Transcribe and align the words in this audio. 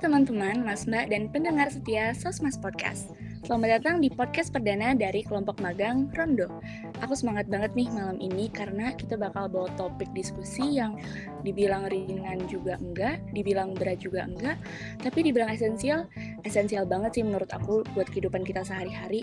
teman-teman, 0.00 0.64
Mas 0.64 0.88
Mbak, 0.88 1.12
dan 1.12 1.28
pendengar 1.28 1.68
setia 1.68 2.16
Sosmas 2.16 2.56
Podcast. 2.56 3.12
Selamat 3.44 3.80
datang 3.80 4.00
di 4.00 4.08
podcast 4.08 4.48
perdana 4.48 4.96
dari 4.96 5.20
kelompok 5.20 5.60
magang 5.60 6.08
Rondo. 6.16 6.48
Aku 7.04 7.12
semangat 7.12 7.52
banget 7.52 7.76
nih 7.76 7.92
malam 7.92 8.16
ini 8.16 8.48
karena 8.48 8.96
kita 8.96 9.20
bakal 9.20 9.52
bawa 9.52 9.68
topik 9.76 10.08
diskusi 10.16 10.80
yang 10.80 10.96
dibilang 11.44 11.84
ringan 11.92 12.48
juga 12.48 12.80
enggak, 12.80 13.20
dibilang 13.36 13.76
berat 13.76 14.00
juga 14.00 14.24
enggak, 14.24 14.56
tapi 15.04 15.20
dibilang 15.20 15.52
esensial, 15.52 16.08
esensial 16.48 16.88
banget 16.88 17.20
sih 17.20 17.24
menurut 17.24 17.52
aku 17.52 17.84
buat 17.92 18.08
kehidupan 18.08 18.40
kita 18.40 18.64
sehari-hari. 18.64 19.20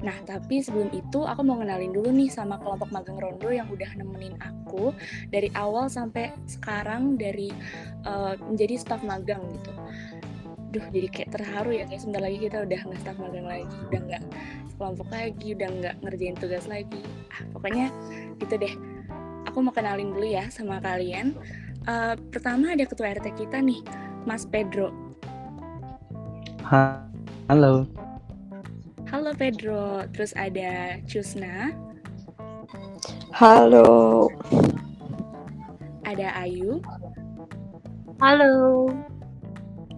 Nah, 0.00 0.16
tapi 0.24 0.64
sebelum 0.64 0.88
itu 0.96 1.28
aku 1.28 1.44
mau 1.44 1.60
kenalin 1.60 1.92
dulu 1.92 2.08
nih 2.08 2.32
sama 2.32 2.56
kelompok 2.56 2.88
magang 2.88 3.20
Rondo 3.20 3.52
yang 3.52 3.68
udah 3.68 3.90
nemenin 4.00 4.32
aku 4.40 4.96
dari 5.28 5.52
awal 5.52 5.92
sampai 5.92 6.32
sekarang 6.48 7.20
dari 7.20 7.52
uh, 8.08 8.36
menjadi 8.48 8.80
staf 8.80 9.04
magang 9.04 9.44
gitu. 9.60 9.72
Duh, 10.70 10.86
jadi 10.94 11.08
kayak 11.10 11.30
terharu 11.34 11.70
ya 11.74 11.84
kayak 11.84 12.00
sebentar 12.00 12.22
lagi 12.24 12.38
kita 12.40 12.62
udah 12.64 12.80
nggak 12.80 13.00
staf 13.02 13.16
magang 13.20 13.48
lagi, 13.48 13.76
udah 13.90 14.00
nggak 14.08 14.22
kelompok 14.80 15.08
lagi, 15.12 15.48
udah 15.52 15.68
nggak 15.68 15.94
ngerjain 16.00 16.36
tugas 16.40 16.64
lagi. 16.64 17.02
Ah, 17.28 17.44
pokoknya 17.52 17.86
gitu 18.40 18.54
deh. 18.56 18.74
Aku 19.52 19.60
mau 19.60 19.74
kenalin 19.74 20.14
dulu 20.16 20.24
ya 20.24 20.48
sama 20.48 20.80
kalian. 20.80 21.36
Uh, 21.88 22.16
pertama 22.32 22.72
ada 22.72 22.84
ketua 22.88 23.12
RT 23.16 23.36
kita 23.36 23.60
nih, 23.60 23.84
Mas 24.24 24.48
Pedro. 24.48 24.92
Halo. 26.64 27.88
Halo 29.10 29.34
Pedro, 29.34 30.06
terus 30.14 30.30
ada 30.38 30.94
Cusna. 31.02 31.74
Halo. 33.34 34.30
Ada 36.06 36.30
Ayu. 36.46 36.78
Halo. 38.22 38.86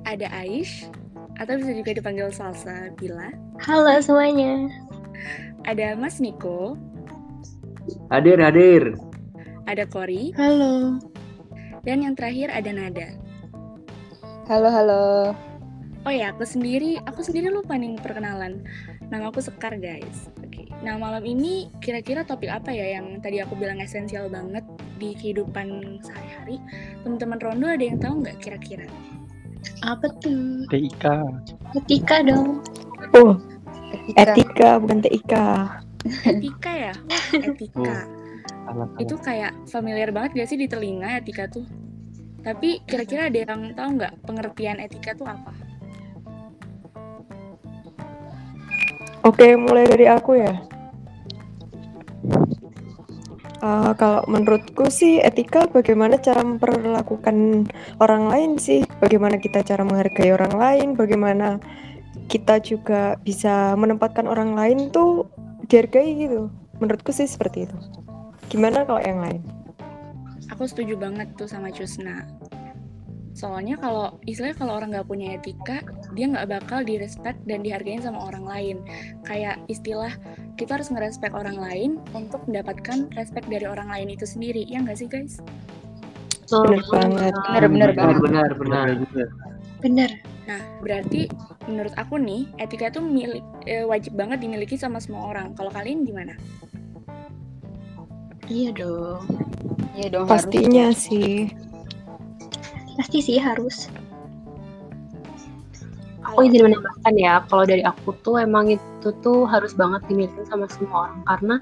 Ada 0.09 0.33
Aish, 0.33 0.89
atau 1.37 1.61
bisa 1.61 1.77
juga 1.77 1.93
dipanggil 1.93 2.33
Salsa 2.33 2.89
Bila. 2.97 3.29
Halo 3.61 4.01
semuanya. 4.01 4.73
Ada 5.69 5.93
Mas 5.93 6.17
Niko. 6.17 6.81
Hadir, 8.09 8.41
hadir. 8.41 8.97
Ada 9.69 9.85
Kori. 9.93 10.33
Halo. 10.41 10.97
Dan 11.85 12.01
yang 12.01 12.17
terakhir 12.17 12.49
ada 12.49 12.73
Nada. 12.73 13.13
Halo, 14.49 14.73
halo. 14.73 15.05
Oh 16.03 16.11
ya, 16.11 16.35
aku 16.35 16.43
sendiri, 16.43 16.99
aku 17.07 17.23
sendiri 17.23 17.53
lupa 17.53 17.79
nih 17.79 17.95
perkenalan. 18.01 18.65
Nama 19.13 19.29
aku 19.29 19.45
Sekar, 19.45 19.77
guys. 19.77 20.33
Oke. 20.41 20.65
Okay. 20.65 20.67
Nah, 20.81 20.97
malam 20.97 21.21
ini 21.29 21.69
kira-kira 21.85 22.25
topik 22.25 22.49
apa 22.49 22.73
ya 22.73 22.97
yang 22.97 23.21
tadi 23.21 23.45
aku 23.45 23.53
bilang 23.61 23.77
esensial 23.77 24.33
banget 24.33 24.65
di 24.97 25.13
kehidupan 25.13 26.01
sehari-hari? 26.01 26.57
Teman-teman 27.05 27.37
Rondo 27.37 27.69
ada 27.69 27.85
yang 27.85 28.01
tahu 28.01 28.25
nggak 28.25 28.41
kira-kira? 28.41 28.89
Apa 29.85 30.09
tuh? 30.17 30.65
TIK. 30.73 31.05
Etika 31.77 32.25
dong. 32.25 32.65
Oh, 33.13 33.37
etika, 34.17 34.33
etika 34.33 34.71
bukan 34.81 34.99
TIK. 35.05 35.33
Etika 36.33 36.73
ya? 36.73 36.95
Wah, 36.97 37.27
etika. 37.37 37.97
Oh, 38.73 38.89
Itu 38.97 39.21
kayak 39.21 39.53
familiar 39.69 40.09
banget 40.09 40.41
gak 40.41 40.49
sih 40.49 40.57
di 40.57 40.73
telinga 40.73 41.21
etika 41.21 41.53
tuh? 41.53 41.69
Tapi 42.41 42.81
kira-kira 42.89 43.29
ada 43.29 43.39
yang 43.45 43.77
tahu 43.77 43.89
nggak 44.01 44.25
pengertian 44.25 44.81
etika 44.81 45.13
tuh 45.13 45.29
apa? 45.29 45.53
Oke, 49.23 49.55
mulai 49.55 49.87
dari 49.87 50.11
aku 50.11 50.35
ya. 50.35 50.59
Uh, 53.63 53.95
kalau 53.95 54.27
menurutku 54.27 54.91
sih 54.91 55.23
etika 55.23 55.71
bagaimana 55.71 56.19
cara 56.19 56.43
memperlakukan 56.43 57.71
orang 58.03 58.27
lain 58.27 58.51
sih, 58.59 58.83
bagaimana 58.99 59.39
kita 59.39 59.63
cara 59.63 59.87
menghargai 59.87 60.35
orang 60.35 60.55
lain, 60.59 60.89
bagaimana 60.99 61.63
kita 62.27 62.59
juga 62.59 63.15
bisa 63.23 63.79
menempatkan 63.79 64.27
orang 64.27 64.59
lain 64.59 64.91
tuh 64.91 65.31
dihargai 65.71 66.19
gitu. 66.19 66.51
Menurutku 66.83 67.15
sih 67.15 67.31
seperti 67.31 67.71
itu. 67.71 67.79
Gimana 68.51 68.83
kalau 68.83 68.99
yang 68.99 69.23
lain? 69.23 69.47
Aku 70.51 70.67
setuju 70.67 70.99
banget 70.99 71.31
tuh 71.39 71.47
sama 71.47 71.71
Cusna 71.71 72.27
soalnya 73.43 73.75
kalau 73.75 74.23
istilahnya 74.23 74.55
kalau 74.55 74.79
orang 74.79 74.95
nggak 74.95 75.11
punya 75.11 75.35
etika 75.35 75.83
dia 76.15 76.31
nggak 76.31 76.47
bakal 76.47 76.87
direspek 76.87 77.35
dan 77.43 77.67
dihargain 77.67 77.99
sama 77.99 78.23
orang 78.23 78.47
lain. 78.47 78.77
Kayak 79.27 79.59
istilah 79.67 80.15
kita 80.55 80.79
harus 80.79 80.95
ngerespek 80.95 81.35
orang 81.35 81.59
lain 81.59 81.91
untuk 82.15 82.47
mendapatkan 82.47 83.11
respect 83.19 83.51
dari 83.51 83.67
orang 83.67 83.91
lain 83.91 84.15
itu 84.15 84.23
sendiri. 84.23 84.63
Ya 84.71 84.79
nggak 84.79 84.95
sih 84.95 85.11
guys? 85.11 85.43
Benar 86.47 86.79
banget. 86.87 87.35
benar 87.35 87.65
benar 87.67 87.91
benar 87.99 88.15
benar 88.23 88.49
benar. 89.03 89.29
Benar. 89.83 90.11
Nah 90.47 90.63
berarti 90.79 91.27
menurut 91.67 91.95
aku 91.99 92.23
nih 92.23 92.47
etika 92.63 92.95
itu 92.95 93.03
milik 93.03 93.43
eh, 93.67 93.83
wajib 93.83 94.15
banget 94.15 94.39
dimiliki 94.39 94.79
sama 94.79 95.03
semua 95.03 95.35
orang. 95.35 95.59
Kalau 95.59 95.75
kalian 95.75 96.07
gimana? 96.07 96.39
Iya 98.47 98.71
dong. 98.71 99.27
Iya 99.99 100.09
dong 100.15 100.31
pastinya 100.31 100.95
harus. 100.95 101.11
sih 101.11 101.51
pasti 102.97 103.19
sih 103.25 103.39
harus. 103.41 103.89
Aku 106.23 106.47
izin 106.47 106.71
menambahkan 106.71 107.15
ya 107.19 107.43
kalau 107.51 107.67
dari 107.67 107.83
aku 107.83 108.15
tuh 108.23 108.39
emang 108.41 108.71
itu 108.71 109.09
tuh 109.21 109.45
harus 109.45 109.75
banget 109.75 110.07
dimiliki 110.07 110.47
sama 110.47 110.71
semua 110.71 111.11
orang. 111.11 111.21
Karena 111.27 111.57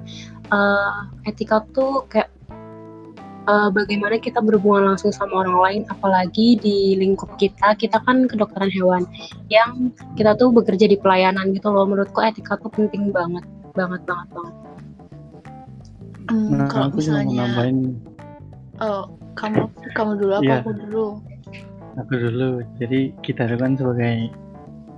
uh, 0.52 1.08
etika 1.24 1.64
tuh 1.72 2.04
kayak 2.12 2.28
uh, 3.48 3.72
bagaimana 3.72 4.20
kita 4.20 4.38
berhubungan 4.44 4.94
langsung 4.94 5.10
sama 5.10 5.42
orang 5.42 5.56
lain 5.58 5.82
apalagi 5.88 6.60
di 6.60 6.94
lingkup 7.00 7.34
kita. 7.40 7.74
Kita 7.74 8.04
kan 8.04 8.28
kedokteran 8.28 8.70
hewan 8.70 9.08
yang 9.48 9.90
kita 10.14 10.36
tuh 10.36 10.52
bekerja 10.52 10.86
di 10.86 11.00
pelayanan 11.00 11.56
gitu 11.56 11.72
loh. 11.72 11.88
Menurutku 11.88 12.20
etika 12.20 12.60
tuh 12.60 12.70
penting 12.70 13.10
banget 13.10 13.42
banget 13.72 14.04
banget 14.04 14.28
banget. 14.30 14.54
Hmm, 16.30 16.62
nah, 16.62 16.68
kalau 16.70 16.94
misalnya 16.94 17.42
nambahin... 17.42 17.98
oh 18.78 19.19
kamu 19.40 19.64
kamu 19.96 20.12
dulu 20.20 20.32
apa 20.36 20.44
yeah. 20.44 20.60
aku 20.60 20.72
dulu. 20.76 21.04
Aku 21.96 22.12
dulu. 22.14 22.48
Jadi 22.76 23.00
kita 23.24 23.48
itu 23.48 23.56
kan 23.56 23.72
sebagai 23.74 24.30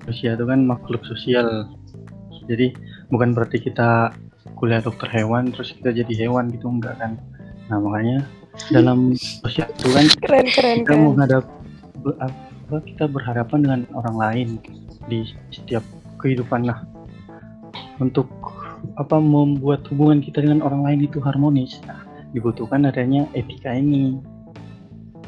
manusia 0.03 0.34
itu 0.34 0.44
kan 0.44 0.60
makhluk 0.66 1.03
sosial. 1.06 1.70
Jadi 2.50 2.75
bukan 3.08 3.32
berarti 3.32 3.62
kita 3.62 4.10
kuliah 4.58 4.82
dokter 4.82 5.06
hewan 5.14 5.54
terus 5.54 5.70
kita 5.78 5.94
jadi 5.94 6.26
hewan 6.26 6.50
gitu 6.50 6.66
enggak 6.66 6.98
kan. 6.98 7.16
Nah 7.70 7.78
makanya 7.78 8.26
dalam 8.75 9.14
sosial 9.42 9.70
itu 9.70 9.88
kan 9.94 10.06
keren, 10.20 10.47
keren, 10.50 10.78
kita 10.82 10.91
keren. 10.91 11.02
menghadap 11.06 11.44
apa 12.19 12.76
kita 12.82 13.04
berhadapan 13.06 13.58
dengan 13.62 13.81
orang 13.94 14.16
lain 14.19 14.48
di 15.06 15.22
setiap 15.54 15.86
kehidupan. 16.19 16.66
Lah 16.66 16.82
untuk 18.02 18.26
apa 18.98 19.16
membuat 19.22 19.86
hubungan 19.88 20.19
kita 20.19 20.42
dengan 20.42 20.66
orang 20.66 20.82
lain 20.82 21.00
itu 21.06 21.22
harmonis 21.22 21.78
nah, 21.86 22.02
dibutuhkan 22.34 22.82
adanya 22.88 23.31
etika 23.38 23.70
ini 23.70 24.19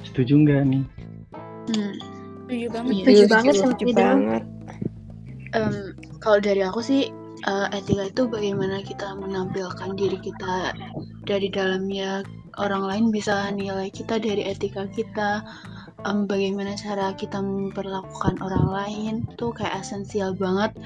setuju 0.04 0.32
nggak 0.44 0.62
nih? 0.68 0.84
Hmm. 1.72 1.94
setuju 2.44 2.66
banget. 2.70 2.92
Iya, 2.92 3.04
setuju 3.04 3.24
banget 3.32 3.54
setuju 3.56 3.84
banget. 3.96 4.42
Um, 5.54 5.76
kalau 6.20 6.38
dari 6.42 6.62
aku 6.66 6.80
sih 6.82 7.02
uh, 7.48 7.66
etika 7.72 8.10
itu 8.10 8.22
bagaimana 8.28 8.82
kita 8.84 9.16
menampilkan 9.16 9.96
diri 9.96 10.18
kita 10.20 10.76
dari 11.24 11.48
dalamnya. 11.48 12.22
Orang 12.54 12.86
lain 12.86 13.10
bisa 13.10 13.50
nilai 13.50 13.90
kita 13.90 14.22
dari 14.22 14.46
etika 14.46 14.86
kita. 14.94 15.42
Um, 16.04 16.28
bagaimana 16.28 16.76
cara 16.76 17.16
kita 17.16 17.40
memperlakukan 17.40 18.38
orang 18.44 18.66
lain 18.68 19.14
tuh 19.40 19.50
kayak 19.56 19.82
esensial 19.82 20.36
banget. 20.36 20.76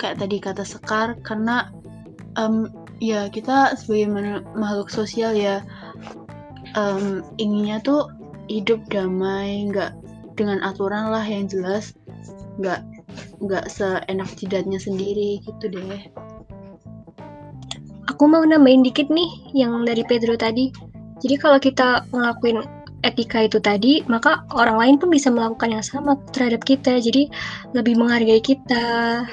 Kayak 0.00 0.24
tadi 0.24 0.36
kata 0.40 0.64
Sekar 0.64 1.14
karena 1.22 1.68
um, 2.40 2.66
ya 3.00 3.28
kita 3.28 3.76
sebagai 3.76 4.12
makhluk 4.56 4.88
sosial 4.92 5.36
ya 5.36 5.64
um, 6.76 7.24
inginnya 7.40 7.80
tuh 7.82 8.08
hidup 8.50 8.82
damai 8.90 9.70
nggak 9.70 9.94
dengan 10.34 10.58
aturan 10.66 11.14
lah 11.14 11.22
yang 11.22 11.46
jelas 11.46 11.94
nggak 12.58 12.82
nggak 13.38 13.70
seenak 13.70 14.30
jidatnya 14.34 14.82
sendiri 14.82 15.38
gitu 15.46 15.70
deh 15.70 16.02
aku 18.10 18.26
mau 18.26 18.42
nambahin 18.42 18.82
dikit 18.82 19.06
nih 19.06 19.30
yang 19.54 19.86
dari 19.86 20.02
Pedro 20.02 20.34
tadi 20.34 20.74
jadi 21.20 21.36
kalau 21.36 21.58
kita 21.60 22.08
ngelakuin 22.10 22.64
etika 23.00 23.44
itu 23.44 23.58
tadi, 23.60 24.04
maka 24.08 24.44
orang 24.52 24.76
lain 24.76 24.94
pun 25.00 25.08
bisa 25.12 25.32
melakukan 25.32 25.72
yang 25.72 25.84
sama 25.84 26.16
terhadap 26.32 26.64
kita. 26.64 27.00
Jadi 27.00 27.28
lebih 27.72 27.96
menghargai 27.96 28.40
kita 28.40 29.24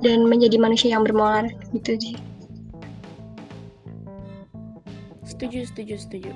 dan 0.00 0.18
menjadi 0.28 0.56
manusia 0.60 0.96
yang 0.96 1.04
bermoral 1.04 1.48
gitu 1.72 1.96
sih. 1.96 2.16
Setuju, 5.24 5.68
setuju, 5.68 5.94
setuju. 6.00 6.32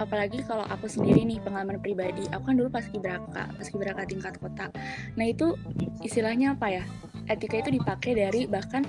Apalagi 0.00 0.44
kalau 0.44 0.64
aku 0.68 0.88
sendiri 0.88 1.24
nih 1.26 1.42
pengalaman 1.42 1.80
pribadi, 1.80 2.28
aku 2.32 2.52
kan 2.52 2.56
dulu 2.56 2.68
pas 2.72 2.84
kibraka, 2.86 3.44
pas 3.50 3.66
kibraka 3.68 4.02
tingkat 4.08 4.34
kota. 4.38 4.68
Nah 5.18 5.26
itu 5.26 5.56
istilahnya 6.04 6.56
apa 6.56 6.68
ya? 6.68 6.84
etika 7.30 7.62
itu 7.62 7.70
dipakai 7.78 8.18
dari 8.18 8.50
bahkan 8.50 8.82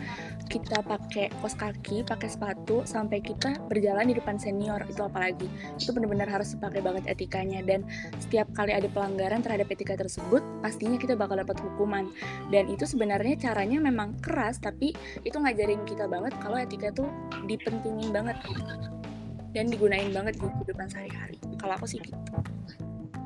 kita 0.49 0.85
pakai 0.85 1.33
kos 1.41 1.57
kaki, 1.57 2.05
pakai 2.05 2.29
sepatu 2.29 2.85
sampai 2.85 3.21
kita 3.21 3.57
berjalan 3.69 4.09
di 4.09 4.15
depan 4.17 4.37
senior 4.37 4.81
itu 4.85 5.01
apalagi. 5.01 5.49
Itu 5.77 5.93
benar-benar 5.93 6.29
harus 6.29 6.53
dipakai 6.53 6.81
banget 6.81 7.03
etikanya. 7.09 7.65
Dan 7.65 7.85
setiap 8.21 8.49
kali 8.53 8.73
ada 8.73 8.85
pelanggaran 8.89 9.41
terhadap 9.41 9.69
etika 9.73 9.97
tersebut 9.97 10.41
pastinya 10.61 10.97
kita 10.97 11.17
bakal 11.17 11.39
dapat 11.39 11.57
hukuman. 11.61 12.09
Dan 12.53 12.69
itu 12.69 12.85
sebenarnya 12.85 13.39
caranya 13.39 13.81
memang 13.81 14.17
keras 14.21 14.61
tapi 14.61 14.93
itu 15.25 15.37
ngajarin 15.37 15.81
kita 15.85 16.05
banget 16.05 16.33
kalau 16.41 16.57
etika 16.59 16.93
tuh 16.93 17.09
dipentingin 17.49 18.13
banget 18.13 18.37
dan 19.53 19.69
digunain 19.69 20.09
banget 20.11 20.35
di 20.37 20.45
kehidupan 20.49 20.87
sehari-hari 20.89 21.37
kalau 21.61 21.73
aku 21.77 21.85
sih 21.87 22.01
gitu 22.01 22.17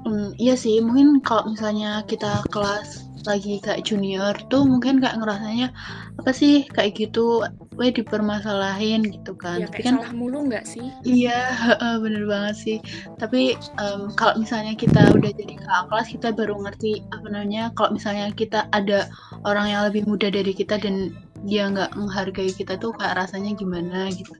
Hmm, 0.07 0.31
iya 0.39 0.55
sih, 0.55 0.79
mungkin 0.79 1.19
kalau 1.19 1.51
misalnya 1.51 1.99
kita 2.07 2.39
kelas 2.47 3.03
lagi 3.27 3.59
kayak 3.59 3.83
junior 3.83 4.31
tuh 4.47 4.63
mungkin 4.63 5.03
kayak 5.03 5.19
ngerasanya 5.19 5.75
apa 6.15 6.31
sih 6.31 6.63
kayak 6.71 6.95
gitu, 6.95 7.43
weh 7.75 7.91
dipermasalahin 7.91 9.03
gitu 9.03 9.35
kan. 9.35 9.59
ya 9.59 9.67
Tapi 9.67 9.83
kan 9.83 9.99
salah 9.99 10.15
mulu 10.15 10.47
nggak 10.47 10.63
sih 10.63 10.87
iya, 11.03 11.51
bener 12.03 12.23
banget 12.23 12.55
sih. 12.55 12.77
Tapi 13.19 13.59
em, 13.59 14.01
kalau 14.15 14.39
misalnya 14.39 14.79
kita 14.79 15.11
udah 15.11 15.31
jadi 15.35 15.53
kakak 15.59 15.83
kelas, 15.91 16.07
kita 16.15 16.27
baru 16.31 16.55
ngerti 16.55 17.03
apa 17.11 17.27
namanya. 17.27 17.63
Kalau 17.75 17.91
misalnya 17.91 18.31
kita 18.31 18.63
ada 18.71 19.11
orang 19.43 19.67
yang 19.75 19.81
lebih 19.91 20.07
muda 20.07 20.31
dari 20.31 20.55
kita 20.55 20.79
dan 20.79 21.11
dia 21.43 21.67
nggak 21.67 21.99
menghargai 21.99 22.55
kita 22.55 22.79
tuh 22.79 22.95
kayak 22.95 23.27
rasanya 23.27 23.51
gimana 23.59 24.07
gitu. 24.15 24.31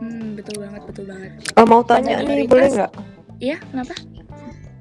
Hmm, 0.00 0.26
betul 0.36 0.56
banget 0.58 0.82
betul 0.88 1.04
banget 1.06 1.32
Eh, 1.54 1.66
mau 1.66 1.82
tanya 1.84 2.20
nih, 2.20 2.46
boleh 2.46 2.68
nggak? 2.72 2.92
iya 3.38 3.56
kenapa 3.70 3.94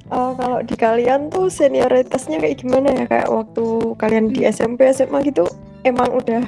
Eh, 0.09 0.31
kalau 0.33 0.59
di 0.65 0.73
kalian 0.73 1.29
tuh 1.29 1.53
senioritasnya 1.53 2.41
kayak 2.41 2.57
gimana 2.57 2.89
ya? 2.89 3.05
Kayak 3.05 3.29
waktu 3.29 3.65
kalian 3.93 4.25
di 4.33 4.41
SMP, 4.41 4.89
SMA 4.89 5.21
gitu, 5.21 5.45
emang 5.85 6.09
udah 6.11 6.41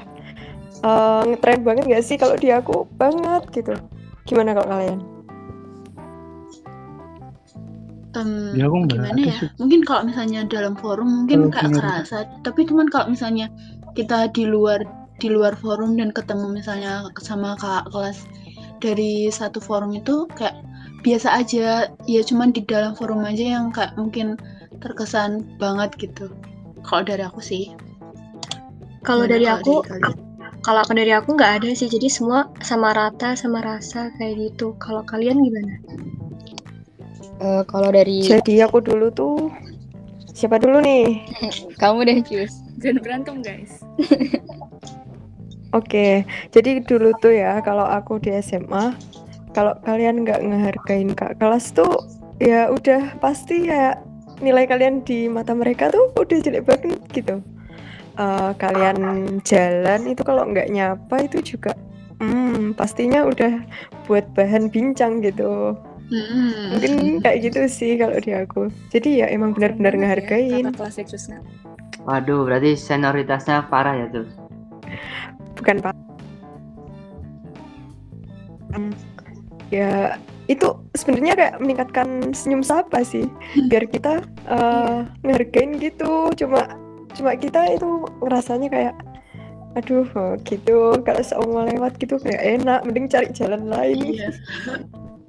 eh, 0.82 1.22
ngetren 1.30 1.62
banget 1.62 1.84
nggak 1.86 2.02
sih? 2.02 2.18
Kalau 2.18 2.36
di 2.42 2.50
aku 2.50 2.90
banget 2.98 3.44
gitu. 3.54 3.78
Gimana 4.26 4.58
kalau 4.58 4.66
kalian? 4.68 5.00
Em, 8.12 8.30
Ya, 8.58 8.66
aku 8.68 8.76
nggak 8.84 8.92
gimana 8.98 9.20
ya? 9.24 9.38
sih. 9.40 9.50
Mungkin 9.62 9.82
kalau 9.88 10.04
misalnya 10.04 10.42
dalam 10.50 10.74
forum 10.76 11.08
mungkin 11.24 11.48
senioritas. 11.54 11.78
kerasa, 11.80 12.18
tapi 12.44 12.68
cuman 12.68 12.90
kalau 12.92 13.08
misalnya 13.08 13.48
kita 13.96 14.28
di 14.36 14.44
luar 14.44 14.84
di 15.22 15.30
luar 15.30 15.54
forum 15.54 15.96
dan 15.96 16.10
ketemu 16.12 16.50
misalnya 16.50 17.08
sama 17.22 17.54
kakak 17.56 17.94
kelas 17.94 18.18
dari 18.82 19.30
satu 19.30 19.62
forum 19.62 19.94
itu 19.94 20.26
kayak 20.34 20.58
biasa 21.06 21.38
aja, 21.38 21.90
ya 22.10 22.22
cuman 22.26 22.50
di 22.52 22.66
dalam 22.66 22.98
forum 22.98 23.22
aja 23.26 23.58
yang 23.58 23.70
kayak 23.70 23.94
mungkin 23.96 24.38
terkesan 24.82 25.46
banget 25.62 25.94
gitu. 26.02 26.34
Kalau 26.82 27.06
dari 27.06 27.22
aku 27.22 27.42
sih. 27.42 27.70
Kalau 29.06 29.26
dari 29.26 29.46
aku, 29.50 29.82
kalian? 29.86 30.14
kalau 30.62 30.82
aku 30.82 30.94
dari 30.94 31.14
aku 31.14 31.34
nggak 31.38 31.62
ada 31.62 31.70
sih. 31.74 31.90
Jadi 31.90 32.10
semua 32.10 32.50
sama 32.62 32.94
rata, 32.94 33.34
sama 33.38 33.62
rasa 33.62 34.14
kayak 34.18 34.52
gitu. 34.52 34.74
Kalau 34.78 35.02
kalian 35.06 35.42
gimana? 35.42 35.74
Eh, 37.42 37.64
kalau 37.66 37.90
dari 37.90 38.22
Jadi 38.22 38.62
aku 38.62 38.86
dulu 38.86 39.10
tuh 39.10 39.50
siapa 40.38 40.62
dulu 40.62 40.78
nih? 40.82 41.26
kamu 41.82 42.00
deh 42.06 42.18
Cus. 42.22 42.62
jangan 42.82 43.02
berantem 43.02 43.36
guys 43.46 43.82
Oke, 45.72 46.28
jadi 46.52 46.84
dulu 46.84 47.16
tuh 47.24 47.32
ya 47.32 47.64
kalau 47.64 47.88
aku 47.88 48.20
di 48.20 48.36
SMA, 48.44 48.92
kalau 49.56 49.72
kalian 49.88 50.28
nggak 50.28 50.44
ngehargain 50.44 51.16
kak 51.16 51.40
kelas 51.40 51.72
tuh 51.72 51.96
ya 52.44 52.68
udah 52.68 53.16
pasti 53.24 53.72
ya 53.72 53.96
nilai 54.44 54.68
kalian 54.68 55.06
di 55.06 55.32
mata 55.32 55.56
mereka 55.56 55.88
tuh 55.94 56.12
udah 56.18 56.38
jelek 56.44 56.68
banget 56.68 57.00
gitu. 57.16 57.40
Eh, 58.20 58.52
kalian 58.60 58.98
jalan 59.48 60.02
itu 60.12 60.22
kalau 60.28 60.44
nggak 60.44 60.68
nyapa 60.68 61.16
itu 61.24 61.56
juga, 61.56 61.72
hmm, 62.20 62.76
pastinya 62.76 63.24
udah 63.24 63.64
buat 64.06 64.28
bahan 64.36 64.68
bincang 64.68 65.24
gitu. 65.24 65.80
Mm-mm. 66.12 66.76
Mungkin 66.76 67.24
kayak 67.24 67.40
gitu 67.48 67.60
sih 67.72 67.96
kalau 67.96 68.20
di 68.20 68.36
aku. 68.36 68.68
Jadi 68.92 69.24
ya 69.24 69.32
emang 69.32 69.56
benar-benar 69.56 69.96
Keren 69.96 70.04
banget 70.04 70.28
ya, 70.28 70.68
ngehargain. 70.76 71.08
Cusna 71.08 71.38
Waduh, 72.04 72.50
berarti 72.50 72.76
senioritasnya 72.76 73.72
parah 73.72 73.96
ya 73.96 74.08
tuh. 74.12 74.28
Bukan 75.58 75.78
pak. 75.84 75.96
Hmm, 78.72 78.94
ya 79.68 80.16
itu 80.48 80.68
sebenarnya 80.96 81.34
kayak 81.36 81.56
meningkatkan 81.60 82.32
senyum 82.32 82.64
sapa 82.64 83.04
sih? 83.04 83.28
Biar 83.68 83.88
kita 83.88 84.24
ngehargain 85.24 85.80
gitu. 85.80 86.32
Cuma 86.36 86.80
cuma 87.12 87.36
kita 87.36 87.76
itu 87.76 88.08
ngerasanya 88.24 88.68
kayak 88.72 88.96
aduh 89.76 90.08
oh, 90.16 90.36
gitu. 90.44 91.00
Kalau 91.04 91.22
seumur 91.24 91.68
lewat 91.68 92.00
gitu 92.00 92.20
kayak 92.20 92.64
enak. 92.64 92.80
Mending 92.84 93.08
cari 93.12 93.28
jalan 93.32 93.68
lain. 93.68 94.20
Iya. 94.20 94.30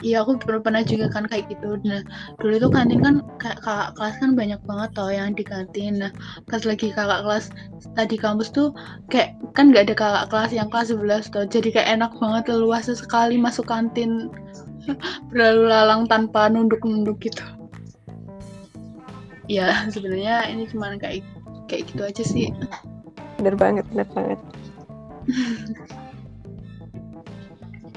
Iya 0.03 0.27
aku 0.27 0.35
pernah 0.43 0.61
pernah 0.61 0.83
juga 0.83 1.07
kan 1.15 1.31
kayak 1.31 1.47
gitu. 1.47 1.79
Nah 1.87 2.03
dulu 2.43 2.59
itu 2.59 2.69
kantin 2.75 2.99
kan 2.99 3.15
kakak 3.39 3.95
kelas 3.95 4.15
kan 4.19 4.31
banyak 4.35 4.61
banget 4.67 4.91
toh 4.99 5.11
yang 5.15 5.31
di 5.33 5.47
kantin. 5.47 6.03
Nah 6.03 6.11
pas 6.51 6.63
lagi 6.67 6.91
kakak 6.91 7.23
kelas 7.23 7.55
tadi 7.95 8.19
kampus 8.19 8.51
tuh 8.51 8.75
kayak 9.09 9.39
kan 9.55 9.71
nggak 9.71 9.87
ada 9.87 9.95
kakak 9.95 10.27
kelas 10.35 10.51
yang 10.51 10.69
kelas 10.69 10.91
11 10.91 11.31
toh. 11.31 11.47
Jadi 11.47 11.71
kayak 11.71 11.89
enak 12.03 12.13
banget 12.19 12.51
leluasa 12.51 12.99
sekali 12.99 13.39
masuk 13.39 13.71
kantin 13.71 14.27
berlalu 15.31 15.71
lalang 15.71 16.11
tanpa 16.11 16.51
nunduk-nunduk 16.51 17.23
gitu. 17.23 17.47
Ya 19.47 19.87
sebenarnya 19.87 20.51
ini 20.51 20.67
cuma 20.67 20.99
kayak 20.99 21.23
kayak 21.71 21.87
gitu 21.95 22.03
aja 22.03 22.25
sih. 22.27 22.51
bener 23.43 23.59
banget 23.59 23.83
bener 23.91 24.07
banget 24.15 24.39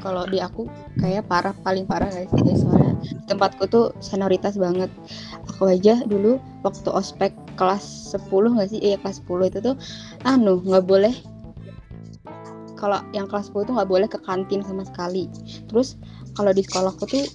Kalau 0.06 0.30
di 0.30 0.38
aku 0.38 0.70
kayak 1.02 1.26
parah 1.26 1.58
paling 1.66 1.90
parah 1.90 2.14
guys 2.14 2.30
soalnya 2.62 2.94
tempatku 3.26 3.66
tuh 3.66 3.90
senioritas 3.98 4.54
banget. 4.54 4.94
Aku 5.50 5.66
aja 5.66 5.98
dulu 6.06 6.38
waktu 6.62 6.90
ospek 6.94 7.34
kelas 7.58 8.14
10 8.14 8.30
nggak 8.30 8.70
sih? 8.70 8.80
Iya 8.86 9.02
kelas 9.02 9.26
10 9.26 9.50
itu 9.50 9.60
tuh 9.66 9.76
anu 10.22 10.62
nggak 10.62 10.86
boleh 10.86 11.16
kalau 12.78 13.02
yang 13.18 13.26
kelas 13.26 13.50
10 13.50 13.66
tuh 13.66 13.74
nggak 13.74 13.90
boleh 13.90 14.06
ke 14.06 14.22
kantin 14.22 14.62
sama 14.62 14.86
sekali. 14.86 15.26
Terus 15.66 15.98
kalau 16.38 16.54
di 16.54 16.62
sekolahku 16.62 17.04
tuh 17.10 17.26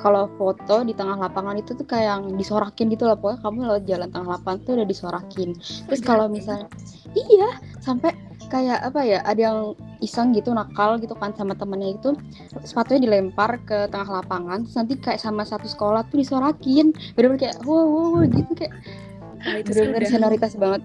kalau 0.00 0.30
foto 0.40 0.80
di 0.86 0.96
tengah 0.96 1.20
lapangan 1.20 1.60
itu 1.60 1.76
tuh 1.76 1.84
kayak 1.84 2.08
yang 2.08 2.24
disorakin 2.40 2.88
gitu 2.88 3.04
loh 3.04 3.18
pokoknya 3.18 3.38
kamu 3.42 3.58
lewat 3.68 3.84
jalan 3.84 4.08
tengah 4.08 4.28
lapangan 4.40 4.58
tuh 4.64 4.72
udah 4.80 4.88
disorakin. 4.88 5.50
Terus 5.60 6.00
kalau 6.00 6.26
misalnya 6.32 6.72
iya 7.12 7.60
sampai 7.84 8.16
kayak 8.48 8.80
apa 8.86 9.00
ya 9.02 9.18
ada 9.26 9.40
yang 9.40 9.58
iseng 10.04 10.36
gitu 10.36 10.52
nakal 10.52 11.00
gitu 11.00 11.16
kan 11.16 11.32
sama 11.32 11.56
temennya 11.56 11.96
itu 11.96 12.12
sepatunya 12.62 13.08
dilempar 13.08 13.58
ke 13.64 13.88
tengah 13.88 14.20
lapangan 14.20 14.62
terus 14.62 14.76
nanti 14.76 14.94
kayak 15.00 15.20
sama 15.20 15.42
satu 15.42 15.64
sekolah 15.64 16.04
tuh 16.12 16.20
disorakin. 16.20 16.92
Bener-bener 17.16 17.40
kayak 17.50 17.56
wow, 17.64 17.84
wow, 17.84 18.06
wow, 18.20 18.22
gitu 18.28 18.52
kayak. 18.52 18.72
Nah, 19.44 19.54
itu 19.60 19.70
bener-bener 19.72 20.02
udah, 20.04 20.10
senioritas 20.12 20.52
banget. 20.60 20.82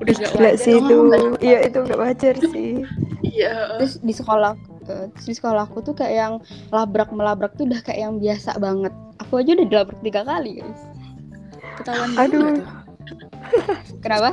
Udah 0.00 0.14
gak 0.16 0.32
wajar 0.32 0.54
sih 0.56 0.74
itu. 0.78 0.96
Iya 1.42 1.58
itu 1.66 1.78
nggak 1.82 2.00
wajar 2.00 2.34
sih. 2.38 2.72
Iya. 3.30 3.78
terus 3.78 4.02
di 4.02 4.10
sekolah 4.10 4.58
eh, 4.90 5.06
terus 5.14 5.26
di 5.28 5.34
sekolahku 5.38 5.86
tuh 5.86 5.94
kayak 5.94 6.14
yang 6.18 6.34
labrak 6.74 7.14
melabrak 7.14 7.54
tuh 7.54 7.68
udah 7.68 7.78
kayak 7.84 8.08
yang 8.08 8.14
biasa 8.18 8.58
banget. 8.58 8.92
Aku 9.22 9.38
aja 9.38 9.54
udah 9.54 9.66
dilabrak 9.68 10.00
tiga 10.02 10.22
kali 10.24 10.62
guys. 10.62 10.82
Ketahuan 11.78 12.10
Aduh. 12.18 12.58
kenapa? 14.02 14.30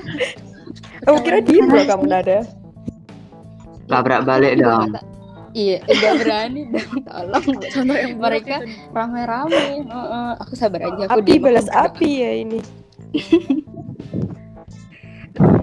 Oh 1.05 1.17
kira 1.21 1.39
diem 1.39 1.69
loh 1.69 1.85
kamu 1.85 2.05
nada 2.09 2.43
Labrak 3.87 4.21
balik 4.23 4.59
dong. 4.59 4.91
iya 5.55 5.79
nggak 5.81 6.13
berani 6.21 6.61
dong 6.69 7.01
tolong 7.01 7.45
contoh 7.65 7.95
yang 7.95 8.13
buruk 8.13 8.21
Mereka 8.21 8.53
itu 8.53 8.65
nih. 8.67 8.77
rame-rame 8.93 9.65
Heeh, 9.81 10.31
aku 10.37 10.53
sabar 10.53 10.79
aja 10.83 11.01
aku 11.07 11.17
api 11.17 11.33
balas 11.39 11.67
api 11.71 12.09
ya 12.19 12.31
ini 12.37 12.59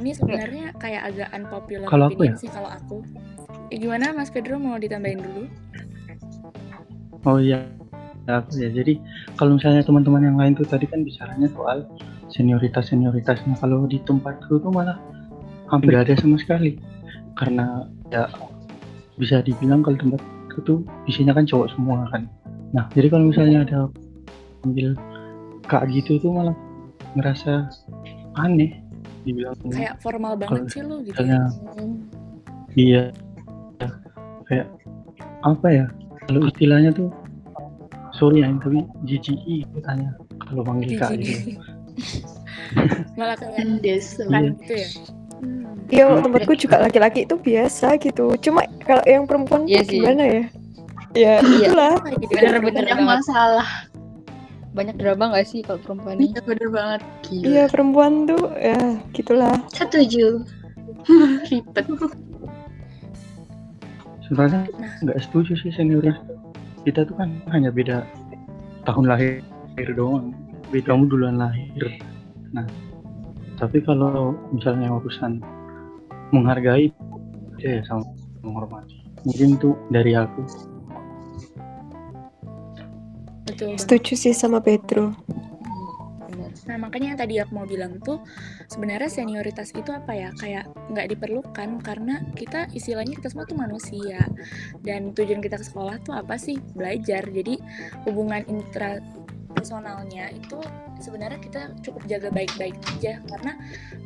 ini 0.00 0.10
sebenarnya 0.12 0.64
kayak 0.76 1.02
agak 1.12 1.28
unpopular 1.32 1.86
Kalau 1.86 2.04
aku 2.08 2.20
ya? 2.24 2.34
sih 2.34 2.48
kalau 2.48 2.66
aku 2.66 3.04
ya, 3.68 3.76
gimana 3.78 4.12
Mas 4.12 4.28
Pedro 4.28 4.56
mau 4.56 4.76
ditambahin 4.76 5.20
dulu 5.20 5.42
Oh 7.24 7.40
iya, 7.40 7.64
Ya, 8.24 8.36
aku 8.36 8.56
ya. 8.56 8.68
Jadi 8.68 9.00
kalau 9.36 9.56
misalnya 9.56 9.80
teman-teman 9.80 10.22
yang 10.22 10.36
lain 10.36 10.52
tuh 10.52 10.64
tadi 10.64 10.84
kan 10.84 11.00
bicaranya 11.00 11.48
soal 11.52 11.84
senioritas 12.28 12.88
senioritasnya. 12.88 13.56
Kalau 13.56 13.84
di 13.84 14.00
tempatku 14.00 14.60
tuh 14.60 14.68
malah 14.68 14.96
hampir 15.68 15.88
nggak 15.88 16.04
ada 16.04 16.14
sama 16.20 16.36
sekali. 16.36 16.76
Karena 17.34 17.86
ya 18.14 18.30
bisa 19.18 19.42
dibilang 19.42 19.82
kalau 19.82 19.98
tempatku 19.98 20.58
tuh 20.62 20.78
isinya 21.06 21.34
kan 21.34 21.46
cowok 21.46 21.68
semua 21.74 22.06
kan. 22.10 22.26
Nah 22.74 22.86
jadi 22.94 23.10
kalau 23.10 23.30
misalnya 23.30 23.66
ada 23.66 23.78
panggil 24.62 24.94
kak 25.66 25.86
gitu 25.90 26.18
tuh 26.22 26.30
malah 26.34 26.56
ngerasa 27.18 27.70
aneh. 28.38 28.78
Dibilang 29.24 29.56
kayak 29.72 29.96
formal 30.04 30.36
banget 30.36 30.68
sih 30.68 30.82
lu 30.84 31.00
gitu 31.00 31.16
misalnya 31.16 31.48
Hmm. 31.74 31.96
Iya. 32.74 33.14
Ya, 33.78 33.88
Kayak 34.50 34.66
apa 35.46 35.66
ya? 35.70 35.86
Kalau 36.26 36.40
istilahnya 36.50 36.90
tuh 36.90 37.08
sorry 38.14 38.42
ya, 38.42 38.50
tapi 38.58 38.82
GGI 39.06 39.66
itu 39.66 39.78
tanya 39.82 40.14
kalau 40.42 40.62
panggil 40.66 40.98
kak 40.98 41.18
gitu. 41.18 41.54
malah 43.18 43.38
kayak 43.38 43.54
kan 43.54 44.42
gitu 44.58 44.74
ya. 44.74 44.88
Iya, 45.94 46.04
kalau 46.10 46.20
tempatku 46.26 46.52
juga 46.58 46.76
laki-laki 46.82 47.22
itu 47.22 47.38
biasa 47.38 47.94
gitu. 48.02 48.34
Cuma 48.42 48.66
kalau 48.82 49.04
yang 49.06 49.30
perempuan 49.30 49.62
Iya 49.64 49.86
sih. 49.86 50.02
gimana 50.02 50.22
ya? 50.26 50.42
Ya, 51.14 51.34
Iya. 51.38 51.70
itulah. 51.70 51.94
Gitu. 52.18 52.32
Bener-bener 52.34 52.82
banyak 52.82 52.98
banget. 52.98 53.06
masalah 53.22 53.68
Banyak 54.74 54.98
drama 54.98 55.30
gak 55.30 55.46
sih 55.46 55.62
kalau 55.62 55.78
perempuan 55.78 56.18
nih? 56.18 56.34
iya 56.34 56.40
bener 56.42 56.68
banget 56.74 57.00
gila 57.22 57.44
Iya, 57.46 57.64
perempuan 57.70 58.12
tuh 58.26 58.42
ya 58.58 58.78
gitulah. 59.14 59.54
Setuju. 59.70 60.42
ribet 61.52 61.86
sebenarnya 64.24 64.64
nggak 65.04 65.18
setuju 65.20 65.52
sih 65.54 65.70
seniornya 65.70 66.16
kita 66.82 67.04
tuh 67.04 67.12
kan 67.16 67.28
hanya 67.52 67.68
beda 67.68 68.08
tahun 68.82 69.04
lahir 69.08 69.44
doang 69.92 70.32
beda 70.72 70.96
kamu 70.96 71.04
duluan 71.12 71.36
lahir 71.36 72.00
nah 72.50 72.64
tapi 73.60 73.84
kalau 73.84 74.32
misalnya 74.50 74.88
urusan 74.90 75.44
menghargai 76.34 76.90
ya 77.62 77.78
sama 77.86 78.02
menghormati 78.42 78.98
mungkin 79.24 79.56
tuh 79.56 79.78
dari 79.88 80.18
aku 80.18 80.42
Betul. 83.44 83.78
Setuju 83.78 84.12
sih 84.18 84.34
sama 84.34 84.58
Pedro. 84.58 85.14
Bener. 86.26 86.50
Nah, 86.66 86.76
makanya 86.80 87.14
yang 87.14 87.20
tadi 87.20 87.34
aku 87.38 87.52
mau 87.54 87.68
bilang 87.68 88.02
tuh 88.02 88.18
sebenarnya 88.66 89.06
senioritas 89.06 89.70
itu 89.78 89.94
apa 89.94 90.10
ya? 90.10 90.34
Kayak 90.40 90.72
nggak 90.90 91.14
diperlukan 91.14 91.78
karena 91.84 92.24
kita 92.34 92.66
istilahnya 92.74 93.14
kita 93.20 93.30
semua 93.30 93.46
tuh 93.46 93.54
manusia 93.54 94.26
dan 94.82 95.14
tujuan 95.14 95.38
kita 95.38 95.60
ke 95.60 95.66
sekolah 95.70 96.02
tuh 96.02 96.18
apa 96.18 96.34
sih? 96.34 96.58
Belajar. 96.74 97.30
Jadi 97.30 97.62
hubungan 98.08 98.42
intrapersonalnya 99.64 100.28
itu 100.36 100.60
sebenarnya 101.00 101.40
kita 101.40 101.72
cukup 101.80 102.04
jaga 102.04 102.28
baik-baik 102.28 102.76
aja 102.96 103.16
karena 103.24 103.56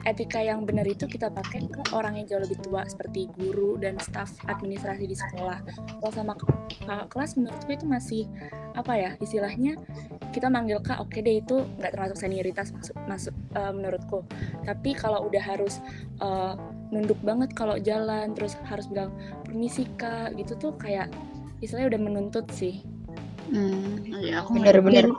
etika 0.06 0.38
yang 0.38 0.62
benar 0.62 0.86
itu 0.86 1.10
kita 1.10 1.34
pakai 1.34 1.66
ke 1.66 1.82
orang 1.90 2.14
yang 2.14 2.30
jauh 2.30 2.42
lebih 2.46 2.62
tua 2.62 2.86
seperti 2.86 3.26
guru 3.34 3.74
dan 3.74 3.98
staf 3.98 4.30
administrasi 4.46 5.10
di 5.10 5.18
sekolah. 5.18 5.58
Kalau 5.98 6.12
sama 6.14 6.38
kakak 6.38 7.10
kelas 7.10 7.34
menurutku 7.34 7.70
itu 7.74 7.86
masih 7.90 8.22
apa 8.78 8.94
ya 8.94 9.10
istilahnya 9.18 9.74
kita 10.30 10.46
manggil 10.46 10.78
kak 10.78 11.02
oke 11.02 11.18
deh 11.18 11.42
itu 11.42 11.66
nggak 11.82 11.98
termasuk 11.98 12.16
senioritas 12.22 12.70
masuk 12.70 12.94
masuk 13.10 13.34
eh, 13.58 13.72
menurutku 13.74 14.22
tapi 14.62 14.94
kalau 14.94 15.26
udah 15.26 15.42
harus 15.42 15.82
eh, 16.22 16.54
nunduk 16.94 17.18
banget 17.26 17.50
kalau 17.58 17.74
jalan 17.82 18.30
terus 18.38 18.54
harus 18.70 18.86
bilang 18.86 19.10
permisi 19.42 19.90
kak 19.98 20.38
gitu 20.38 20.54
tuh 20.54 20.72
kayak 20.78 21.10
istilahnya 21.58 21.98
udah 21.98 22.00
menuntut 22.06 22.46
sih 22.54 22.86
hmm, 23.50 24.14
iya 24.22 24.46
aku 24.46 24.62
Bener-bener. 24.62 25.10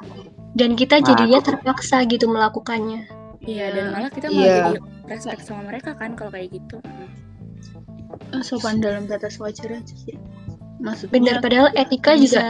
Dan, 0.49 0.73
kita 0.73 0.99
Nah, 0.99 1.05
jadinya 1.05 1.39
aku- 1.39 1.47
terpaksa 1.53 2.03
gitu 2.05 2.25
melakukannya. 2.25 3.05
iya 3.41 3.71
dan 3.71 3.85
malah 3.91 4.09
kita 4.09 4.27
Iya. 4.27 4.35
malah 4.35 4.51
jadi 4.51 4.79
respect 5.07 5.41
sama 5.43 5.61
mereka 5.65 5.93
kan 5.93 6.13
kalau 6.13 6.29
kayak 6.29 6.51
gitu 6.51 6.77
Eh, 8.29 8.41
sopan 8.41 8.77
dalam 8.77 9.05
batas 9.05 9.37
wajar 9.37 9.69
aja 9.71 9.95
sih 9.95 10.17
maksudnya 10.77 11.13
Bener, 11.13 11.35
padahal 11.39 11.69
etika 11.73 12.13
bisa. 12.13 12.35
juga 12.35 12.45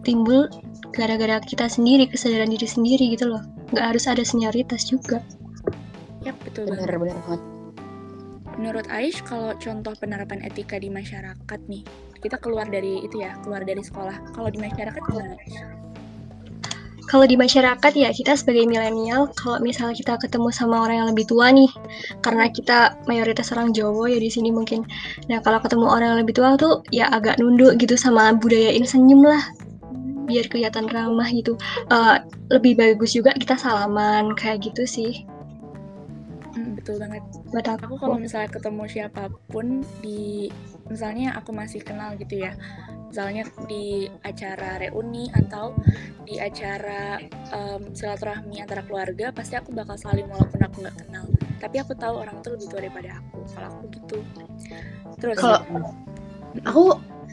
timbul 0.00 0.50
gara-gara 0.90 1.38
kita 1.40 1.66
sendiri, 1.66 2.06
kesadaran 2.06 2.50
diri 2.50 2.66
sendiri 2.66 3.08
gitu 3.08 3.24
loh. 3.26 3.40
Nggak 3.70 3.86
harus 3.88 4.04
ada 4.04 4.22
senioritas 4.22 4.84
juga. 4.84 5.22
ya 6.20 6.30
betul 6.38 6.66
banget 6.66 6.86
Bener-bener 6.86 7.18
banget. 7.18 7.40
menurut 8.52 8.86
Aish 8.88 9.22
kalau 9.22 9.56
contoh 9.56 9.90
penerapan 9.96 10.38
etika 10.40 10.76
di 10.76 10.86
masyarakat 10.86 11.60
nih 11.66 11.82
kita 12.20 12.36
keluar 12.36 12.62
dari 12.64 13.00
itu 13.00 13.18
ya 13.18 13.34
keluar 13.40 13.62
dari 13.62 13.80
sekolah 13.80 14.30
kalau 14.30 14.46
di 14.46 14.60
masyarakat 14.60 15.02
gimana 15.02 15.34
Kalau 17.12 17.28
di 17.28 17.36
masyarakat 17.36 17.92
ya 17.92 18.08
kita 18.08 18.32
sebagai 18.32 18.64
milenial, 18.64 19.28
kalau 19.36 19.60
misalnya 19.60 19.92
kita 19.92 20.16
ketemu 20.16 20.48
sama 20.48 20.80
orang 20.80 21.04
yang 21.04 21.08
lebih 21.12 21.28
tua 21.28 21.52
nih, 21.52 21.68
karena 22.24 22.48
kita 22.48 22.96
mayoritas 23.04 23.52
orang 23.52 23.76
Jawa 23.76 24.08
ya 24.08 24.16
di 24.16 24.32
sini 24.32 24.48
mungkin. 24.48 24.88
Nah 25.28 25.44
kalau 25.44 25.60
ketemu 25.60 25.92
orang 25.92 26.16
yang 26.16 26.20
lebih 26.24 26.40
tua 26.40 26.56
tuh 26.56 26.80
ya 26.88 27.12
agak 27.12 27.36
nunduk 27.36 27.76
gitu 27.76 28.00
sama 28.00 28.32
budayain 28.32 28.88
senyum 28.88 29.28
lah, 29.28 29.44
biar 30.24 30.48
kelihatan 30.48 30.88
ramah 30.88 31.28
gitu. 31.28 31.60
Eh, 31.92 32.16
lebih 32.48 32.80
bagus 32.80 33.12
juga 33.12 33.36
kita 33.36 33.60
salaman 33.60 34.32
kayak 34.32 34.72
gitu 34.72 34.88
sih. 34.88 35.28
Betul 36.82 36.98
banget 36.98 37.22
Buat 37.54 37.66
aku 37.78 37.94
aku. 37.94 37.94
kalau 38.02 38.18
misalnya 38.18 38.50
ketemu 38.50 38.82
siapa 38.90 39.30
pun 39.46 39.86
di 40.02 40.50
misalnya 40.90 41.38
aku 41.38 41.54
masih 41.54 41.78
kenal 41.78 42.18
gitu 42.18 42.42
ya 42.42 42.58
misalnya 43.06 43.46
di 43.70 44.10
acara 44.26 44.82
reuni 44.82 45.30
atau 45.30 45.78
di 46.26 46.42
acara 46.42 47.22
em, 47.54 47.94
silaturahmi 47.94 48.58
antara 48.58 48.82
keluarga 48.82 49.30
pasti 49.30 49.54
aku 49.54 49.70
bakal 49.70 49.94
saling 49.94 50.26
walaupun 50.26 50.58
aku 50.58 50.76
nggak 50.82 50.96
kenal 51.06 51.24
tapi 51.62 51.78
aku 51.78 51.94
tahu 51.94 52.18
orang 52.18 52.42
itu 52.42 52.48
lebih 52.50 52.66
tua 52.66 52.80
daripada 52.82 53.10
aku 53.22 53.38
kalau 53.54 53.68
aku 53.70 53.84
gitu 53.94 54.18
terus 55.22 55.36
Kalau 55.38 55.60
aku 56.66 56.82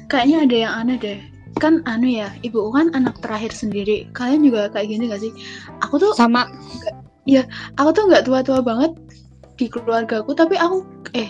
kayaknya 0.07 0.37
ada 0.45 0.55
yang 0.55 0.73
aneh 0.85 0.97
deh. 1.01 1.19
Kan 1.57 1.81
anu 1.89 2.07
ya, 2.07 2.29
ibu 2.45 2.69
kan 2.71 2.93
anak 2.93 3.19
terakhir 3.19 3.51
sendiri. 3.51 4.07
Kalian 4.13 4.45
juga 4.45 4.69
kayak 4.69 4.87
gini 4.93 5.09
gak 5.09 5.19
sih? 5.25 5.33
Aku 5.83 5.97
tuh 5.97 6.13
Sama 6.13 6.45
aku 7.77 7.89
tuh 7.93 8.03
nggak 8.09 8.25
tua-tua 8.25 8.59
banget 8.65 8.91
di 9.59 9.67
keluargaku, 9.67 10.31
tapi 10.31 10.55
aku 10.55 10.87
eh 11.13 11.27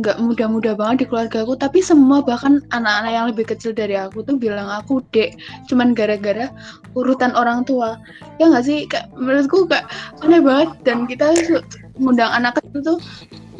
nggak 0.00 0.16
muda-muda 0.22 0.72
banget 0.76 1.04
di 1.04 1.06
keluargaku, 1.08 1.56
tapi 1.56 1.80
semua 1.80 2.20
bahkan 2.24 2.60
anak-anak 2.72 3.12
yang 3.12 3.26
lebih 3.32 3.44
kecil 3.52 3.72
dari 3.72 3.96
aku 3.96 4.20
tuh 4.24 4.36
bilang 4.36 4.68
aku 4.68 5.00
dek, 5.12 5.36
cuman 5.68 5.92
gara-gara 5.96 6.48
urutan 6.96 7.32
orang 7.36 7.64
tua. 7.64 7.96
Ya 8.40 8.48
nggak 8.48 8.64
sih? 8.64 8.84
Kayak, 8.88 9.12
menurutku 9.16 9.68
kayak 9.68 9.88
aneh 10.24 10.40
banget 10.40 10.68
dan 10.84 11.04
kita 11.04 11.36
su- 11.44 11.64
ngundang 12.00 12.32
anak 12.32 12.56
kecil 12.60 12.80
tuh 12.96 12.98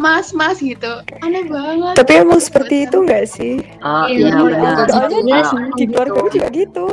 mas 0.00 0.32
mas 0.32 0.60
gitu, 0.64 1.04
aneh 1.20 1.44
banget. 1.44 1.94
Tapi 2.00 2.12
emang 2.24 2.40
seperti 2.40 2.88
itu 2.88 2.96
nggak 3.04 3.24
sih? 3.28 3.60
Oh 3.84 4.08
Iya, 4.08 4.32
iya. 4.32 4.88
Soalnya 4.88 5.20
Iya. 5.20 5.40
Di 5.76 5.84
keluarga 5.92 6.20
juga 6.28 6.48
gitu. 6.52 6.86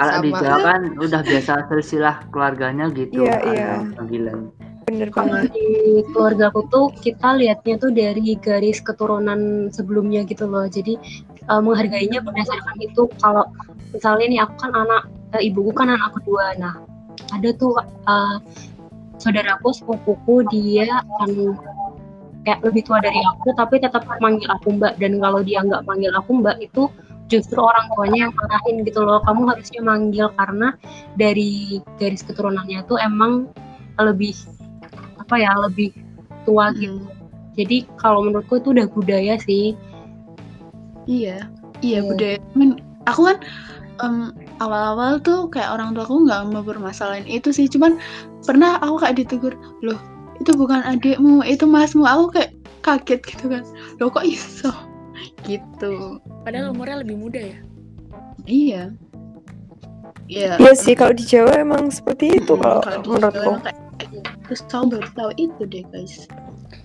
kalau 0.00 0.24
di. 0.24 0.32
Jawa 0.32 0.56
kan 0.64 0.80
udah 0.96 1.20
biasa 1.24 1.52
silsilah 1.68 2.16
keluarganya 2.32 2.88
gitu. 2.92 3.24
Iya, 3.24 3.36
ada 3.36 3.52
iya. 3.52 3.72
Panggilan. 3.96 4.48
Bener 4.88 5.08
Kalau 5.12 5.44
banget. 5.44 5.52
di 5.52 5.68
keluarga 6.12 6.48
aku 6.48 6.62
tuh 6.72 6.86
kita 6.98 7.36
lihatnya 7.36 7.74
tuh 7.76 7.90
dari 7.92 8.36
garis 8.40 8.80
keturunan 8.80 9.70
sebelumnya 9.74 10.24
gitu 10.24 10.48
loh. 10.48 10.64
Jadi 10.66 10.96
eh, 11.44 11.60
menghargainya 11.62 12.24
berdasarkan 12.24 12.76
itu. 12.80 13.08
Kalau 13.20 13.44
misalnya 13.92 14.26
nih 14.30 14.40
aku 14.46 14.54
kan 14.56 14.72
anak 14.72 15.02
eh, 15.36 15.42
ibuku 15.50 15.70
kan 15.76 15.92
anak 15.92 16.10
kedua. 16.20 16.56
Nah 16.56 16.74
ada 17.34 17.50
tuh 17.54 17.76
eh, 17.84 18.36
saudaraku 19.20 19.68
sepupuku 19.76 20.48
dia 20.48 20.88
akan 21.04 21.54
kayak 22.44 22.64
lebih 22.64 22.82
tua 22.88 23.04
dari 23.04 23.20
aku 23.20 23.52
tapi 23.52 23.76
tetap 23.84 24.08
manggil 24.24 24.48
aku 24.48 24.72
mbak 24.80 24.96
dan 24.96 25.20
kalau 25.20 25.44
dia 25.44 25.60
nggak 25.60 25.84
manggil 25.84 26.08
aku 26.16 26.40
mbak 26.40 26.56
itu 26.56 26.88
justru 27.28 27.60
orang 27.62 27.86
tuanya 27.94 28.26
yang 28.26 28.32
marahin 28.34 28.76
gitu 28.82 29.00
loh 29.04 29.20
kamu 29.22 29.54
harusnya 29.54 29.80
manggil 29.84 30.26
karena 30.34 30.74
dari 31.14 31.78
garis 32.00 32.24
keturunannya 32.24 32.82
tuh 32.88 32.98
emang 32.98 33.46
lebih 34.00 34.32
apa 35.30 35.38
ya 35.38 35.54
lebih 35.62 35.94
tua 36.42 36.74
gitu 36.74 36.98
Hmm, 36.98 37.06
jadi 37.54 37.86
kalau 37.94 38.26
menurutku 38.26 38.58
itu 38.58 38.74
udah 38.74 38.90
budaya 38.90 39.38
sih 39.38 39.78
iya, 41.06 41.46
iya 41.80 42.02
Iya. 42.02 42.08
budaya. 42.10 42.36
Men, 42.52 42.82
aku 43.06 43.30
kan 43.30 43.38
em, 44.00 44.34
awal-awal 44.58 45.22
tuh 45.22 45.46
kayak 45.46 45.70
orang 45.70 45.94
tua 45.94 46.02
aku 46.02 46.26
nggak 46.26 46.50
mau 46.50 46.66
bermasalahin 46.66 47.24
itu 47.24 47.50
sih, 47.50 47.66
cuman 47.66 47.94
pernah 48.42 48.74
aku 48.80 48.98
kayak 48.98 49.16
ditegur, 49.18 49.54
loh 49.80 49.98
itu 50.36 50.50
bukan 50.52 50.82
adikmu, 50.82 51.44
itu 51.44 51.62
masmu. 51.62 52.02
Aku 52.02 52.32
kayak 52.32 52.50
kaget 52.80 53.20
gitu 53.22 53.44
kan, 53.46 53.62
loh 53.98 54.10
kok 54.10 54.26
iso? 54.26 54.74
Gitu. 55.46 56.16
padahal 56.42 56.72
umurnya 56.72 57.04
lebih 57.04 57.16
muda 57.20 57.38
ya 57.38 57.58
Iya. 58.44 58.82
Iya. 60.26 60.56
Iya 60.56 60.72
sih 60.72 60.96
kalau 60.96 61.12
di 61.12 61.22
Jawa 61.22 61.60
emang 61.60 61.92
seperti 61.92 62.40
itu 62.40 62.56
Mm, 62.56 62.62
kalau 62.62 62.80
kalau 62.80 62.98
di 62.98 63.08
menurutku. 63.10 63.36
Jawa 63.36 63.58
kayak 63.60 63.76
gitu. 63.76 63.89
Terus 64.50 64.66
tahu 64.66 64.90
baru 64.90 65.08
tahu 65.14 65.30
itu 65.38 65.62
deh 65.70 65.86
guys. 65.94 66.26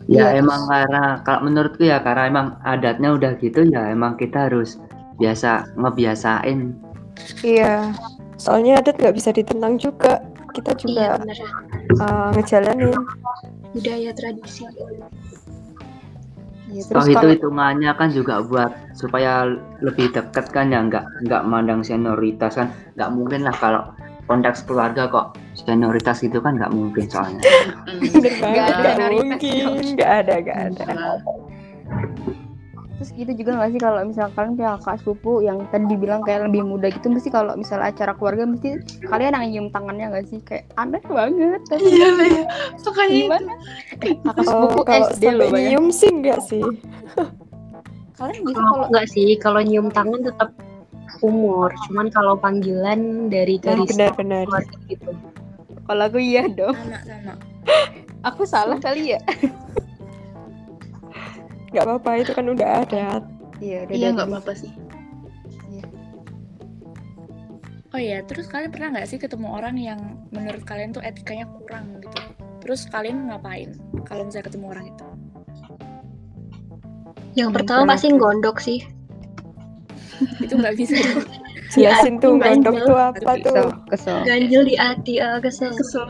Ya 0.06 0.30
Iya, 0.30 0.46
emang 0.46 0.70
karena 0.70 1.26
kalau 1.26 1.50
menurutku 1.50 1.82
ya 1.82 1.98
karena 1.98 2.30
emang 2.30 2.48
adatnya 2.62 3.18
udah 3.18 3.42
gitu 3.42 3.66
ya 3.66 3.90
emang 3.90 4.22
kita 4.22 4.46
harus 4.46 4.78
biasa 5.18 5.74
ngebiasain. 5.74 6.78
Iya. 7.42 7.90
Soalnya 8.38 8.86
adat 8.86 9.02
nggak 9.02 9.18
bisa 9.18 9.34
ditentang 9.34 9.82
juga. 9.82 10.22
Kita 10.54 10.78
Iya 10.78 10.80
juga 10.80 11.06
bener. 11.18 11.38
uh, 12.06 12.30
ngejalanin. 12.38 12.94
Budaya 13.74 14.14
tradisi. 14.14 14.62
Iya, 16.70 16.82
Toh 16.86 17.02
terus 17.02 17.08
itu 17.10 17.18
kalau 17.18 17.32
hitungannya 17.34 17.92
kan 17.98 18.10
juga 18.14 18.46
buat 18.46 18.72
supaya 18.94 19.48
lebih 19.82 20.12
deket 20.14 20.54
kan 20.54 20.70
ya 20.70 20.86
nggak 20.86 21.26
nggak 21.26 21.42
mandang 21.50 21.82
senioritas 21.82 22.58
kan 22.62 22.68
nggak 22.94 23.10
mungkin 23.16 23.42
lah 23.48 23.56
kalau 23.58 23.82
konteks 24.26 24.66
keluarga 24.66 25.06
kok 25.06 25.38
senioritas 25.54 26.20
gitu 26.20 26.42
kan 26.42 26.58
nggak 26.58 26.74
mungkin 26.74 27.06
soalnya. 27.06 27.42
Mm. 27.86 28.26
Nggak 28.42 28.68
Nggak 28.74 29.10
mungkin. 29.14 29.66
Nggak 29.94 30.12
ada, 30.26 30.34
nggak 30.42 30.60
ada. 30.72 30.86
terus 32.96 33.12
gitu 33.12 33.28
juga 33.36 33.60
nggak 33.60 33.70
sih 33.70 33.82
kalau 33.84 34.00
misalkan 34.08 34.56
punya 34.56 34.80
kakak 34.80 35.04
sepupu 35.04 35.44
yang 35.44 35.68
tadi 35.68 35.84
dibilang 35.84 36.24
kayak 36.24 36.48
lebih 36.48 36.64
muda 36.64 36.88
gitu 36.88 37.12
mesti 37.12 37.28
kalau 37.28 37.52
misalnya 37.54 37.92
acara 37.92 38.16
keluarga 38.16 38.48
mesti 38.48 38.80
kalian 39.04 39.36
yang 39.36 39.46
nyium 39.52 39.68
tangannya 39.68 40.06
nggak 40.16 40.26
sih 40.32 40.40
kayak 40.40 40.64
aneh 40.80 41.04
banget 41.04 41.60
tapi 41.68 41.84
Iya, 41.92 42.08
iya. 42.24 42.44
Makanya 42.80 43.12
itu. 43.12 43.20
gimana 43.20 43.52
kakak 44.24 44.46
Oh, 44.48 44.48
sepupu 44.48 44.82
kalau 44.88 45.08
SD 45.12 45.22
sampai 45.22 45.36
loh 45.36 45.48
bayang 45.52 45.60
nyium 45.68 45.86
sih 45.92 46.10
enggak 46.10 46.40
sih. 46.48 46.64
kalian 48.16 48.40
gitu 48.42 48.56
Kalau 48.56 48.72
kalau 48.72 48.86
enggak 48.88 49.08
sih, 49.12 49.28
kalau 49.38 49.60
nyium 49.60 49.88
tangan 49.92 50.22
tetap 50.24 50.50
umur. 51.20 51.70
Cuman 51.86 52.08
kalau 52.10 52.34
panggilan 52.36 53.28
dari 53.28 53.58
Nah, 53.58 53.74
garis 53.74 53.88
benar-benar. 53.92 54.44
keluarga 54.46 54.76
gitu. 54.88 55.10
kalau 55.86 56.02
aku 56.04 56.18
iya 56.18 56.48
dong 56.48 56.74
Sama 56.74 56.98
sama. 57.06 57.34
aku 58.24 58.42
salah 58.44 58.78
kali 58.78 59.14
ya 59.14 59.20
Nggak 61.70 61.84
apa-apa 61.84 62.10
itu 62.18 62.32
kan 62.32 62.46
udah 62.48 62.68
ada. 62.82 63.06
iya 63.60 63.84
udah 63.84 63.92
Iya 63.92 64.02
dari 64.02 64.14
nggak 64.16 64.28
apa-apa 64.28 64.52
sih. 64.56 64.72
Oh 67.90 67.98
iya, 67.98 68.20
terus 68.24 68.46
kalian 68.48 68.72
pernah 68.72 68.88
nggak 68.92 69.08
sih 69.08 69.16
ketemu 69.16 69.48
orang 69.50 69.76
yang 69.76 70.00
menurut 70.30 70.62
kalian 70.64 70.92
tuh 70.92 71.00
etikanya 71.00 71.48
kurang 71.48 71.96
gitu? 71.96 72.08
Terus 72.60 72.84
kalian 72.92 73.32
ngapain 73.32 73.72
kalau 74.04 74.28
misalnya 74.28 74.52
ketemu 74.52 74.66
orang 74.68 74.86
itu? 74.92 75.06
Yang 77.36 77.50
pertama 77.56 77.88
pernah 77.88 77.92
pasti 77.96 78.08
gondok 78.12 78.58
sih. 78.60 78.80
Itu 80.40 80.54
nggak 80.60 80.76
bisa. 80.80 80.96
Jelasin 81.76 82.22
tuh 82.22 82.38
ganjel. 82.40 82.72
gondok 82.72 82.78
tuh 82.88 82.98
apa 82.98 83.32
Kesel. 83.36 83.44
tuh. 83.44 83.70
kesel 83.90 84.18
Ganjil 84.24 84.62
di 84.64 84.76
hati, 84.78 85.14
eh, 85.20 85.40
kesel. 85.42 85.72
Kesel. 85.76 86.06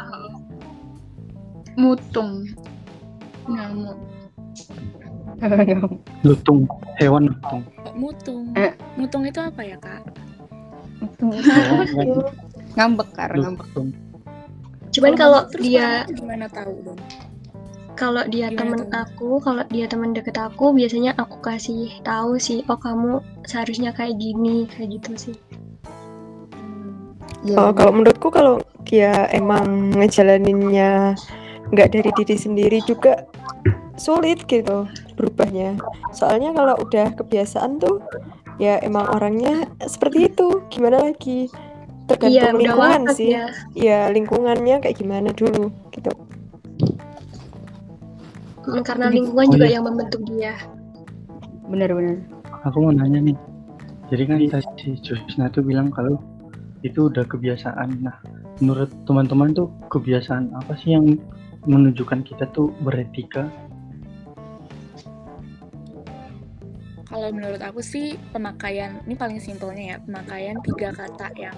Mutung. 1.80 2.46
Nyamuk. 3.50 3.98
lutung 6.24 6.64
hewan 6.96 7.28
lutung 7.28 7.62
mutung. 7.96 8.52
Eh. 8.56 8.72
Mutung 9.00 9.24
itu 9.28 9.40
apa 9.40 9.62
ya 9.64 9.78
kak? 9.80 10.04
kan 10.96 12.08
ngambek 12.76 13.10
karena 13.16 13.52
ngambek 13.52 13.68
Cuman 14.96 15.14
kalau 15.20 15.44
dia 15.60 16.08
gimana 16.08 16.48
tahu 16.48 16.72
dong? 16.88 17.00
Kalau 17.96 18.24
dia 18.28 18.48
Gimana 18.48 18.60
temen 18.60 18.82
tuh? 18.84 18.90
aku, 18.92 19.30
kalau 19.40 19.64
dia 19.68 19.88
temen 19.88 20.12
deket 20.12 20.36
aku, 20.38 20.72
biasanya 20.72 21.16
aku 21.16 21.40
kasih 21.40 21.90
tahu 22.04 22.36
sih, 22.38 22.62
oh 22.68 22.76
kamu 22.78 23.20
seharusnya 23.44 23.92
kayak 23.92 24.20
gini, 24.20 24.68
kayak 24.68 25.00
gitu 25.00 25.12
sih. 25.16 25.36
Iya, 27.46 27.56
Oh, 27.58 27.70
bener. 27.70 27.78
kalau 27.78 27.92
menurutku 27.94 28.28
kalau 28.30 28.56
dia 28.84 29.30
emang 29.32 29.94
ngejalaninnya 29.94 31.14
nggak 31.72 31.90
dari 31.94 32.10
diri 32.14 32.36
sendiri 32.38 32.80
juga 32.82 33.26
sulit 33.96 34.44
gitu 34.46 34.86
berubahnya. 35.16 35.78
Soalnya 36.12 36.52
kalau 36.52 36.76
udah 36.82 37.14
kebiasaan 37.16 37.78
tuh 37.78 38.02
ya 38.58 38.82
emang 38.82 39.06
orangnya 39.10 39.70
seperti 39.86 40.30
itu. 40.30 40.62
Gimana 40.70 41.06
lagi? 41.06 41.48
Iya, 42.22 42.54
Tergantung 42.54 42.62
udah 42.62 42.62
lingkungan 42.62 43.02
sih. 43.10 43.30
ya. 43.34 43.46
Ya 43.74 44.00
lingkungannya 44.10 44.82
kayak 44.82 44.98
gimana 44.98 45.30
dulu 45.34 45.70
gitu. 45.94 46.12
Mm, 48.66 48.82
Karena 48.82 49.08
lingkungan 49.10 49.46
Oh, 49.46 49.54
juga 49.54 49.68
iya. 49.68 49.76
yang 49.78 49.86
membentuk 49.86 50.22
dia. 50.28 50.54
bener-bener 51.66 52.22
aku 52.62 52.78
mau 52.78 52.94
nanya 52.94 53.26
nih 53.26 53.38
jadi 54.14 54.24
kan 54.30 54.38
tadi 54.54 54.94
Josna 55.02 55.50
tuh 55.50 55.66
bilang 55.66 55.90
kalau 55.90 56.22
itu 56.86 57.10
udah 57.10 57.26
kebiasaan 57.26 58.06
nah 58.06 58.14
menurut 58.62 58.94
teman-teman 59.10 59.50
tuh 59.50 59.74
kebiasaan 59.90 60.54
apa 60.54 60.78
sih 60.78 60.94
yang 60.94 61.18
menunjukkan 61.66 62.22
kita 62.22 62.46
tuh 62.54 62.70
beretika 62.86 63.50
Kalau 67.06 67.32
menurut 67.32 67.62
aku 67.64 67.80
sih 67.80 68.14
pemakaian 68.30 69.00
ini 69.06 69.16
paling 69.16 69.40
simpelnya 69.40 69.96
ya 69.96 69.98
pemakaian 70.04 70.58
tiga 70.62 70.90
kata 70.92 71.32
yang 71.34 71.56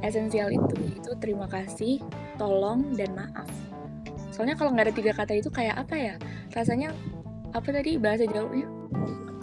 esensial 0.00 0.46
itu 0.46 0.76
itu 0.94 1.10
terima 1.18 1.50
kasih, 1.50 1.98
tolong 2.38 2.86
dan 2.94 3.10
maaf. 3.12 3.48
Soalnya 4.32 4.56
kalau 4.56 4.72
nggak 4.72 4.88
ada 4.88 4.94
tiga 4.96 5.12
kata 5.12 5.32
itu 5.36 5.52
kayak 5.52 5.76
apa 5.78 5.94
ya? 5.94 6.14
Rasanya 6.50 6.90
apa 7.52 7.68
tadi 7.68 8.00
bahasa 8.00 8.24
Jawanya? 8.24 8.66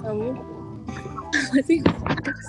Kamu 0.02 0.30
apa 1.30 1.60
sih? 1.62 1.80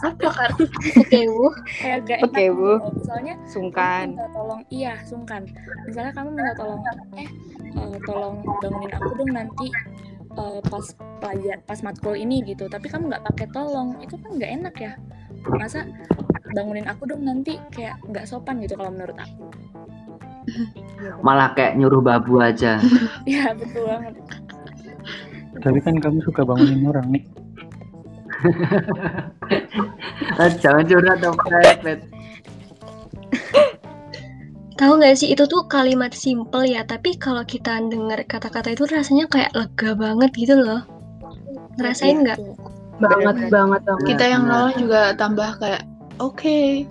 Apa 0.00 0.28
kan? 0.32 0.50
Oke, 0.96 1.20
Wuh. 1.28 1.52
Kayak 1.76 1.98
gak 2.08 2.18
Oke, 2.24 2.44
enak 2.48 2.56
Bu. 2.56 2.72
gitu. 2.80 2.88
Misalnya 2.96 3.34
sungkan 3.44 4.06
minta 4.16 4.28
tolong 4.32 4.60
iya 4.72 4.94
sungkan 5.04 5.42
misalnya 5.84 6.12
kamu 6.16 6.28
minta 6.32 6.52
tolong 6.56 6.80
eh 7.16 7.28
eh, 7.76 7.96
tolong 8.08 8.34
bangunin 8.60 8.92
aku 8.96 9.08
dong 9.20 9.32
nanti 9.36 9.66
eh, 10.32 10.60
pas 10.64 10.86
pelajar 11.20 11.56
pas 11.68 11.80
matkul 11.84 12.16
ini 12.16 12.40
gitu 12.42 12.64
tapi 12.66 12.88
kamu 12.88 13.12
nggak 13.12 13.24
pakai 13.32 13.46
tolong 13.52 14.00
itu 14.00 14.16
kan 14.16 14.30
nggak 14.32 14.50
enak 14.62 14.74
ya 14.80 14.92
masa 15.52 15.84
bangunin 16.56 16.88
aku 16.88 17.04
dong 17.04 17.22
nanti 17.22 17.60
kayak 17.70 18.00
nggak 18.08 18.24
sopan 18.24 18.58
gitu 18.64 18.74
kalau 18.80 18.90
menurut 18.90 19.16
aku 19.20 19.44
malah 21.24 21.52
kayak 21.56 21.76
nyuruh 21.76 22.02
babu 22.02 22.38
aja 22.40 22.80
ya 23.28 23.52
betul 23.56 23.84
banget 23.86 24.14
tapi 25.60 25.78
kan 25.84 25.94
kamu 26.00 26.18
suka 26.24 26.42
bangunin 26.46 26.86
orang 26.88 27.08
nih 27.12 27.24
Ah, 30.40 30.48
jangan 30.48 30.84
curhat 30.88 31.20
dong 31.20 31.36
Pet. 31.84 32.00
Tahu 34.80 34.96
nggak 34.96 35.12
sih 35.20 35.28
itu 35.28 35.44
tuh 35.44 35.68
kalimat 35.68 36.08
simple 36.16 36.64
ya, 36.64 36.80
tapi 36.88 37.12
kalau 37.20 37.44
kita 37.44 37.84
dengar 37.92 38.24
kata-kata 38.24 38.72
itu 38.72 38.88
rasanya 38.88 39.28
kayak 39.28 39.52
lega 39.52 39.92
banget 39.92 40.30
gitu 40.32 40.56
loh. 40.56 40.80
Ngerasain 41.76 42.24
nggak? 42.24 42.40
Tuh. 42.40 42.56
Banget, 42.96 43.52
banget, 43.52 43.80
banget. 43.84 44.08
Kita 44.08 44.24
yang 44.24 44.48
nolong 44.48 44.76
juga 44.80 45.12
tambah 45.20 45.60
kayak 45.60 45.84
oke. 46.16 46.88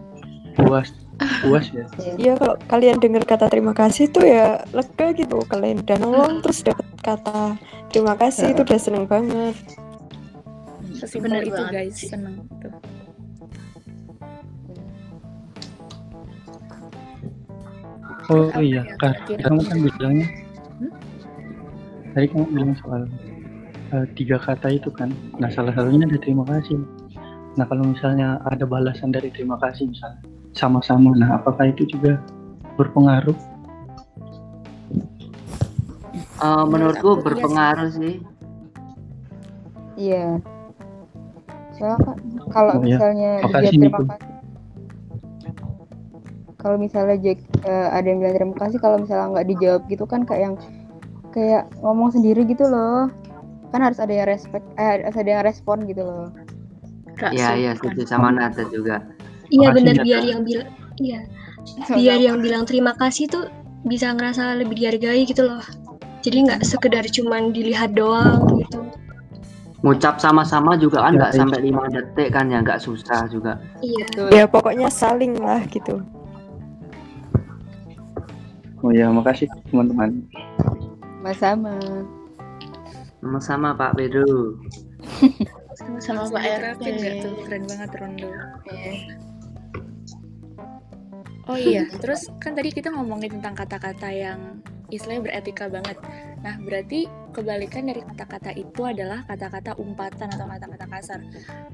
puas 0.58 0.92
puas 1.20 1.66
ya. 1.72 1.86
Iya 2.16 2.34
kalau 2.40 2.56
kalian 2.72 2.98
dengar 3.04 3.24
kata 3.28 3.52
terima 3.52 3.76
kasih 3.76 4.08
tuh 4.10 4.24
ya 4.24 4.64
lega 4.72 5.08
gitu. 5.16 5.44
Kalian 5.48 5.84
udah 5.84 5.98
nolong 6.00 6.34
terus 6.44 6.64
dapat 6.64 6.88
kata 7.04 7.60
terima 7.92 8.16
kasih 8.16 8.56
itu 8.56 8.62
udah 8.64 8.80
seneng 8.80 9.06
banget. 9.06 9.56
sesimpel 11.00 11.32
Bener 11.32 11.44
itu 11.48 11.56
banget 11.56 11.72
guys. 11.72 11.98
seneng 12.12 12.36
tuh 12.60 12.76
oh 18.30 18.52
Apa 18.52 18.62
iya. 18.62 18.84
ya, 18.84 18.96
kan 19.00 19.14
kamu 19.26 19.60
kan 19.66 19.78
bilangnya 19.80 20.28
Hmm? 20.80 20.92
tadi 22.16 22.26
kamu 22.32 22.46
bilang 22.56 22.72
soal 22.84 23.04
eh, 23.92 24.06
tiga 24.16 24.40
kata 24.40 24.72
itu 24.80 24.88
kan. 24.96 25.12
Nah 25.44 25.52
salah 25.52 25.76
satunya 25.76 26.08
ada 26.08 26.20
terima 26.20 26.48
kasih. 26.48 26.80
Nah 27.60 27.66
kalau 27.68 27.84
misalnya 27.84 28.40
ada 28.48 28.64
balasan 28.64 29.12
dari 29.12 29.28
terima 29.28 29.60
kasih 29.60 29.92
misalnya 29.92 30.24
sama-sama 30.60 31.16
nah 31.16 31.40
apakah 31.40 31.72
itu 31.72 31.88
juga 31.88 32.20
berpengaruh 32.76 33.36
Eh, 36.40 36.64
menurutku 36.66 37.04
iya 37.06 37.16
sih. 37.16 37.24
berpengaruh 37.24 37.90
sih 37.92 38.16
Iya. 40.00 40.40
Soalnya 41.76 42.00
kan 42.00 42.16
kalau 42.48 42.72
Oh, 42.72 42.80
iya. 42.80 42.96
misalnya 42.96 43.32
Makasih, 43.44 43.60
dia 43.60 43.72
terima 43.76 44.00
kasih. 44.00 44.34
Kalau 46.56 46.76
misalnya 46.76 47.18
Jack 47.20 47.40
eh, 47.64 47.88
ada 47.90 48.08
yang 48.08 48.20
bilang 48.20 48.36
terima 48.36 48.56
kasih 48.56 48.80
kalau 48.80 48.96
misalnya 48.96 49.28
nggak 49.30 49.48
dijawab 49.50 49.82
gitu 49.88 50.04
kan 50.04 50.24
kayak 50.24 50.42
yang 50.42 50.56
kayak 51.30 51.64
ngomong 51.80 52.16
sendiri 52.16 52.48
gitu 52.48 52.64
loh. 52.64 53.12
Kan 53.70 53.84
harus 53.84 54.00
ada 54.00 54.12
yang 54.14 54.24
respect 54.26 54.64
eh 54.76 54.88
harus 55.04 55.16
ada 55.16 55.30
yang 55.30 55.44
respon 55.44 55.84
gitu 55.84 56.04
loh. 56.04 56.32
Iya 57.20 57.60
iya 57.60 57.72
setuju 57.76 58.08
sama 58.08 58.32
Nata 58.32 58.64
juga 58.72 59.04
Iya 59.50 59.68
Nata. 59.74 60.02
biar 60.02 60.24
yang 60.24 60.42
bilang, 60.44 60.70
iya 60.98 61.20
biar 61.90 62.20
yang 62.20 62.38
bilang 62.40 62.64
terima 62.64 62.94
kasih 62.94 63.26
tuh 63.26 63.46
bisa 63.84 64.14
ngerasa 64.14 64.58
lebih 64.58 64.76
dihargai 64.76 65.26
gitu 65.26 65.46
loh. 65.46 65.62
Jadi 66.20 66.46
nggak 66.46 66.62
sekedar 66.62 67.06
cuman 67.08 67.50
dilihat 67.50 67.96
doang 67.96 68.44
gitu. 68.60 68.80
ngucap 69.80 70.20
sama-sama 70.20 70.76
juga 70.76 71.08
kan 71.08 71.16
Ya, 71.16 71.20
nggak 71.24 71.32
iya. 71.32 71.40
sampai 71.40 71.60
lima 71.64 71.84
detik 71.88 72.36
kan 72.36 72.52
ya 72.52 72.60
nggak 72.60 72.84
susah 72.84 73.32
juga 73.32 73.56
Iya. 73.80 74.04
Betul. 74.12 74.28
Ya 74.36 74.44
pokoknya 74.44 74.92
saling 74.92 75.40
lah 75.40 75.64
gitu. 75.72 76.04
oh 78.80 78.92
ya 78.92 79.08
makasih 79.08 79.48
teman-teman 79.72 80.24
Sama-sama. 81.24 81.76
sama-sama 83.20 83.70
Pak 83.72 83.92
Pedro 83.96 84.60
Sama-sama 85.80 86.28
Pak 86.28 86.44
diterapin 86.44 86.94
nggak 86.96 87.16
tuh 87.24 87.34
keren 87.48 87.64
banget 87.64 87.90
Rondo 87.96 88.30
Oh 91.50 91.58
iya, 91.58 91.90
terus 91.98 92.30
kan 92.38 92.54
tadi 92.54 92.70
kita 92.70 92.94
ngomongin 92.94 93.42
tentang 93.42 93.58
kata-kata 93.58 94.06
yang 94.14 94.62
istilahnya 94.94 95.26
beretika 95.26 95.66
banget. 95.66 95.98
Nah, 96.46 96.62
berarti 96.62 97.10
kebalikan 97.34 97.90
dari 97.90 98.06
kata-kata 98.06 98.54
itu 98.54 98.86
adalah 98.86 99.26
kata-kata 99.26 99.74
umpatan 99.82 100.30
atau 100.30 100.46
kata-kata 100.46 100.86
kasar. 100.86 101.26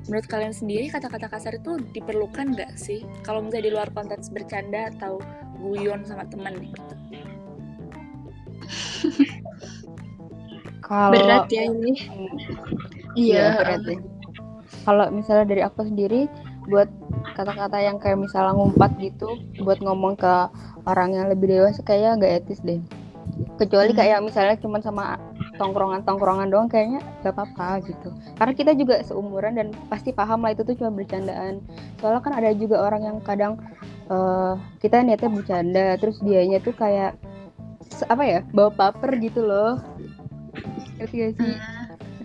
Menurut 0.07 0.31
kalian 0.31 0.55
sendiri, 0.55 0.88
kata-kata 0.88 1.27
kasar 1.27 1.59
itu 1.59 1.75
diperlukan 1.91 2.55
nggak 2.55 2.79
sih? 2.79 3.03
Kalau 3.27 3.43
misalnya 3.43 3.67
di 3.67 3.73
luar 3.75 3.91
konteks 3.91 4.31
bercanda 4.31 4.95
atau 4.95 5.19
guyon 5.59 6.07
sama 6.07 6.23
teman 6.31 6.55
nih, 6.55 6.71
gitu. 6.71 6.95
Kalau 10.85 11.17
Berat 11.17 11.49
ya 11.49 11.65
ini. 11.65 11.97
Iya. 13.17 13.57
berat 13.57 13.81
deh. 13.89 13.97
Kalau 14.85 15.09
misalnya 15.09 15.49
dari 15.49 15.65
aku 15.65 15.81
sendiri 15.81 16.29
buat 16.69 16.85
kata-kata 17.36 17.78
yang 17.84 18.00
kayak 18.00 18.17
misalnya 18.17 18.56
ngumpat 18.56 18.95
gitu 19.04 19.28
buat 19.62 19.84
ngomong 19.84 20.15
ke 20.15 20.34
orang 20.88 21.12
yang 21.12 21.28
lebih 21.28 21.52
dewasa 21.52 21.84
kayaknya 21.84 22.12
nggak 22.17 22.34
etis 22.41 22.63
deh. 22.63 22.80
Kecuali 23.60 23.91
Hmm. 23.91 24.00
kayak 24.00 24.19
misalnya 24.24 24.56
cuman 24.62 24.80
sama 24.80 25.19
tongkrongan-tongkrongan 25.60 26.48
doang 26.52 26.67
kayaknya 26.71 27.02
gak 27.24 27.36
apa-apa 27.36 27.84
gitu. 27.88 28.12
Karena 28.38 28.54
kita 28.54 28.71
juga 28.76 29.02
seumuran 29.02 29.56
dan 29.60 29.67
pasti 29.88 30.12
paham 30.12 30.43
lah 30.43 30.52
itu 30.54 30.62
tuh 30.67 30.76
cuma 30.78 30.91
bercandaan. 30.93 31.63
Soalnya 32.00 32.21
kan 32.21 32.34
ada 32.36 32.52
juga 32.56 32.84
orang 32.86 33.02
yang 33.04 33.17
kadang 33.24 33.60
eh, 34.08 34.54
kita 34.80 35.02
niatnya 35.02 35.32
bercanda 35.32 35.88
terus 35.98 36.21
dianya 36.21 36.62
tuh 36.62 36.76
kayak 36.78 37.17
apa 38.12 38.24
ya 38.24 38.39
bawa 38.52 38.69
baper 38.71 39.17
gitu 39.19 39.41
loh. 39.43 39.82
Ngerti 41.02 41.15
gak 41.17 41.32
sih? 41.39 41.54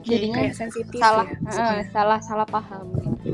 Jadinya 0.00 0.36
kayak 0.42 0.56
sensitif 0.56 0.96
salah 1.00 1.26
ya, 1.28 1.36
maksudnya. 1.44 1.84
salah 1.92 2.18
salah 2.24 2.46
paham 2.48 2.86
gitu. 2.98 3.30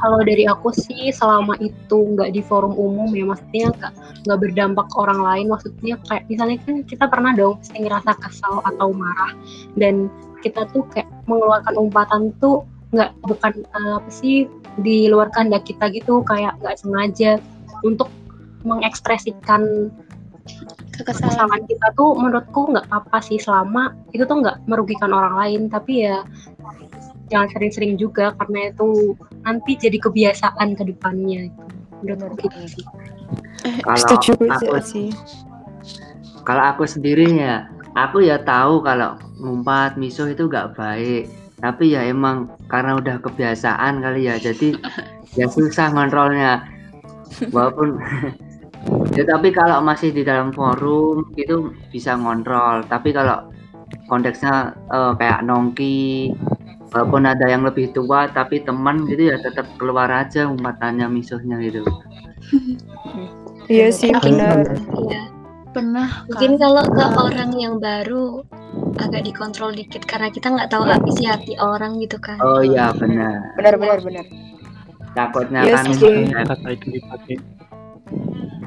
Kalau 0.00 0.18
dari 0.24 0.48
aku 0.48 0.72
sih 0.72 1.12
selama 1.12 1.60
itu 1.60 2.16
nggak 2.16 2.32
di 2.32 2.40
forum 2.40 2.72
umum 2.72 3.12
ya 3.12 3.28
maksudnya 3.28 3.68
nggak 3.76 3.92
nggak 4.24 4.38
berdampak 4.40 4.86
ke 4.88 4.96
orang 4.96 5.20
lain 5.20 5.46
maksudnya 5.52 5.94
kayak 6.08 6.24
misalnya 6.32 6.56
kan 6.64 6.74
kita 6.88 7.04
pernah 7.04 7.32
dong 7.36 7.60
pasti 7.60 7.78
ngerasa 7.84 8.10
kesal 8.16 8.64
atau 8.64 8.88
marah 8.96 9.32
dan 9.76 10.08
kita 10.40 10.64
tuh 10.72 10.88
kayak 10.92 11.08
mengeluarkan 11.28 11.76
umpatan 11.76 12.32
tuh 12.40 12.64
nggak 12.90 13.12
bukan 13.22 13.52
eh, 13.60 13.92
apa 14.00 14.10
sih 14.10 14.48
di 14.80 15.06
luar 15.12 15.28
kehendak 15.30 15.68
kita 15.68 15.92
gitu 15.92 16.24
kayak 16.24 16.56
nggak 16.64 16.80
sengaja 16.80 17.38
untuk 17.84 18.08
mengekspresikan 18.64 19.92
Kekesalan. 21.00 21.32
kesalahan 21.32 21.62
kita 21.64 21.86
tuh 21.96 22.12
menurutku 22.18 22.74
nggak 22.74 22.86
apa 22.92 23.18
sih 23.24 23.40
selama 23.40 23.96
itu 24.12 24.26
tuh 24.26 24.42
nggak 24.42 24.68
merugikan 24.68 25.14
orang 25.14 25.32
lain 25.38 25.60
tapi 25.72 26.04
ya 26.04 26.26
jangan 27.30 27.48
sering-sering 27.54 27.94
juga 27.94 28.34
karena 28.36 28.74
itu 28.74 29.14
nanti 29.46 29.78
jadi 29.78 29.98
kebiasaan 30.02 30.74
ke 30.74 30.82
depannya 30.90 31.48
gitu. 31.48 31.64
menurutku 32.02 32.50
gitu 32.50 32.82
sih 32.82 32.86
Kalau 33.86 33.98
Setuju 34.02 34.30
aku 34.50 34.76
sih. 34.82 35.08
kalau 36.42 36.64
aku 36.74 36.84
sendiri 36.84 37.38
ya 37.38 37.70
aku 37.94 38.26
ya 38.26 38.42
tahu 38.42 38.82
kalau 38.82 39.14
ngumpat 39.38 39.94
misuh 39.94 40.28
itu 40.30 40.50
nggak 40.50 40.74
baik 40.74 41.30
tapi 41.60 41.92
ya 41.92 42.08
emang 42.08 42.48
karena 42.72 42.96
udah 42.96 43.16
kebiasaan 43.20 44.00
kali 44.00 44.26
ya 44.26 44.40
jadi 44.40 44.74
ya 45.38 45.46
susah 45.46 45.92
ngontrolnya 45.94 46.64
walaupun 47.54 48.00
ya 49.16 49.22
tapi 49.28 49.52
kalau 49.52 49.84
masih 49.84 50.10
di 50.10 50.24
dalam 50.24 50.50
forum 50.50 51.28
itu 51.36 51.70
bisa 51.92 52.16
ngontrol 52.16 52.82
tapi 52.88 53.12
kalau 53.12 53.52
konteksnya 54.08 54.74
eh, 54.90 55.12
kayak 55.20 55.44
nongki 55.44 56.32
walaupun 56.90 57.22
ada 57.24 57.46
yang 57.46 57.62
lebih 57.62 57.90
tua 57.90 58.26
tapi 58.26 58.60
teman 58.60 59.06
gitu 59.06 59.30
ya 59.30 59.38
tetap 59.38 59.66
keluar 59.76 60.10
aja 60.10 60.46
umpatannya 60.46 61.06
misuhnya 61.06 61.58
gitu 61.60 61.82
Iya 63.70 63.94
sih 63.94 64.10
benar. 64.10 64.66
Iya. 64.98 65.30
Pernah 65.70 66.26
Mungkin 66.26 66.58
kalau 66.58 66.82
ke 66.82 67.04
orang 67.14 67.54
yang 67.54 67.78
baru 67.78 68.42
agak 68.98 69.22
dikontrol 69.22 69.70
dikit 69.70 70.02
karena 70.02 70.26
kita 70.26 70.50
nggak 70.50 70.66
tahu 70.66 70.82
isi 71.06 71.22
hati 71.22 71.54
orang 71.56 72.02
gitu 72.02 72.18
kan. 72.18 72.34
oh 72.42 72.58
iya 72.58 72.90
benar 72.90 73.54
Benar 73.54 73.74
benar 73.78 73.98
benar. 74.02 74.26
takutnya 75.14 75.62
Iya 75.62 75.78
kan 75.78 75.86
kata 76.50 76.68
itu 76.74 76.86
dipakai 76.90 77.36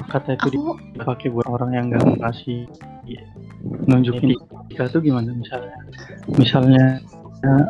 kata 0.08 0.30
itu 0.32 0.48
Aku 0.48 0.80
dipakai 0.96 1.28
buat 1.28 1.48
orang 1.48 1.70
yang 1.72 1.84
nggak 1.92 2.24
ngasih 2.24 2.64
nunjukin 3.84 4.32
etika 4.64 4.88
tuh 4.88 5.00
gimana 5.00 5.28
misalnya 5.32 5.76
misalnya 6.36 6.84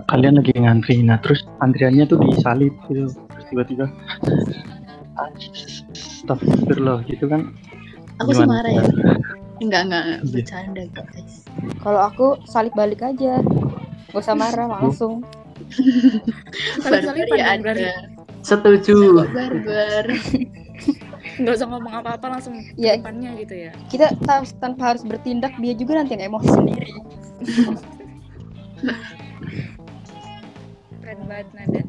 kalian 0.06 0.38
lagi 0.38 0.52
ngantri 0.54 1.02
nah 1.02 1.18
terus 1.18 1.42
antriannya 1.58 2.04
tuh 2.06 2.18
disalip 2.22 2.74
gitu 2.86 3.10
terus 3.10 3.44
tiba-tiba 3.50 3.86
Astagfirullah 5.14 7.04
gitu 7.06 7.28
kan 7.28 7.52
aku 8.18 8.30
sih 8.32 8.46
marah 8.46 8.70
ya. 8.70 8.82
Enggak, 9.62 9.86
enggak, 9.86 10.02
enggak. 10.02 10.18
Iya. 10.18 10.30
bercanda 10.34 10.82
guys. 10.90 11.34
Kalau 11.78 12.00
aku 12.02 12.26
salib 12.44 12.74
balik 12.74 13.02
aja. 13.02 13.38
Gak 14.10 14.18
usah 14.22 14.34
marah 14.34 14.66
langsung. 14.66 15.22
Barbar 16.82 17.16
ya 17.30 17.44
ada. 17.54 17.74
setuju 18.44 19.24
barbar. 19.30 20.06
nggak 21.40 21.54
usah 21.56 21.66
ngomong 21.66 21.94
apa-apa 21.98 22.26
langsung 22.38 22.54
Ya. 22.76 22.94
depannya 22.94 23.34
gitu 23.42 23.66
ya 23.66 23.72
Kita 23.90 24.14
ta- 24.22 24.46
tanpa 24.62 24.94
harus 24.94 25.02
bertindak 25.02 25.50
dia 25.58 25.74
juga 25.74 25.98
nanti 25.98 26.14
yang 26.14 26.30
emosi 26.30 26.48
sendiri. 26.50 26.90
keren 31.02 31.20
banget 31.28 31.48
nada 31.52 31.82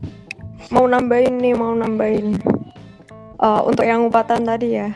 Mau 0.74 0.90
nambahin 0.90 1.38
nih, 1.38 1.54
mau 1.54 1.78
nambahin. 1.78 2.42
Eh, 3.36 3.62
untuk 3.68 3.86
yang 3.86 4.08
umpatan 4.10 4.48
tadi 4.48 4.80
ya. 4.82 4.90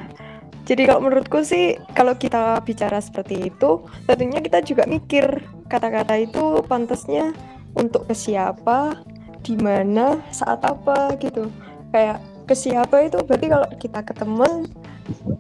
Jadi 0.66 0.86
kalau 0.86 1.10
menurutku 1.10 1.42
sih 1.42 1.78
kalau 1.98 2.14
kita 2.14 2.62
bicara 2.62 3.02
seperti 3.02 3.50
itu, 3.50 3.84
tentunya 4.06 4.40
kita 4.42 4.62
juga 4.62 4.86
mikir 4.86 5.26
kata-kata 5.66 6.14
itu 6.18 6.62
pantasnya 6.70 7.34
untuk 7.74 8.06
ke 8.06 8.14
siapa, 8.14 9.02
di 9.42 9.58
mana, 9.58 10.22
saat 10.30 10.62
apa 10.66 11.18
gitu. 11.18 11.50
Kayak 11.90 12.22
ke 12.46 12.54
siapa 12.54 13.06
itu 13.06 13.18
berarti 13.26 13.48
kalau 13.50 13.68
kita 13.78 14.00
ke 14.06 14.14
temen 14.14 14.54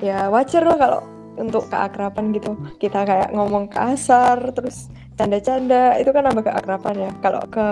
ya 0.01 0.29
wajar 0.34 0.65
lah 0.65 0.77
kalau 0.77 0.99
untuk 1.38 1.69
keakraban 1.69 2.34
gitu. 2.34 2.58
Kita 2.82 3.05
kayak 3.05 3.29
ngomong 3.34 3.69
kasar 3.69 4.49
terus 4.53 4.89
canda-canda 5.19 5.99
itu 5.99 6.10
kan 6.10 6.23
nambah 6.23 6.47
keakraban 6.47 6.95
ya. 6.95 7.12
Kalau 7.19 7.43
ke 7.45 7.65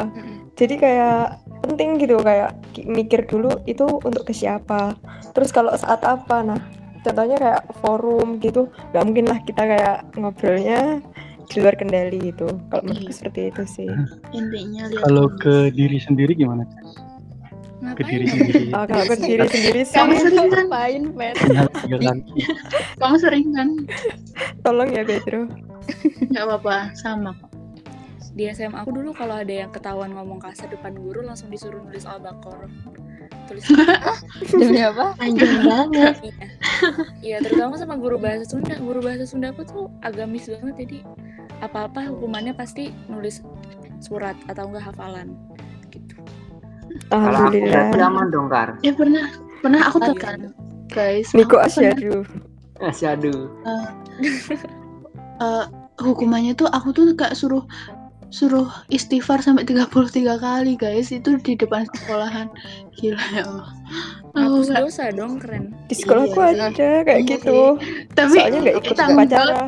jadi 0.54 0.76
kayak 0.76 1.24
penting 1.64 1.96
gitu 1.98 2.20
kayak 2.20 2.52
ki- 2.74 2.84
mikir 2.84 3.24
dulu 3.24 3.64
itu 3.64 3.88
untuk 4.04 4.28
ke 4.28 4.36
siapa. 4.36 5.00
Terus 5.32 5.56
kalau 5.56 5.72
saat 5.74 6.04
apa? 6.04 6.44
Nah 6.44 6.60
contohnya 7.02 7.40
kayak 7.40 7.62
forum 7.80 8.44
gitu. 8.44 8.68
Nggak 8.92 9.04
mungkin 9.08 9.26
lah 9.26 9.40
kita 9.42 9.64
kayak 9.64 9.98
ngobrolnya 10.14 11.00
di 11.48 11.56
luar 11.64 11.80
kendali 11.80 12.20
gitu. 12.28 12.52
Kalau 12.68 12.84
menurutku 12.84 13.08
Iya. 13.08 13.16
seperti 13.16 13.42
itu 13.48 13.64
sih. 13.66 13.90
Intinya 14.36 14.84
lihat 14.92 15.02
kalau 15.02 15.32
ke 15.32 15.72
diri 15.72 15.98
sendiri 15.98 16.36
gimana? 16.36 16.68
Ke 17.96 18.04
diri 18.04 18.26
sendiri. 18.28 18.76
Ah, 18.76 18.84
kalau 18.84 19.06
ke 19.06 19.16
diri 19.18 19.48
sendiri 19.48 19.82
sih. 19.82 19.96
Kamu 19.96 20.14
sering 20.20 20.36
kan? 20.52 20.68
Ngapain, 20.68 21.04
Kamu 23.00 23.16
sering 23.18 23.46
kan? 23.54 23.70
tolong 24.62 24.90
ya 24.92 25.02
Pedro 25.02 25.48
Enggak 26.22 26.44
apa-apa, 26.48 26.76
sama 26.98 27.32
kok. 27.38 27.52
di 28.38 28.46
SMA 28.54 28.78
aku 28.78 28.94
dulu 28.94 29.18
kalau 29.18 29.42
ada 29.42 29.50
yang 29.50 29.74
ketahuan 29.74 30.14
ngomong 30.14 30.38
kasar 30.38 30.70
depan 30.70 30.94
guru 30.94 31.26
langsung 31.26 31.50
disuruh 31.50 31.82
nulis 31.82 32.06
al-baqarah 32.06 32.70
tulis 33.48 33.64
Demi 34.60 34.84
apa? 34.84 35.16
Panjang 35.16 35.64
banget. 35.64 36.16
iya. 36.28 36.36
Iya 37.24 37.38
terutama 37.42 37.80
sama 37.80 37.96
guru 37.96 38.20
bahasa 38.20 38.46
Sunda. 38.46 38.76
Guru 38.78 39.00
bahasa 39.00 39.24
Sunda 39.26 39.56
aku 39.56 39.64
tuh 39.64 39.88
agamis 40.04 40.52
banget 40.52 40.86
jadi 40.86 40.98
apa-apa 41.64 42.14
hukumannya 42.14 42.54
pasti 42.54 42.94
nulis 43.10 43.42
surat 44.04 44.38
atau 44.46 44.70
enggak 44.70 44.94
hafalan 44.94 45.34
gitu. 45.90 46.22
Kalau 47.10 47.34
aku 47.34 47.34
alhamdulillah 47.34 47.84
berarti 47.90 48.06
aman 48.06 48.28
dong 48.30 48.48
kar. 48.52 48.70
Ya 48.86 48.94
pernah, 48.94 49.26
pernah 49.64 49.82
aku 49.90 49.98
tuh 50.04 50.18
kan, 50.20 50.40
guys. 50.92 51.34
Niko 51.34 51.58
pernah, 51.58 51.66
asyadu. 51.66 52.16
Asyadu 52.78 53.34
eh, 55.38 55.66
hukumannya 55.98 56.54
tuh 56.54 56.68
aku 56.68 56.92
tuh 56.92 57.14
kayak 57.14 57.34
suruh 57.34 57.64
suruh 58.28 58.68
istighfar 58.90 59.40
sampai 59.40 59.64
33 59.64 59.88
kali 60.38 60.76
guys. 60.76 61.10
Itu 61.10 61.40
di 61.40 61.56
depan 61.56 61.88
sekolahan. 61.88 62.52
Gila 62.94 63.24
ya 63.32 63.44
Allah. 63.44 63.70
Aku 64.36 64.60
hapus 64.60 64.68
nggak- 64.68 64.84
dosa 64.84 65.04
dong 65.10 65.34
keren. 65.40 65.64
di 65.88 65.96
sekolahku 65.96 66.36
Iya 66.36 66.70
ada 66.70 66.90
kayak 67.02 67.22
Iya 67.24 67.30
gitu. 67.32 67.60
tapi 68.14 68.36
soalnya 68.36 68.60
nggak 68.60 68.76
ikut 68.78 68.98
upacara. 69.00 69.62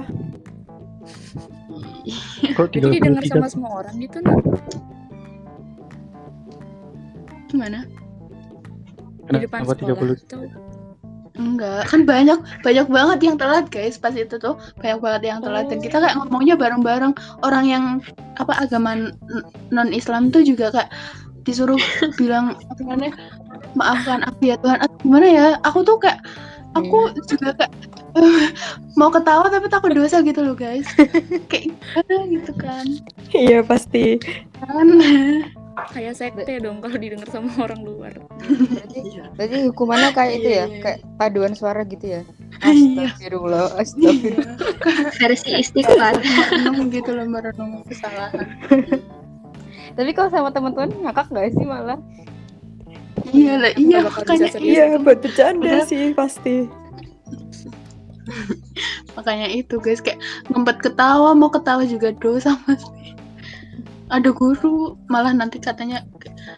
kok 2.49 2.67
jadi 2.69 2.85
didengar 2.89 3.21
33 3.21 3.29
sama 3.29 3.47
semua 3.47 3.71
orang 3.79 3.95
gitu 3.97 4.17
nah 4.19 4.35
gimana? 7.47 7.79
Di 9.25 9.37
depan 9.39 9.61
kenapa 9.61 9.73
sekolah 9.77 10.17
30 10.17 10.25
tuh 10.25 10.41
enggak. 11.39 11.87
Kan 11.87 12.03
banyak 12.03 12.39
banyak 12.61 12.87
banget 12.91 13.19
yang 13.23 13.35
telat 13.39 13.65
guys 13.71 13.95
pas 13.95 14.11
itu 14.11 14.35
tuh. 14.35 14.59
Banyak 14.83 14.99
banget 14.99 15.21
yang 15.31 15.39
telat. 15.39 15.71
Dan 15.71 15.79
kita 15.79 16.03
kayak 16.03 16.19
ngomongnya 16.19 16.59
bareng-bareng. 16.59 17.15
Orang 17.41 17.65
yang 17.65 18.03
apa 18.35 18.59
agama 18.59 19.09
non 19.71 19.89
Islam 19.95 20.29
tuh 20.29 20.43
juga 20.43 20.75
kayak 20.75 20.91
disuruh 21.47 21.79
bilang 22.19 22.59
namanya 22.83 23.15
maafkan 23.73 24.21
aku 24.27 24.51
ya 24.51 24.55
Tuhan. 24.59 24.83
Atau 24.83 24.97
gimana 25.07 25.27
ya? 25.31 25.47
Aku 25.63 25.87
tuh 25.87 25.97
kayak 25.97 26.19
aku 26.77 27.15
juga 27.25 27.55
kayak 27.55 27.73
mau 28.99 29.09
ketawa 29.13 29.47
tapi 29.47 29.67
takut 29.69 29.93
dosa 29.93 30.21
gitu 30.25 30.41
loh 30.41 30.55
guys 30.57 30.85
kayak 31.51 31.71
gimana 31.73 32.15
gitu 32.29 32.51
kan 32.57 32.85
iya 33.33 33.59
pasti 33.63 34.17
kan 34.59 34.87
kayak 35.95 36.11
sekte 36.19 36.59
dong 36.59 36.83
kalau 36.83 36.97
didengar 36.99 37.29
sama 37.31 37.47
orang 37.63 37.81
luar 37.87 38.13
Berarti, 38.43 38.99
berarti 39.39 39.57
hukumannya 39.71 40.09
kayak 40.11 40.33
itu 40.41 40.49
ya, 40.49 40.55
Iya, 40.59 40.65
iya. 40.67 40.81
kayak 40.83 40.99
paduan 41.15 41.53
suara 41.55 41.87
gitu 41.87 42.19
ya. 42.19 42.21
Iya. 42.65 43.15
Astagfirullah, 43.15 43.65
astagfirullah. 43.79 44.55
Versi 45.15 45.49
istighfar. 45.55 46.19
merenung 46.19 46.91
gitu 46.91 47.15
loh 47.15 47.23
merenung 47.29 47.87
kesalahan 47.87 48.43
Tapi 49.95 50.11
kalau 50.11 50.29
sama 50.33 50.49
teman-teman 50.51 50.91
ngakak 50.99 51.31
gak 51.31 51.55
sih 51.55 51.63
malah? 51.63 51.99
Iya 53.31 53.53
lah, 53.61 53.71
iya 53.77 53.97
makanya. 54.03 54.49
Iya, 54.59 54.83
buat 54.99 55.19
bercanda 55.23 55.85
sih 55.85 56.11
pasti. 56.11 56.67
makanya 59.15 59.47
itu 59.49 59.77
guys 59.81 59.99
kayak 59.99 60.19
ngumpet 60.51 60.79
ketawa 60.79 61.33
mau 61.35 61.51
ketawa 61.51 61.83
juga 61.85 62.13
dosa 62.17 62.55
mas 62.65 62.83
ada 64.09 64.33
guru 64.33 64.97
malah 65.05 65.33
nanti 65.33 65.61
katanya 65.61 66.01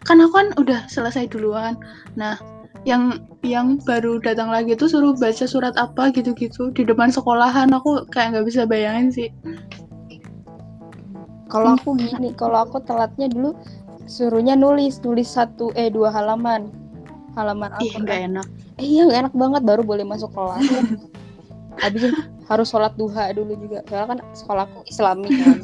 kan 0.08 0.24
aku 0.24 0.34
kan 0.36 0.48
udah 0.56 0.88
selesai 0.88 1.28
duluan 1.28 1.76
nah 2.16 2.40
yang 2.88 3.22
yang 3.46 3.78
baru 3.86 4.18
datang 4.18 4.50
lagi 4.50 4.74
tuh 4.74 4.90
suruh 4.90 5.14
baca 5.14 5.46
surat 5.46 5.76
apa 5.78 6.10
gitu-gitu 6.16 6.74
di 6.74 6.82
depan 6.82 7.14
sekolahan 7.14 7.70
aku 7.70 8.08
kayak 8.10 8.34
nggak 8.34 8.48
bisa 8.48 8.66
bayangin 8.66 9.14
sih 9.14 9.30
Kalau 11.52 11.76
aku 11.76 12.00
gini, 12.00 12.32
kalau 12.32 12.64
aku 12.64 12.80
telatnya 12.80 13.28
dulu 13.28 13.52
suruhnya 14.08 14.56
nulis, 14.56 15.04
nulis 15.04 15.28
satu 15.28 15.76
eh 15.76 15.92
dua 15.92 16.08
halaman. 16.08 16.72
Halaman 17.36 17.76
ih 17.84 17.92
Al-Qur'an. 17.92 18.08
nggak 18.08 18.20
enak 18.32 18.48
Eh, 18.80 18.88
iya 18.88 19.04
enak 19.12 19.36
banget 19.36 19.62
baru 19.68 19.84
boleh 19.84 20.08
masuk 20.08 20.32
kelas. 20.32 20.64
Habis 21.82 22.02
itu 22.14 22.22
harus 22.46 22.68
sholat 22.70 22.94
duha 22.96 23.34
dulu 23.34 23.58
juga. 23.58 23.82
Soalnya 23.90 24.08
kan 24.14 24.20
sekolahku 24.38 24.80
Islami 24.86 25.28
kan. 25.34 25.60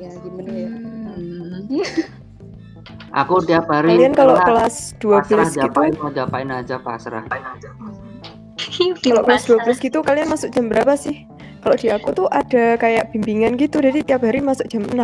Ya 0.00 0.10
gimana 0.20 0.50
ya? 0.50 0.70
Hmm. 0.70 1.60
Aku 3.10 3.42
tiap 3.42 3.66
hari 3.66 3.90
Kalian 3.90 4.14
kalau 4.14 4.38
kelas 4.38 4.94
pasrah 5.02 5.50
12 5.50 5.50
gitu, 5.50 5.58
diapain 5.58 5.92
mau 5.98 6.10
diapain 6.14 6.48
aja 6.50 6.78
pasrah. 6.78 7.26
kalau 9.02 9.22
kelas 9.26 9.44
12 9.50 9.82
gitu 9.82 9.98
kalian 10.00 10.30
masuk 10.30 10.50
jam 10.54 10.70
berapa 10.70 10.94
sih? 10.94 11.26
Kalau 11.60 11.76
di 11.76 11.92
aku 11.92 12.08
tuh 12.16 12.28
ada 12.32 12.78
kayak 12.80 13.12
bimbingan 13.12 13.60
gitu, 13.60 13.84
jadi 13.84 14.00
tiap 14.00 14.24
hari 14.24 14.40
masuk 14.40 14.64
jam 14.70 14.86
6. 14.88 14.96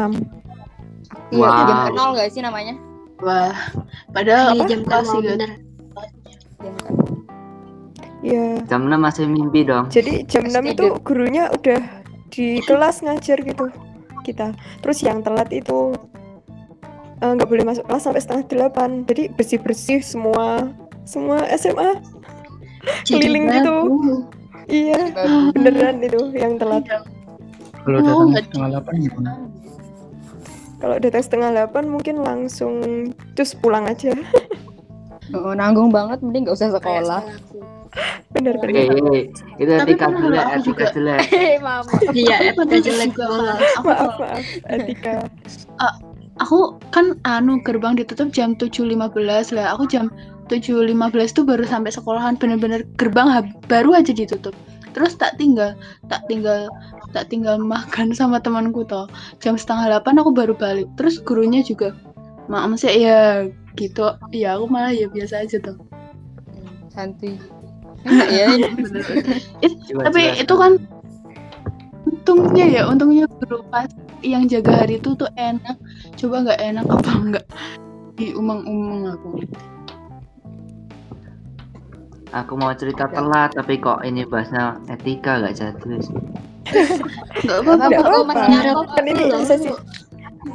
Iya, 1.34 1.42
Wow. 1.42 1.66
jam 1.66 1.78
kenal 1.90 2.08
gak 2.14 2.30
sih 2.30 2.42
namanya? 2.42 2.74
wah 3.24 3.56
padahal 4.12 4.52
apa 4.60 4.64
jam 4.68 4.80
kelas 4.84 5.08
kenal, 5.08 5.14
sih. 5.16 5.20
Jam 6.60 6.74
kenal. 6.76 7.15
Iya. 8.20 8.64
Jam 8.64 8.84
6 8.84 8.96
masih 8.96 9.24
mimpi 9.26 9.62
dong. 9.62 9.88
Jadi 9.88 10.24
jam 10.24 10.42
6 10.42 10.52
SD 10.54 10.72
itu 10.72 10.86
gurunya 11.00 11.48
udah 11.48 11.80
di 12.28 12.60
kelas 12.60 13.00
ngajar 13.00 13.38
gitu 13.40 13.68
kita. 14.22 14.50
Terus 14.80 14.98
yang 15.00 15.20
telat 15.20 15.48
itu 15.50 15.92
eh, 17.16 17.30
nggak 17.30 17.46
boleh 17.46 17.64
masuk 17.64 17.84
kelas 17.84 18.02
sampai 18.02 18.20
setengah 18.20 18.44
delapan. 18.46 19.04
Jadi 19.04 19.28
bersih 19.30 19.58
bersih 19.58 20.00
semua 20.00 20.72
semua 21.04 21.44
SMA. 21.54 22.00
Keliling 23.04 23.50
gitu. 23.50 23.76
Iya, 24.66 25.14
beneran 25.54 26.02
itu 26.02 26.30
yang 26.32 26.58
telat. 26.58 26.82
Kalau 27.84 27.98
Oh, 27.98 28.02
datang 28.02 28.26
nggak- 28.26 28.44
setengah 28.44 28.68
delapan 28.68 28.94
gimana? 28.98 29.32
Kalau 30.76 30.96
datang 30.98 31.22
setengah 31.22 31.48
delapan 31.52 31.84
mungkin 31.86 32.16
langsung 32.18 32.74
terus 33.32 33.54
pulang 33.54 33.86
aja. 33.86 34.10
Oh, 35.32 35.54
nanggung 35.54 35.90
banget, 35.90 36.18
mending 36.20 36.46
gak 36.46 36.54
usah 36.54 36.70
sekolah. 36.72 37.22
Bener 38.30 38.54
Eh, 38.54 38.60
bener. 38.60 38.84
eh, 39.12 39.22
itu 39.56 39.70
Tapi 39.70 39.92
etika 39.92 40.06
pernah 40.12 40.20
jelek, 40.20 40.44
aku 40.44 40.52
etika 40.52 40.66
juga- 40.66 40.90
jelek. 40.92 41.20
Iya, 42.12 42.36
etika 42.50 42.76
jelek 42.78 43.10
Maaf 43.16 44.14
maaf, 44.18 44.42
Etika. 44.66 45.12
aku 46.42 46.58
kan 46.90 47.16
anu 47.24 47.64
gerbang 47.64 47.96
ditutup 47.96 48.28
jam 48.28 48.52
7.15 48.52 48.92
lah 49.56 49.72
aku 49.72 49.88
jam 49.88 50.12
7.15 50.46 50.92
tuh 51.32 51.44
baru 51.44 51.64
sampai 51.64 51.90
sekolahan. 51.90 52.36
Bener-bener 52.36 52.84
gerbang 52.94 53.26
hab- 53.26 53.56
baru 53.66 53.96
aja 53.96 54.12
ditutup. 54.12 54.52
Terus 54.92 55.12
tak 55.14 55.36
tinggal 55.36 55.76
tak 56.08 56.24
tinggal 56.26 56.68
tak 57.12 57.28
tinggal 57.28 57.56
makan 57.56 58.12
sama 58.12 58.38
temanku 58.38 58.84
toh. 58.84 59.08
Jam 59.40 59.56
setengah 59.56 59.88
delapan 59.88 60.20
aku 60.20 60.30
baru 60.30 60.52
balik. 60.52 60.88
Terus 60.94 61.18
gurunya 61.18 61.60
juga 61.60 61.96
maaf 62.46 62.76
sih 62.76 63.02
ya 63.02 63.48
gitu. 63.74 64.06
Ya 64.30 64.54
aku 64.54 64.68
malah 64.68 64.92
ya 64.92 65.08
biasa 65.08 65.42
aja 65.42 65.56
tuh 65.58 65.76
Santuy. 66.88 67.36
Ya. 68.38 68.46
It- 69.60 69.78
Coba 69.86 70.02
tapi 70.06 70.20
itu 70.36 70.54
kan 70.54 70.72
untungnya 72.06 72.66
ya 72.66 72.82
untungnya 72.84 73.26
guru 73.28 73.62
pas 73.66 73.86
yang 74.20 74.46
jaga 74.46 74.72
hari 74.76 74.96
itu 74.96 75.12
tuh 75.12 75.26
enak 75.32 75.74
coba 76.14 76.36
nggak 76.44 76.60
enak 76.60 76.86
apa 76.86 77.10
enggak 77.12 77.44
diumang-umang 78.14 79.12
aku 79.12 79.28
Aku 82.28 82.52
mau 82.54 82.74
cerita 82.74 83.06
telat 83.06 83.54
tapi 83.54 83.78
kok 83.78 84.02
ini 84.02 84.22
bahasnya 84.22 84.76
etika 84.88 85.38
gak 85.38 85.56
jadi. 85.56 85.94
nggak 87.38 87.58
Gak 87.62 87.86
apa-apa 87.88 88.18
masih. 88.26 89.72
Kan 89.72 89.72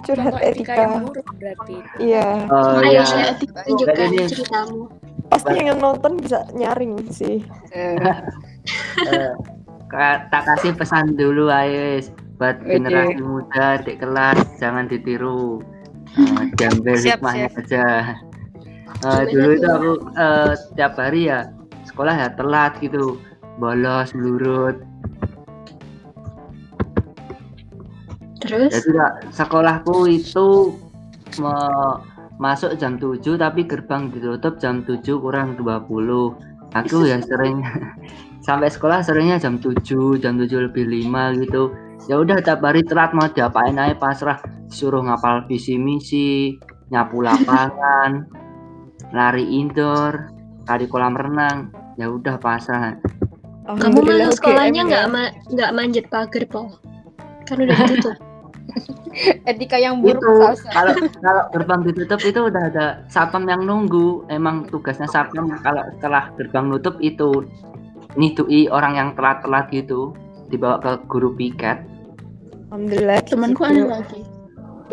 curhat 0.03 0.35
etika 0.41 0.73
yang 0.73 0.91
etika. 0.93 1.01
buruk 1.01 1.27
berarti. 1.35 1.75
Iya, 1.97 2.27
Oh 2.47 2.75
Ayo, 2.77 3.01
ya. 3.01 3.33
Tunjukkan 3.65 3.95
Jadi 3.97 4.13
ini- 4.13 4.29
ceritamu. 4.29 4.79
Pasti 5.31 5.55
yang 5.63 5.79
nonton 5.79 6.19
bisa 6.19 6.43
nyaring 6.51 7.07
sih. 7.07 7.39
Eh, 7.71 7.95
eh, 9.07 9.31
tak 10.27 10.43
kasih 10.43 10.75
pesan 10.75 11.15
dulu 11.15 11.47
Ais 11.47 12.11
buat 12.35 12.59
Oke. 12.59 12.75
generasi 12.75 13.21
muda 13.23 13.79
di 13.79 13.95
kelas 13.95 14.39
jangan 14.59 14.91
ditiru. 14.91 15.63
Diambil 16.59 16.99
Siap, 16.99 17.23
hikmahnya 17.23 17.47
siap. 17.55 17.59
aja. 17.63 17.87
Eh, 19.07 19.21
dulu 19.31 19.49
itu 19.55 19.67
aku 19.71 19.91
eh, 20.19 20.53
tiap 20.75 20.93
hari 20.99 21.31
ya 21.31 21.47
sekolah 21.87 22.13
ya 22.13 22.29
telat 22.35 22.75
gitu, 22.83 23.15
bolos, 23.55 24.11
lurut. 24.11 24.83
Terus, 28.41 28.73
Jadi 28.73 28.89
Kak, 28.97 29.13
sekolahku 29.31 30.09
itu 30.09 30.75
me- 31.37 31.99
masuk 32.41 32.73
jam 32.81 32.97
7 32.97 33.21
tapi 33.37 33.69
gerbang 33.69 34.09
ditutup 34.09 34.57
jam 34.57 34.81
7 34.81 35.05
kurang 35.21 35.53
20. 35.61 35.85
Aku 36.73 37.05
ya 37.05 37.21
sering 37.29 37.61
sampai 38.47 38.73
sekolah 38.73 39.05
seringnya 39.05 39.37
jam 39.37 39.61
7, 39.61 39.77
jam 40.17 40.41
7 40.41 40.49
lebih 40.73 40.89
5 40.89 41.45
gitu. 41.45 41.69
Ya 42.09 42.17
udah 42.17 42.41
tiap 42.41 42.65
hari 42.65 42.81
telat 42.81 43.13
mau 43.13 43.29
diapain 43.29 43.77
aja 43.77 43.93
pasrah 43.93 44.41
suruh 44.73 45.05
ngapal 45.05 45.45
visi 45.45 45.77
misi, 45.77 46.57
nyapu 46.89 47.21
lapangan, 47.21 48.25
lari 49.17 49.45
indoor, 49.45 50.33
lari 50.65 50.89
kolam 50.89 51.13
renang. 51.13 51.69
Ya 52.01 52.09
udah 52.09 52.41
pasrah. 52.41 52.97
kamu 53.61 54.01
masuk 54.01 54.41
sekolahnya 54.41 54.81
nggak 54.89 55.05
ya. 55.05 55.13
ma- 55.13 55.35
nggak 55.53 55.71
manjat 55.77 56.05
pagar, 56.09 56.43
po? 56.49 56.73
Kan 57.45 57.61
udah 57.61 57.77
ditutup. 57.85 58.30
etika 59.49 59.75
yang 59.75 59.99
buruk 59.99 60.23
itu 60.23 60.33
kalau 60.71 60.93
kalau 61.19 61.43
gerbang 61.51 61.81
ditutup 61.83 62.19
itu 62.23 62.39
udah 62.47 62.63
ada 62.71 62.85
satpam 63.11 63.45
yang 63.49 63.67
nunggu. 63.67 64.23
Emang 64.31 64.67
tugasnya 64.71 65.07
satpam 65.11 65.51
kalau 65.61 65.83
setelah 65.97 66.31
gerbang 66.39 66.71
nutup 66.71 66.95
itu 67.03 67.45
nidui 68.15 68.67
orang 68.71 68.95
yang 68.95 69.09
telat-telat 69.15 69.71
gitu 69.71 70.15
dibawa 70.51 70.79
ke 70.83 70.91
guru 71.07 71.31
piket. 71.35 71.79
Alhamdulillah. 72.71 73.19
temanku 73.27 73.63
gitu. 73.67 73.71
ada 73.71 73.83
lagi. 73.99 74.21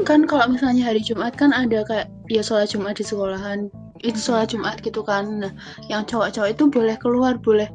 Kan 0.06 0.26
kalau 0.26 0.46
misalnya 0.50 0.86
hari 0.86 1.02
Jumat 1.02 1.34
kan 1.34 1.50
ada 1.50 1.82
kayak 1.86 2.06
ya 2.30 2.42
sholat 2.42 2.70
Jumat 2.70 2.98
di 2.98 3.04
sekolahan. 3.06 3.70
Itu 4.02 4.18
sholat 4.18 4.54
Jumat 4.54 4.82
gitu 4.82 5.02
kan. 5.02 5.42
Nah 5.42 5.52
yang 5.90 6.06
cowok-cowok 6.06 6.54
itu 6.54 6.64
boleh 6.70 6.96
keluar 6.98 7.34
boleh 7.38 7.70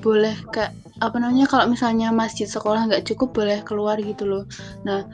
boleh 0.00 0.36
kayak 0.52 0.72
apa 1.04 1.20
namanya 1.20 1.44
kalau 1.44 1.68
misalnya 1.68 2.08
masjid 2.08 2.48
sekolah 2.48 2.88
nggak 2.88 3.04
cukup 3.04 3.36
boleh 3.36 3.60
keluar 3.64 4.00
gitu 4.00 4.24
loh. 4.24 4.44
Nah 4.88 5.04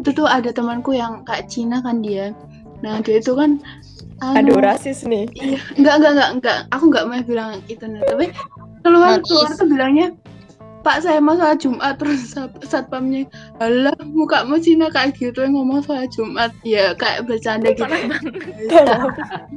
itu 0.00 0.10
tuh 0.14 0.26
ada 0.26 0.50
temanku 0.50 0.94
yang 0.96 1.22
kayak 1.26 1.48
Cina 1.50 1.82
kan 1.82 2.00
dia. 2.00 2.34
Nah 2.82 2.98
dia 3.00 3.22
itu 3.22 3.32
kan 3.34 3.62
anu, 4.22 4.54
Aduh 4.54 4.58
rasis 4.62 5.02
nih. 5.06 5.26
Iya, 5.34 5.58
enggak 5.78 5.94
enggak 5.98 6.12
enggak 6.12 6.30
enggak. 6.38 6.58
Aku 6.74 6.84
enggak 6.90 7.04
mau 7.10 7.22
bilang 7.22 7.50
itu 7.66 7.84
nih, 7.84 8.02
tapi 8.06 8.26
keluar 8.82 9.22
keluar 9.22 9.50
tuh 9.54 9.66
bilangnya 9.70 10.14
Pak 10.82 11.06
saya 11.06 11.22
mau 11.22 11.38
sholat 11.38 11.62
Jumat. 11.62 11.94
Terus 12.02 12.34
sat- 12.34 12.58
satpamnya 12.66 13.30
alah 13.62 13.94
mukamu 14.02 14.58
Cina 14.58 14.90
kayak 14.90 15.14
gitu 15.14 15.46
yang 15.46 15.54
ngomong 15.54 15.86
sholat 15.86 16.10
Jumat. 16.10 16.50
Ya 16.66 16.92
kayak 16.98 17.30
bercanda 17.30 17.70
gitu. 17.70 17.86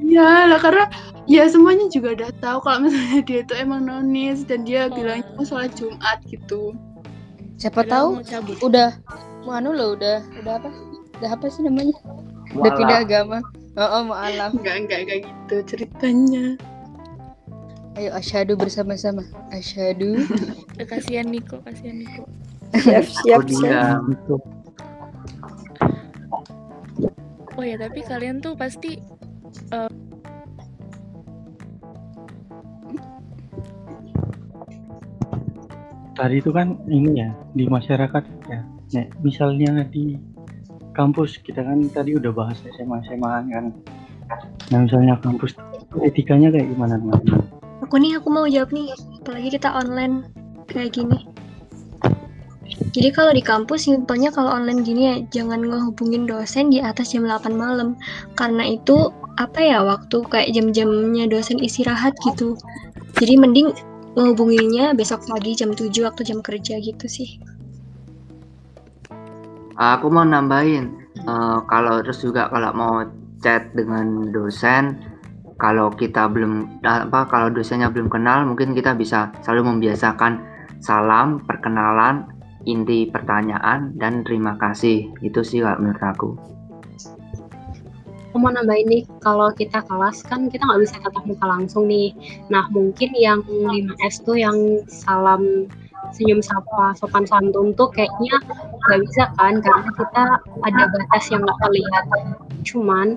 ya 0.05 0.45
lah 0.45 0.61
karena 0.61 0.85
ya 1.25 1.49
semuanya 1.49 1.89
juga 1.89 2.13
udah 2.13 2.31
tahu 2.39 2.57
kalau 2.61 2.77
misalnya 2.85 3.25
dia 3.25 3.39
itu 3.41 3.53
emang 3.57 3.89
nonis 3.89 4.45
dan 4.45 4.63
dia 4.63 4.85
bilangnya 4.93 5.25
mau 5.33 5.45
sholat 5.45 5.73
Jumat 5.73 6.21
gitu. 6.29 6.77
Siapa 7.57 7.81
Padahal 7.81 7.89
tahu 7.89 8.07
mau 8.13 8.65
udah 8.69 8.89
mau 8.93 9.24
anu 9.51 9.73
loh 9.73 9.93
udah 9.97 10.21
udah 10.41 10.53
apa? 10.61 10.69
Udah 11.21 11.29
apa 11.33 11.45
sih 11.49 11.61
namanya? 11.65 11.95
Udah 12.55 12.71
pindah 12.73 12.99
agama. 13.05 13.37
Oh, 13.75 13.83
oh 13.83 14.01
maaf. 14.07 14.55
enggak 14.55 14.75
enggak 14.87 14.99
kayak 15.05 15.21
gitu 15.27 15.55
ceritanya 15.67 16.55
Ayo 17.95 18.11
asyhadu 18.11 18.59
bersama-sama. 18.59 19.23
Asyhadu. 19.55 20.19
Eh, 20.75 20.83
Kasihan 20.83 21.31
Niko, 21.31 21.63
kasihan 21.63 21.95
Niko. 21.95 22.27
Siap 22.75 23.07
siap 23.07 23.47
siap. 23.47 24.03
Oh 27.55 27.63
ya, 27.63 27.79
tapi 27.79 28.03
kalian 28.03 28.43
tuh 28.43 28.59
pasti 28.59 28.99
tadi 36.19 36.35
itu 36.43 36.51
kan 36.51 36.75
ini 36.91 37.23
ya 37.23 37.31
di 37.55 37.63
masyarakat 37.71 38.23
ya. 38.51 38.59
Nek, 38.93 39.07
misalnya 39.25 39.81
di 39.89 40.19
kampus 40.93 41.41
kita 41.41 41.65
kan 41.65 41.81
tadi 41.89 42.13
udah 42.15 42.31
bahas 42.31 42.61
SMA 42.77 43.01
SMA 43.09 43.31
kan 43.51 43.73
nah 44.73 44.81
misalnya 44.81 45.21
kampus 45.21 45.53
etikanya 46.01 46.49
kayak 46.49 46.73
gimana 46.73 46.97
teman-teman 46.97 47.45
Aku 47.85 48.01
nih, 48.01 48.17
aku 48.17 48.33
mau 48.33 48.49
jawab 48.49 48.73
nih. 48.73 48.89
Apalagi 49.21 49.61
kita 49.61 49.69
online 49.69 50.25
kayak 50.65 50.97
gini. 50.97 51.27
Jadi 52.97 53.13
kalau 53.13 53.29
di 53.29 53.45
kampus 53.45 53.85
simpelnya 53.85 54.33
kalau 54.33 54.49
online 54.49 54.81
gini 54.81 55.01
ya 55.05 55.15
jangan 55.29 55.61
ngehubungin 55.61 56.25
dosen 56.25 56.73
di 56.73 56.81
atas 56.81 57.13
jam 57.13 57.29
8 57.29 57.53
malam 57.53 57.93
karena 58.33 58.73
itu 58.73 59.13
apa 59.37 59.59
ya 59.61 59.85
waktu 59.85 60.17
kayak 60.25 60.49
jam-jamnya 60.55 61.29
dosen 61.29 61.61
istirahat 61.61 62.17
gitu. 62.25 62.57
Jadi 63.21 63.37
mending 63.37 63.69
ngehubunginnya 64.17 64.97
besok 64.97 65.21
pagi 65.29 65.53
jam 65.53 65.69
7 65.75 65.93
waktu 66.07 66.21
jam 66.25 66.41
kerja 66.41 66.81
gitu 66.81 67.05
sih. 67.05 67.37
Aku 69.75 70.07
mau 70.07 70.23
nambahin, 70.23 70.95
eh, 71.19 71.59
kalau 71.67 71.99
terus 71.99 72.23
juga 72.23 72.47
kalau 72.47 72.71
mau 72.71 72.95
chat 73.43 73.75
dengan 73.75 74.31
dosen, 74.31 74.95
kalau 75.59 75.91
kita 75.91 76.31
belum 76.31 76.83
apa 76.83 77.27
kalau 77.27 77.51
dosennya 77.51 77.91
belum 77.91 78.07
kenal, 78.07 78.47
mungkin 78.47 78.71
kita 78.71 78.95
bisa 78.95 79.35
selalu 79.43 79.75
membiasakan 79.75 80.39
salam, 80.79 81.43
perkenalan, 81.43 82.27
inti 82.63 83.07
pertanyaan 83.11 83.91
dan 83.99 84.23
terima 84.23 84.55
kasih. 84.59 85.11
Itu 85.19 85.43
sih 85.43 85.59
kalau 85.59 85.79
menurut 85.83 86.03
aku. 86.03 86.29
Aku 88.31 88.43
mau 88.43 88.51
nambahin 88.51 88.87
nih, 88.91 89.03
kalau 89.23 89.47
kita 89.55 89.79
kelas 89.87 90.23
kan 90.27 90.51
kita 90.51 90.67
nggak 90.67 90.83
bisa 90.83 90.99
tatap 90.99 91.23
muka 91.23 91.47
langsung 91.47 91.87
nih. 91.87 92.11
Nah 92.51 92.67
mungkin 92.71 93.15
yang 93.15 93.39
5S 93.47 94.27
tuh 94.27 94.35
yang 94.35 94.83
salam 94.91 95.71
senyum 96.13 96.41
sapa 96.43 96.93
sopan 96.99 97.25
santun 97.25 97.73
tuh 97.73 97.89
kayaknya 97.93 98.37
nggak 98.85 98.99
bisa 99.07 99.23
kan 99.39 99.57
karena 99.63 99.89
kita 99.95 100.23
ada 100.61 100.83
batas 100.91 101.23
yang 101.31 101.41
nggak 101.41 101.59
terlihat. 101.63 102.05
Cuman 102.67 103.07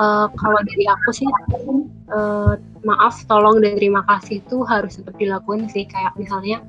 eh, 0.00 0.26
kalau 0.32 0.60
dari 0.64 0.84
aku 0.88 1.10
sih 1.12 1.28
eh, 1.28 2.52
maaf, 2.82 3.14
tolong 3.28 3.60
dan 3.60 3.76
terima 3.76 4.02
kasih 4.08 4.40
tuh 4.48 4.64
harus 4.64 4.98
tetap 4.98 5.14
dilakuin 5.20 5.68
sih 5.68 5.84
kayak 5.84 6.16
misalnya 6.16 6.62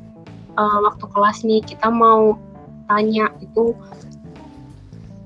eh, 0.58 0.78
waktu 0.84 1.06
kelas 1.08 1.46
nih 1.48 1.62
kita 1.64 1.88
mau 1.88 2.36
tanya 2.92 3.32
itu 3.40 3.72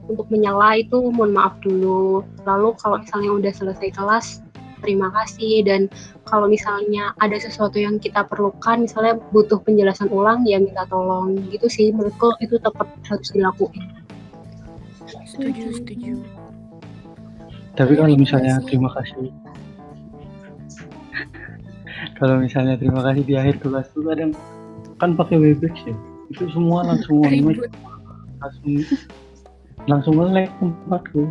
untuk 0.08 0.28
menyela 0.32 0.80
itu 0.80 1.12
mohon 1.12 1.36
maaf 1.36 1.60
dulu. 1.60 2.23
Lalu 2.47 2.69
kalau 2.80 3.04
misalnya 3.04 3.32
udah 3.36 3.54
selesai 3.54 3.89
kelas, 3.91 4.39
terima 4.83 5.09
kasih. 5.13 5.65
Dan 5.65 5.81
kalau 6.27 6.49
misalnya 6.49 7.13
ada 7.21 7.37
sesuatu 7.39 7.79
yang 7.79 7.97
kita 7.97 8.25
perlukan, 8.27 8.85
misalnya 8.85 9.17
butuh 9.31 9.61
penjelasan 9.63 10.09
ulang 10.09 10.43
ya 10.43 10.61
minta 10.61 10.83
tolong. 10.89 11.37
Gitu 11.49 11.67
sih 11.69 11.87
menurutku 11.93 12.33
itu 12.43 12.59
tetap 12.59 12.87
harus 13.07 13.29
dilakuin. 13.31 13.85
Setuju, 15.27 15.63
setuju. 15.77 16.13
tapi 17.77 17.93
kalau 17.93 18.17
misalnya 18.17 18.57
terima 18.65 18.89
kasih. 18.89 19.29
Kalau 22.17 22.41
misalnya 22.41 22.73
terima 22.81 23.05
kasih 23.05 23.21
di 23.21 23.37
akhir 23.37 23.61
kelas 23.61 23.93
tuh 23.93 24.01
kadang 24.09 24.33
kan 24.97 25.13
pakai 25.13 25.37
webex 25.37 25.69
ya. 25.85 25.93
Itu 26.33 26.49
semua 26.49 26.81
langsung 26.81 27.21
langsung 28.41 28.73
langsung 29.85 30.17
nge-lag 30.17 30.49
tempatku 30.57 31.29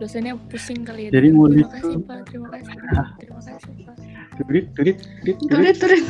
Dosennya 0.00 0.32
pusing 0.48 0.80
kali 0.80 1.06
ya. 1.06 1.10
Jadi 1.12 1.28
terima 1.28 1.38
murid 1.38 1.66
kasih 1.68 1.94
Pak, 2.02 2.18
terima 2.26 2.48
kasih. 2.50 2.72
Terima 3.20 3.40
kasih 3.44 3.72
Pak. 3.84 3.96
turit 4.40 4.66
turit 4.72 4.96
turit 5.44 5.76
turit. 5.76 6.04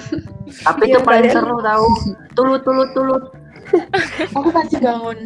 Tapi 0.63 0.83
Iya, 0.87 0.95
itu 0.95 0.99
paling 1.03 1.27
kalian- 1.27 1.35
seru 1.35 1.57
tahu. 1.59 1.87
Tulut 2.33 2.61
tulut 2.63 2.91
tulut. 2.95 3.25
Aku 4.39 4.49
pasti 4.51 4.79
bangun. 4.79 5.19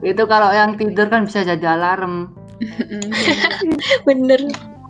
Itu 0.00 0.22
kalau 0.26 0.50
yang 0.50 0.74
tidur 0.74 1.06
kan 1.06 1.26
bisa 1.26 1.46
jadi 1.46 1.78
alarm. 1.78 2.34
Bener. 4.06 4.42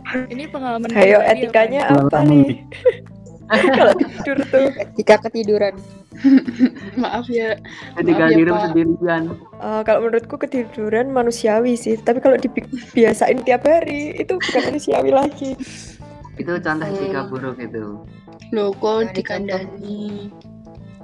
Ini 0.09 0.49
pengalaman 0.49 0.89
Ayo 0.91 1.21
ya, 1.21 1.37
etikanya 1.37 1.81
apa 1.85 2.25
nih? 2.25 2.65
Kalau 3.77 3.93
tidur 3.97 4.37
tuh 4.47 4.67
Ketika 4.93 5.15
ketiduran. 5.25 5.73
Maaf 7.01 7.25
ya. 7.27 7.55
Ketika 7.95 8.23
ya, 8.27 8.35
diri 8.35 8.51
Pak. 8.51 8.61
sendirian. 8.69 9.23
eh, 9.57 9.81
kalau 9.83 9.99
menurutku 10.03 10.35
ketiduran 10.35 11.09
manusiawi 11.09 11.73
sih. 11.73 11.95
Tapi 11.95 12.19
kalau 12.19 12.35
dibiasain 12.35 13.41
tiap 13.41 13.63
hari 13.63 14.13
itu 14.15 14.35
bukan 14.35 14.61
manusiawi 14.69 15.09
lagi. 15.09 15.55
Itu 16.35 16.59
contoh 16.59 16.87
Hmm. 16.87 16.97
sikap 16.97 17.25
buruk 17.27 17.57
itu. 17.57 17.99
Loh 18.51 18.69
kok 18.73 19.13
dikandani. 19.13 20.29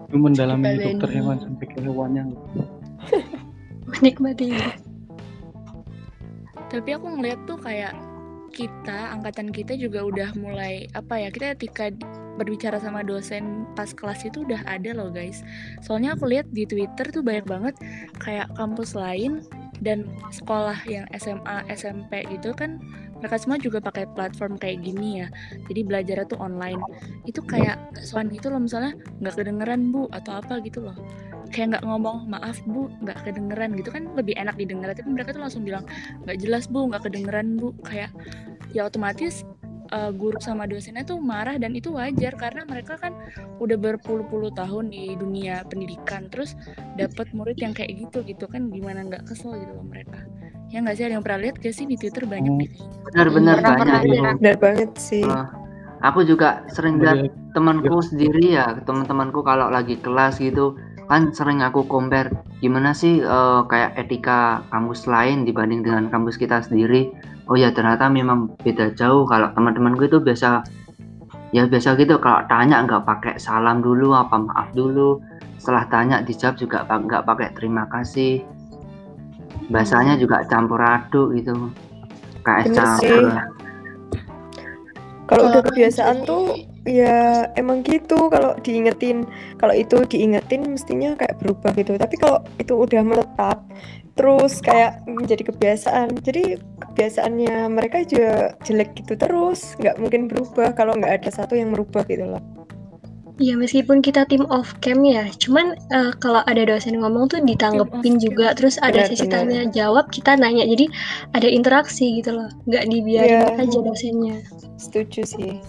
Lu 0.10 0.18
mendalami 0.18 0.78
dokter 0.78 1.10
hewan 1.12 1.38
sampai 1.40 1.66
ke 1.66 1.80
hewannya 1.82 2.24
Menikmati. 3.90 4.54
Tapi 6.66 6.90
aku 6.92 7.08
ngeliat 7.08 7.40
tuh 7.46 7.58
kayak 7.58 7.94
kita, 8.50 9.14
angkatan 9.14 9.52
kita 9.52 9.76
juga 9.76 10.02
udah 10.02 10.30
mulai 10.36 10.88
apa 10.92 11.20
ya, 11.20 11.30
kita 11.30 11.54
ketika 11.56 11.92
berbicara 12.36 12.78
sama 12.80 13.02
dosen 13.02 13.64
pas 13.74 13.92
kelas 13.92 14.28
itu 14.28 14.44
udah 14.44 14.62
ada 14.68 14.92
loh 14.92 15.10
guys. 15.12 15.42
Soalnya 15.84 16.16
aku 16.16 16.28
lihat 16.30 16.48
di 16.52 16.68
Twitter 16.68 17.08
tuh 17.12 17.24
banyak 17.24 17.48
banget 17.48 17.76
kayak 18.20 18.52
kampus 18.60 18.94
lain 18.96 19.44
dan 19.84 20.08
sekolah 20.32 20.78
yang 20.88 21.04
SMA, 21.20 21.68
SMP 21.72 22.24
gitu 22.32 22.56
kan 22.56 22.80
mereka 23.20 23.36
semua 23.40 23.58
juga 23.58 23.80
pakai 23.80 24.06
platform 24.12 24.60
kayak 24.60 24.84
gini 24.84 25.24
ya. 25.24 25.28
Jadi 25.72 25.82
belajarnya 25.88 26.26
tuh 26.30 26.40
online. 26.40 26.80
Itu 27.24 27.42
kayak 27.42 27.98
soal 28.04 28.28
gitu 28.30 28.52
loh 28.52 28.62
misalnya 28.62 28.94
nggak 29.24 29.36
kedengeran 29.40 29.90
bu 29.90 30.12
atau 30.12 30.44
apa 30.44 30.60
gitu 30.62 30.84
loh. 30.84 30.96
Kayak 31.50 31.80
nggak 31.80 31.86
ngomong 31.88 32.28
maaf 32.28 32.60
bu 32.68 32.92
nggak 33.02 33.24
kedengeran 33.24 33.74
gitu 33.80 33.90
kan 33.90 34.12
lebih 34.14 34.36
enak 34.36 34.60
didengar 34.60 34.92
tapi 34.92 35.10
mereka 35.10 35.32
tuh 35.32 35.42
langsung 35.42 35.64
bilang 35.64 35.88
nggak 36.28 36.38
jelas 36.44 36.68
bu 36.68 36.92
nggak 36.92 37.08
kedengeran 37.08 37.56
bu 37.56 37.72
kayak 37.88 38.12
ya 38.76 38.86
otomatis 38.86 39.48
uh, 39.92 40.10
guru 40.10 40.38
sama 40.40 40.66
dosennya 40.66 41.04
tuh 41.04 41.20
marah 41.20 41.60
dan 41.60 41.76
itu 41.76 41.94
wajar 41.94 42.34
karena 42.34 42.64
mereka 42.66 42.96
kan 42.98 43.14
udah 43.60 43.76
berpuluh-puluh 43.76 44.54
tahun 44.54 44.90
di 44.90 45.14
dunia 45.14 45.62
pendidikan 45.68 46.30
terus 46.30 46.56
dapat 46.96 47.30
murid 47.36 47.60
yang 47.60 47.74
kayak 47.74 47.94
gitu 47.98 48.24
gitu 48.24 48.46
kan 48.48 48.70
gimana 48.70 49.06
nggak 49.06 49.26
kesel 49.28 49.54
gitu 49.58 49.74
loh 49.74 49.86
mereka 49.86 50.24
ya 50.74 50.82
nggak 50.82 50.96
sih 50.98 51.06
ada 51.06 51.14
yang 51.20 51.26
pernah 51.26 51.40
lihat 51.46 51.56
gak 51.62 51.74
sih 51.74 51.86
di 51.86 51.94
twitter 51.96 52.26
banyak 52.26 52.50
Oh. 52.50 52.58
deh 52.58 52.72
Benar-benar 53.14 53.56
Pernah, 53.62 53.78
banyak. 53.78 54.02
pernah. 54.10 54.34
Benar 54.42 54.56
banget 54.58 54.92
sih. 54.98 55.24
Ah, 55.24 55.48
Aku 56.04 56.22
juga 56.22 56.62
sering 56.70 57.00
lihat 57.02 57.32
temanku 57.56 57.98
sendiri 58.04 58.54
ya, 58.54 58.78
teman-temanku 58.84 59.42
kalau 59.42 59.72
lagi 59.72 59.98
kelas 59.98 60.38
gitu 60.38 60.76
kan 61.06 61.30
sering 61.34 61.62
aku 61.62 61.86
compare 61.86 62.34
gimana 62.60 62.92
sih 62.92 63.22
eh, 63.22 63.62
kayak 63.70 63.94
etika 63.98 64.66
kampus 64.74 65.06
lain 65.06 65.46
dibanding 65.46 65.86
dengan 65.86 66.10
kampus 66.10 66.38
kita 66.38 66.66
sendiri. 66.66 67.14
Oh 67.46 67.54
ya 67.54 67.70
ternyata 67.70 68.10
memang 68.10 68.58
beda 68.66 68.98
jauh. 68.98 69.30
Kalau 69.30 69.54
teman-temanku 69.54 70.10
itu 70.10 70.18
biasa 70.18 70.66
ya 71.54 71.70
biasa 71.70 71.94
gitu. 72.02 72.18
Kalau 72.18 72.42
tanya 72.50 72.82
nggak 72.82 73.06
pakai 73.06 73.36
salam 73.38 73.86
dulu 73.86 74.18
apa 74.18 74.42
maaf 74.42 74.74
dulu. 74.74 75.22
Setelah 75.62 75.86
tanya 75.94 76.26
dijawab 76.26 76.58
juga 76.58 76.86
nggak 76.90 77.24
pakai 77.26 77.50
terima 77.54 77.86
kasih. 77.94 78.42
Bahasanya 79.70 80.18
juga 80.18 80.42
campur 80.50 80.82
aduk 80.82 81.38
gitu. 81.38 81.70
Kayak 82.42 82.74
campur. 82.74 83.30
Kalau 85.26 85.44
udah 85.50 85.62
kebiasaan 85.66 86.22
tuh 86.26 86.75
ya 86.86 87.50
emang 87.58 87.82
gitu. 87.84 88.30
Kalau 88.30 88.56
diingetin 88.62 89.26
kalau 89.58 89.74
itu 89.74 90.06
diingetin 90.06 90.78
mestinya 90.78 91.18
kayak 91.18 91.42
berubah 91.42 91.74
gitu. 91.76 91.98
Tapi 91.98 92.16
kalau 92.16 92.40
itu 92.62 92.74
udah 92.78 93.02
menetap 93.02 93.60
terus 94.16 94.64
kayak 94.64 95.04
menjadi 95.12 95.52
kebiasaan 95.52 96.24
jadi 96.24 96.56
kebiasaannya 96.56 97.68
mereka 97.68 98.06
juga 98.08 98.56
jelek 98.64 98.96
gitu 99.04 99.20
terus. 99.20 99.76
Nggak 99.82 100.00
mungkin 100.00 100.22
berubah 100.32 100.72
kalau 100.78 100.96
nggak 100.96 101.26
ada 101.26 101.30
satu 101.34 101.58
yang 101.60 101.76
merubah 101.76 102.06
gitu 102.08 102.24
loh. 102.24 102.40
Iya 103.36 103.60
meskipun 103.60 104.00
kita 104.00 104.24
tim 104.32 104.48
off 104.48 104.80
cam 104.80 105.04
ya, 105.04 105.28
cuman 105.44 105.76
eh, 105.92 106.16
kalau 106.24 106.40
ada 106.48 106.64
dosen 106.64 107.04
ngomong 107.04 107.28
tuh 107.28 107.44
ditanggepin 107.44 108.16
juga, 108.16 108.56
terus 108.56 108.80
ada 108.80 109.04
Benar, 109.04 109.12
sesi 109.12 109.28
tanya 109.28 109.68
jawab, 109.76 110.08
kita 110.08 110.40
nanya, 110.40 110.64
jadi 110.64 110.88
ada 111.36 111.44
interaksi 111.52 112.24
gitu 112.24 112.32
loh, 112.32 112.48
nggak 112.64 112.88
dibiarin 112.88 113.44
Iya. 113.44 113.60
aja 113.60 113.80
dosennya. 113.84 114.40
setuju 114.80 115.28
sih 115.28 115.60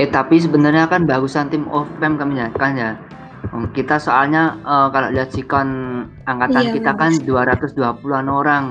Eh 0.00 0.08
tapi 0.08 0.40
sebenarnya 0.40 0.88
kan 0.88 1.04
bagusan 1.04 1.52
tim 1.52 1.68
off 1.68 1.88
cam 2.00 2.16
kami 2.16 2.40
ya 2.40 2.48
kan 2.56 2.72
ya. 2.74 2.90
Um, 3.52 3.68
Kita 3.74 3.98
soalnya 3.98 4.56
eh, 4.62 4.88
kalau 4.88 5.08
lihat 5.12 5.34
sikon 5.34 5.68
angkatan 6.24 6.70
Iya, 6.70 6.72
kita 6.78 6.92
kan 6.96 7.12
220-an 7.20 8.28
orang. 8.30 8.64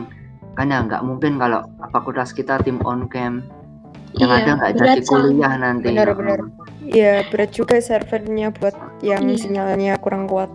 Kan 0.58 0.74
ya 0.74 0.82
nggak 0.84 1.04
mungkin 1.06 1.38
kalau 1.38 1.62
fakultas 1.94 2.34
kita 2.34 2.58
tim 2.66 2.82
on 2.88 3.06
cam. 3.12 3.46
Yang 4.18 4.30
Iya, 4.32 4.40
ada 4.44 4.52
nggak 4.58 4.72
jadi 4.76 5.02
kuliah 5.06 5.54
nanti. 5.56 5.88
Benar-benar. 5.94 6.40
ya 6.82 7.22
berat 7.30 7.54
juga 7.54 7.78
servernya 7.78 8.50
buat 8.58 8.74
yang 9.06 9.24
Iya. 9.30 9.38
sinyalnya 9.38 9.94
kurang 10.02 10.26
kuat 10.26 10.50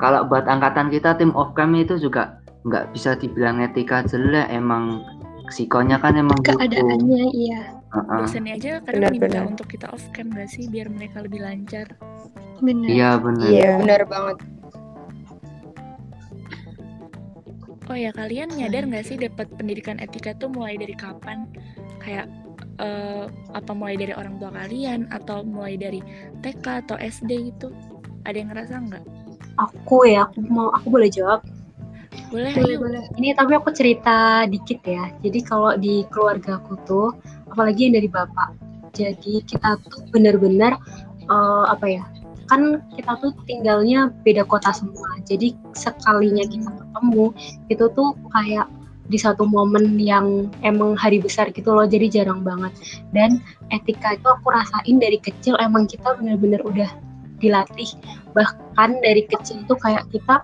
Kalau 0.00 0.26
buat 0.26 0.48
angkatan 0.48 0.88
kita 0.90 1.14
tim 1.14 1.30
off 1.36 1.52
cam 1.54 1.70
itu 1.76 2.00
juga 2.00 2.40
nggak 2.64 2.96
bisa 2.96 3.14
dibilang 3.14 3.60
etika 3.60 4.02
jelek 4.02 4.48
emang 4.50 5.04
sikonnya 5.52 6.00
kan 6.00 6.16
emang 6.16 6.40
gitu. 6.40 6.56
Keadaannya 6.56 7.24
iya, 7.30 7.60
Dosennya 7.94 8.54
aja 8.58 8.72
kadang 8.82 9.14
minta 9.14 9.30
Benar-benar. 9.30 9.52
untuk 9.54 9.66
kita 9.70 9.86
off 9.94 10.04
cam 10.10 10.30
gak 10.34 10.50
sih 10.50 10.66
biar 10.66 10.90
mereka 10.90 11.22
lebih 11.22 11.40
lancar 11.42 11.86
Benar. 12.62 12.88
Iya 12.88 13.10
benar. 13.18 13.48
Iya. 13.50 13.70
Benar 13.82 14.02
banget. 14.06 14.36
Oh 17.84 17.96
ya, 17.98 18.10
kalian 18.16 18.48
nyadar 18.56 18.88
nggak 18.88 19.04
sih 19.04 19.16
dapat 19.20 19.44
pendidikan 19.60 20.00
etika 20.00 20.32
tuh 20.40 20.48
mulai 20.48 20.80
dari 20.80 20.96
kapan? 20.96 21.44
Kayak 22.00 22.32
eh, 22.80 23.28
apa 23.52 23.72
mulai 23.76 24.00
dari 24.00 24.16
orang 24.16 24.40
tua 24.40 24.48
kalian 24.56 25.12
atau 25.12 25.44
mulai 25.44 25.76
dari 25.76 26.00
TK 26.40 26.88
atau 26.88 26.96
SD 26.96 27.52
gitu? 27.52 27.68
Ada 28.24 28.36
yang 28.40 28.48
ngerasa 28.56 28.74
nggak? 28.88 29.04
Aku 29.60 30.08
ya, 30.08 30.24
aku 30.24 30.40
mau 30.48 30.72
aku 30.72 30.88
boleh 30.88 31.12
jawab. 31.12 31.44
Boleh, 32.30 32.52
Boleh, 32.56 32.76
boleh. 32.78 33.02
Ini 33.18 33.34
tapi 33.38 33.52
aku 33.54 33.70
cerita 33.70 34.46
dikit 34.50 34.80
ya. 34.82 35.10
Jadi 35.22 35.38
kalau 35.46 35.74
di 35.78 36.02
keluarga 36.10 36.58
aku 36.58 36.74
tuh, 36.82 37.08
apalagi 37.50 37.90
yang 37.90 37.94
dari 38.00 38.08
bapak. 38.10 38.54
Jadi 38.94 39.42
kita 39.46 39.78
tuh 39.86 40.02
benar-benar 40.14 40.78
eh, 41.26 41.64
apa 41.70 41.86
ya? 41.86 42.04
Kan 42.50 42.84
kita 42.94 43.18
tuh 43.22 43.32
tinggalnya 43.46 44.12
beda 44.22 44.44
kota 44.46 44.70
semua. 44.74 45.18
Jadi 45.26 45.54
sekalinya 45.74 46.44
kita 46.46 46.70
ketemu 46.70 47.32
itu 47.70 47.84
tuh 47.94 48.14
kayak 48.34 48.68
di 49.04 49.20
satu 49.20 49.44
momen 49.44 50.00
yang 50.00 50.48
emang 50.64 50.96
hari 50.96 51.20
besar 51.20 51.52
gitu 51.52 51.72
loh. 51.72 51.84
Jadi 51.84 52.08
jarang 52.12 52.42
banget. 52.42 52.72
Dan 53.12 53.40
etika 53.72 54.16
itu 54.16 54.28
aku 54.28 54.48
rasain 54.52 54.96
dari 55.00 55.18
kecil 55.20 55.56
emang 55.60 55.88
kita 55.88 56.16
benar-benar 56.16 56.64
udah 56.64 56.90
dilatih. 57.40 57.90
Bahkan 58.32 58.90
dari 59.04 59.28
kecil 59.28 59.64
tuh 59.68 59.76
kayak 59.80 60.08
kita 60.08 60.40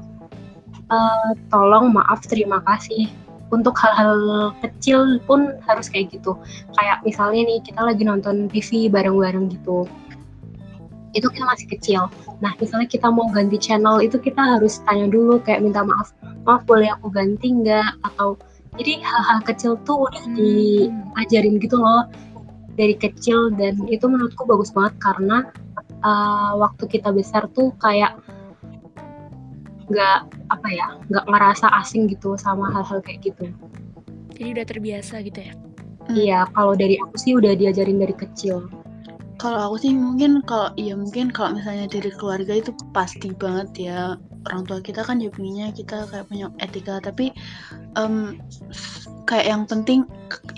eh, 0.90 1.30
tolong 1.48 1.94
maaf 1.94 2.26
terima 2.26 2.60
kasih. 2.66 3.08
Untuk 3.50 3.74
hal-hal 3.82 4.54
kecil 4.62 5.18
pun 5.26 5.58
harus 5.66 5.90
kayak 5.90 6.14
gitu. 6.14 6.38
Kayak 6.78 7.02
misalnya 7.02 7.42
nih 7.42 7.58
kita 7.66 7.82
lagi 7.82 8.06
nonton 8.06 8.46
TV 8.46 8.86
bareng-bareng 8.86 9.50
gitu. 9.50 9.90
Itu 11.10 11.26
kita 11.26 11.42
masih 11.50 11.66
kecil. 11.66 12.06
Nah 12.38 12.54
misalnya 12.62 12.86
kita 12.86 13.10
mau 13.10 13.26
ganti 13.34 13.58
channel 13.58 13.98
itu 13.98 14.22
kita 14.22 14.38
harus 14.38 14.78
tanya 14.86 15.10
dulu 15.10 15.42
kayak 15.42 15.66
minta 15.66 15.82
maaf 15.82 16.14
maaf 16.46 16.62
boleh 16.62 16.94
aku 16.94 17.10
ganti 17.10 17.50
nggak? 17.50 17.90
Atau 18.06 18.38
jadi 18.78 19.02
hal-hal 19.02 19.42
kecil 19.42 19.74
tuh 19.82 20.06
udah 20.06 20.24
diajarin 20.38 21.58
gitu 21.58 21.74
loh 21.74 22.06
dari 22.78 22.94
kecil. 22.94 23.50
Dan 23.58 23.82
itu 23.90 24.06
menurutku 24.06 24.46
bagus 24.46 24.70
banget 24.70 24.94
karena 25.02 25.50
uh, 26.06 26.54
waktu 26.54 26.86
kita 26.86 27.10
besar 27.10 27.50
tuh 27.50 27.74
kayak 27.82 28.14
nggak 29.90 30.18
apa 30.54 30.68
ya 30.70 30.86
nggak 31.10 31.26
ngerasa 31.26 31.66
asing 31.82 32.06
gitu 32.06 32.38
sama 32.38 32.70
hal-hal 32.70 33.02
kayak 33.02 33.26
gitu 33.26 33.50
Jadi 34.40 34.56
udah 34.56 34.66
terbiasa 34.66 35.14
gitu 35.20 35.40
ya. 35.44 35.52
Hmm. 35.52 36.16
iya 36.16 36.40
kalau 36.56 36.72
dari 36.78 36.96
aku 37.02 37.14
sih 37.18 37.32
udah 37.36 37.52
diajarin 37.58 38.00
dari 38.00 38.14
kecil 38.14 38.70
Kalau 39.40 39.72
aku 39.72 39.76
sih 39.80 39.96
mungkin 39.96 40.44
kalau 40.44 40.68
iya 40.76 40.92
mungkin 40.92 41.32
kalau 41.32 41.56
misalnya 41.56 41.88
dari 41.88 42.12
keluarga 42.12 42.60
itu 42.60 42.76
pasti 42.92 43.32
banget 43.32 43.88
ya 43.88 44.20
orang 44.44 44.68
tua 44.68 44.84
kita 44.84 45.00
kan 45.00 45.16
ya 45.16 45.32
pengennya 45.32 45.72
kita 45.72 46.04
kayak 46.12 46.28
punya 46.28 46.52
etika 46.60 47.00
tapi 47.00 47.32
em, 47.96 48.36
kayak 49.24 49.46
yang 49.48 49.62
penting 49.64 50.04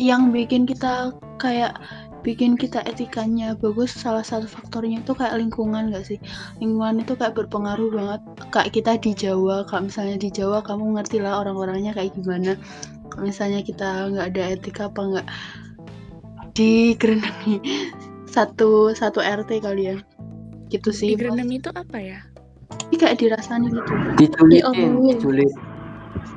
yang 0.02 0.34
bikin 0.34 0.66
kita 0.66 1.14
kayak 1.38 1.78
bikin 2.22 2.54
kita 2.54 2.80
etikanya 2.86 3.58
bagus 3.58 3.90
salah 3.92 4.22
satu 4.22 4.46
faktornya 4.46 5.02
itu 5.02 5.12
kayak 5.12 5.36
lingkungan 5.42 5.90
gak 5.90 6.06
sih 6.06 6.18
lingkungan 6.62 7.02
itu 7.02 7.18
kayak 7.18 7.34
berpengaruh 7.34 7.90
banget 7.90 8.20
kayak 8.54 8.70
kita 8.70 8.92
di 8.98 9.10
Jawa 9.12 9.66
kalau 9.66 9.90
misalnya 9.90 10.16
di 10.16 10.30
Jawa 10.30 10.62
kamu 10.62 10.94
ngerti 10.96 11.18
lah 11.18 11.42
orang-orangnya 11.42 11.90
kayak 11.92 12.14
gimana 12.14 12.54
kalau 13.10 13.26
misalnya 13.26 13.60
kita 13.60 14.08
nggak 14.08 14.26
ada 14.32 14.42
etika 14.54 14.82
apa 14.88 15.00
nggak 15.02 15.26
digerenangi 16.54 17.58
satu 18.28 18.92
satu 18.92 19.20
RT 19.20 19.60
kali 19.60 19.92
ya 19.92 19.96
gitu 20.72 20.88
sih 20.88 21.12
Di 21.12 21.20
Grendam 21.20 21.52
itu 21.52 21.68
apa 21.74 22.00
ya? 22.00 22.18
ini 22.88 22.96
kayak 22.96 23.20
dirasani 23.20 23.68
gitu 23.68 23.92
Diculitin, 24.16 24.62
Diomongin. 24.64 25.16
diculit. 25.20 25.52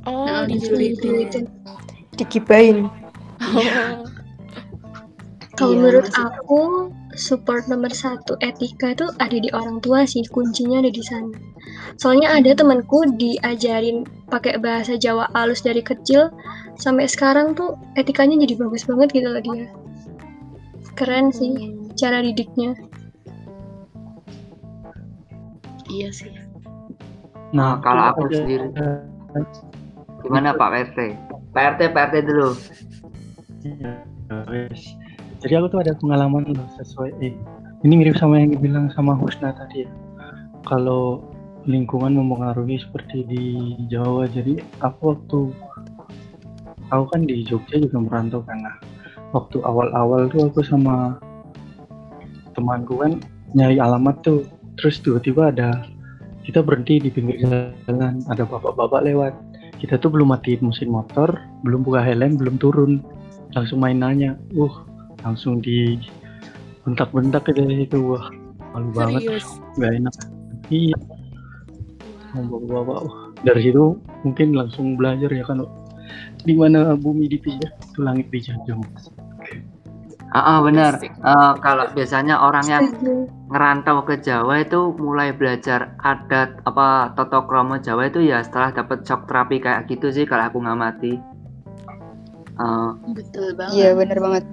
Oh, 0.05 0.27
Nah, 0.27 0.43
dijulitin. 0.45 1.47
Digibain. 2.15 2.87
Oh. 3.41 4.07
Kalau 5.55 5.71
Iya, 5.71 5.79
menurut 5.79 6.05
masih- 6.11 6.19
aku 6.27 6.59
support 7.15 7.63
nomor 7.71 7.87
satu 7.95 8.35
etika 8.43 8.91
itu 8.91 9.07
ada 9.23 9.37
di 9.39 9.47
orang 9.55 9.79
tua 9.79 10.03
sih 10.03 10.19
kuncinya 10.27 10.83
ada 10.83 10.91
di 10.91 10.99
sana. 10.99 11.31
Soalnya 11.95 12.35
ada 12.35 12.51
temanku 12.51 13.07
diajarin 13.15 14.03
pakai 14.27 14.59
bahasa 14.59 14.99
Jawa 14.99 15.31
halus 15.31 15.63
dari 15.63 15.79
kecil 15.79 16.27
sampai 16.75 17.07
sekarang 17.07 17.55
tuh 17.55 17.79
etikanya 17.95 18.35
jadi 18.43 18.59
bagus 18.59 18.83
banget 18.83 19.15
gitu 19.15 19.31
loh 19.31 19.39
dia. 19.39 19.71
Keren 20.93 21.31
sih 21.31 21.51
cara 21.95 22.19
didiknya. 22.19 22.75
iya 25.85 26.09
sih 26.09 26.33
Nah, 27.55 27.79
kalau 27.79 28.11
aku 28.11 28.27
ada- 28.27 28.41
sendiri 28.41 28.67
gimana 30.19 30.51
Pak 30.51 30.69
RT? 30.91 30.99
Pak 31.55 31.63
RT, 31.77 31.81
Pak 31.93 32.03
RT 32.11 32.15
dulu. 32.25 32.49
Jadi 35.43 35.53
aku 35.57 35.67
tuh 35.71 35.79
ada 35.83 35.93
pengalaman 35.97 36.47
loh 36.51 36.67
sesuai 36.79 37.11
eh 37.21 37.35
ini 37.83 37.93
mirip 37.93 38.17
sama 38.17 38.41
yang 38.41 38.55
dibilang 38.55 38.87
sama 38.95 39.13
Husna 39.13 39.53
tadi 39.53 39.85
ya. 39.85 39.89
Kalau 40.65 41.21
lingkungan 41.65 42.17
mempengaruhi 42.17 42.81
seperti 42.81 43.25
di 43.25 43.45
Jawa. 43.89 44.29
Jadi 44.29 44.61
aku 44.81 45.13
waktu 45.13 45.39
aku 46.93 47.03
kan 47.13 47.21
di 47.25 47.45
Jogja 47.45 47.81
juga 47.81 47.97
merantau 48.01 48.41
karena 48.45 48.73
waktu 49.33 49.61
awal-awal 49.65 50.29
tuh 50.29 50.49
aku 50.49 50.61
sama 50.61 51.17
temanku 52.55 53.01
kan 53.01 53.19
nyari 53.57 53.81
alamat 53.81 54.21
tuh 54.23 54.47
terus 54.79 55.01
tiba-tiba 55.01 55.51
ada 55.51 55.83
kita 56.45 56.61
berhenti 56.61 57.01
di 57.01 57.09
pinggir 57.09 57.41
jalan 57.89 58.21
ada 58.29 58.45
bapak-bapak 58.45 59.01
lewat 59.01 59.33
kita 59.81 59.99
tuh 59.99 60.13
belum 60.13 60.31
matiin 60.31 60.71
mesin 60.71 60.93
motor 60.93 61.35
belum 61.65 61.83
buka 61.83 61.99
helm 61.99 62.37
belum 62.39 62.55
turun 62.61 63.03
langsung 63.57 63.81
main 63.83 63.99
nanya 63.99 64.37
uh 64.55 64.75
langsung 65.25 65.57
di 65.59 65.97
bentak-bentak 66.85 67.49
aja 67.49 67.65
itu 67.65 67.97
wah 68.13 68.29
malu 68.77 68.93
banget. 68.93 69.41
Nggak 69.75 69.91
enak. 69.97 70.15
Iya. 70.69 70.97
Wah 72.37 73.25
dari 73.41 73.61
situ 73.69 73.99
mungkin 74.25 74.57
langsung 74.57 74.95
belajar 74.95 75.29
ya 75.29 75.43
kan 75.45 75.65
di 76.45 76.53
mana 76.53 76.93
bumi 76.97 77.29
dipijak 77.29 77.73
itu 77.73 77.99
langit 78.01 78.29
dijunjung 78.29 78.81
Ah, 80.35 80.59
ah, 80.59 80.67
benar. 80.67 80.99
Eh, 80.99 81.53
kalau 81.63 81.87
biasanya 81.95 82.43
orang 82.43 82.67
yang 82.67 82.83
ngerantau 83.47 84.03
ke 84.03 84.19
Jawa 84.19 84.67
itu 84.67 84.91
mulai 84.99 85.31
belajar 85.31 85.95
adat 86.03 86.59
apa 86.67 87.15
toto 87.15 87.47
kromo 87.47 87.79
Jawa 87.79 88.11
itu 88.11 88.19
ya 88.19 88.43
setelah 88.43 88.75
dapat 88.75 89.07
shock 89.07 89.31
terapi 89.31 89.63
kayak 89.63 89.87
gitu 89.87 90.11
sih 90.11 90.27
kalau 90.27 90.51
aku 90.51 90.59
ngamati. 90.59 91.15
Eh, 92.51 92.91
betul 93.15 93.55
banget. 93.55 93.79
Iya 93.79 93.89
bener 93.95 94.17
banget. 94.19 94.43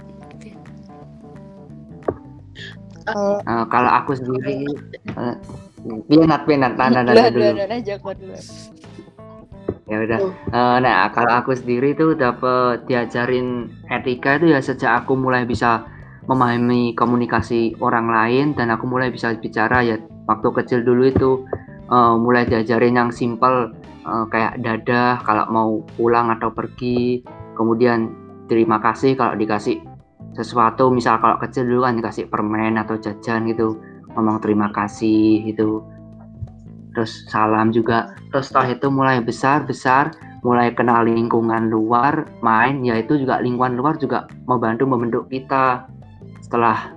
Kalau 3.03 3.43
eh, 3.43 3.65
kalau 3.69 3.91
aku 3.91 4.13
sendiri 4.15 4.67
eh, 5.19 5.37
pinat 6.07 6.43
pinat 6.47 6.73
tanda 6.79 7.03
dulu 7.03 7.19
dulu 7.31 7.51
dulu. 7.59 7.63
aja 7.67 7.95
kok 7.99 8.15
dulu. 8.19 8.37
Ya 9.91 9.97
udah. 9.99 10.19
Eh, 10.31 10.77
nah, 10.81 11.11
kalau 11.11 11.33
aku 11.43 11.53
sendiri 11.59 11.93
tuh 11.99 12.15
dapat 12.15 12.87
diajarin 12.87 13.69
etika 13.91 14.39
itu 14.39 14.55
ya 14.55 14.63
sejak 14.63 15.05
aku 15.05 15.19
mulai 15.19 15.43
bisa 15.43 15.85
memahami 16.31 16.95
komunikasi 16.95 17.75
orang 17.83 18.07
lain 18.07 18.47
dan 18.55 18.71
aku 18.71 18.87
mulai 18.87 19.11
bisa 19.11 19.35
bicara 19.35 19.83
ya 19.83 19.99
waktu 20.31 20.49
kecil 20.63 20.87
dulu 20.87 21.11
itu 21.11 21.31
eh, 21.91 22.15
mulai 22.17 22.47
diajarin 22.47 22.95
yang 22.95 23.11
simple 23.11 23.75
eh, 24.07 24.25
kayak 24.31 24.63
dadah 24.63 25.19
kalau 25.27 25.45
mau 25.51 25.71
pulang 25.99 26.31
atau 26.31 26.55
pergi, 26.55 27.27
kemudian 27.59 28.15
terima 28.47 28.79
kasih 28.79 29.19
kalau 29.19 29.35
dikasih 29.35 29.83
sesuatu 30.33 30.89
misal 30.89 31.21
kalau 31.21 31.37
kecil 31.41 31.69
dulu 31.69 31.85
kan 31.85 31.97
dikasih 32.01 32.25
permen 32.29 32.81
atau 32.81 32.97
jajan 32.97 33.49
gitu 33.49 33.77
ngomong 34.17 34.41
terima 34.41 34.69
kasih 34.73 35.45
gitu. 35.49 35.85
Terus 36.93 37.25
salam 37.29 37.73
juga. 37.73 38.13
Terus 38.33 38.53
setelah 38.53 38.69
itu 38.77 38.87
mulai 38.93 39.21
besar 39.25 39.65
besar 39.65 40.13
mulai 40.43 40.75
kenal 40.75 41.07
lingkungan 41.07 41.71
luar 41.71 42.27
main 42.43 42.83
yaitu 42.83 43.15
juga 43.15 43.39
lingkungan 43.41 43.79
luar 43.79 43.97
juga 44.01 44.29
membantu 44.49 44.85
membentuk 44.89 45.25
kita. 45.29 45.89
Setelah 46.45 46.97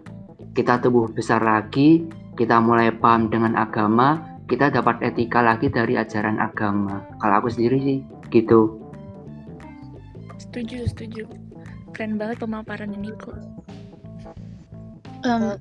kita 0.55 0.79
tumbuh 0.79 1.07
besar 1.11 1.43
lagi 1.43 2.07
kita 2.36 2.59
mulai 2.59 2.91
paham 2.91 3.31
dengan 3.31 3.55
agama 3.55 4.36
kita 4.45 4.69
dapat 4.69 5.01
etika 5.01 5.41
lagi 5.41 5.67
dari 5.73 5.97
ajaran 5.97 6.38
agama. 6.38 7.01
Kalau 7.17 7.36
aku 7.41 7.49
sendiri 7.49 7.77
sih 7.81 7.97
gitu. 8.29 8.77
Setuju, 10.38 10.86
setuju. 10.86 11.45
Keren 11.96 12.20
banget 12.20 12.43
pemaparannya 12.43 13.00
Niko. 13.00 13.32
Em, 15.24 15.56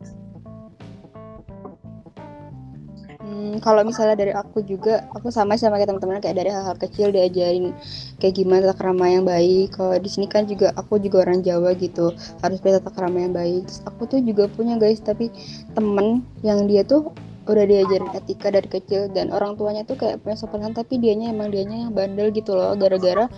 Hmm, 3.25 3.57
kalau 3.65 3.81
misalnya 3.89 4.21
dari 4.21 4.37
aku 4.37 4.61
juga, 4.69 5.09
aku 5.17 5.33
sama 5.33 5.57
sama 5.57 5.81
kayak 5.81 5.97
teman-teman 5.97 6.21
kayak 6.21 6.45
dari 6.45 6.53
hal-hal 6.53 6.77
kecil 6.77 7.09
diajarin 7.09 7.73
kayak 8.21 8.37
gimana 8.37 8.69
tata 8.69 8.85
krama 8.85 9.09
yang 9.09 9.25
baik. 9.25 9.73
Kalau 9.73 9.97
di 9.97 10.13
sini 10.13 10.29
kan 10.29 10.45
juga 10.45 10.77
aku 10.77 11.01
juga 11.01 11.25
orang 11.25 11.41
Jawa 11.41 11.73
gitu, 11.73 12.13
harus 12.45 12.61
punya 12.61 12.85
tata 12.85 12.93
krama 12.93 13.25
yang 13.25 13.33
baik. 13.33 13.65
Terus 13.65 13.81
aku 13.89 14.03
tuh 14.13 14.21
juga 14.21 14.45
punya 14.53 14.77
guys, 14.77 15.01
tapi 15.01 15.33
temen 15.73 16.21
yang 16.45 16.69
dia 16.69 16.85
tuh 16.85 17.17
udah 17.45 17.65
diajarin 17.69 18.09
etika 18.17 18.49
dari 18.49 18.69
kecil 18.69 19.13
dan 19.13 19.29
orang 19.29 19.53
tuanya 19.61 19.85
tuh 19.85 20.01
kayak 20.01 20.25
punya 20.25 20.37
sopan 20.37 20.73
tapi 20.73 20.97
dianya 20.97 21.29
emang 21.29 21.53
dianya 21.53 21.89
yang 21.89 21.93
bandel 21.93 22.33
gitu 22.33 22.57
loh 22.57 22.73
gara-gara 22.73 23.29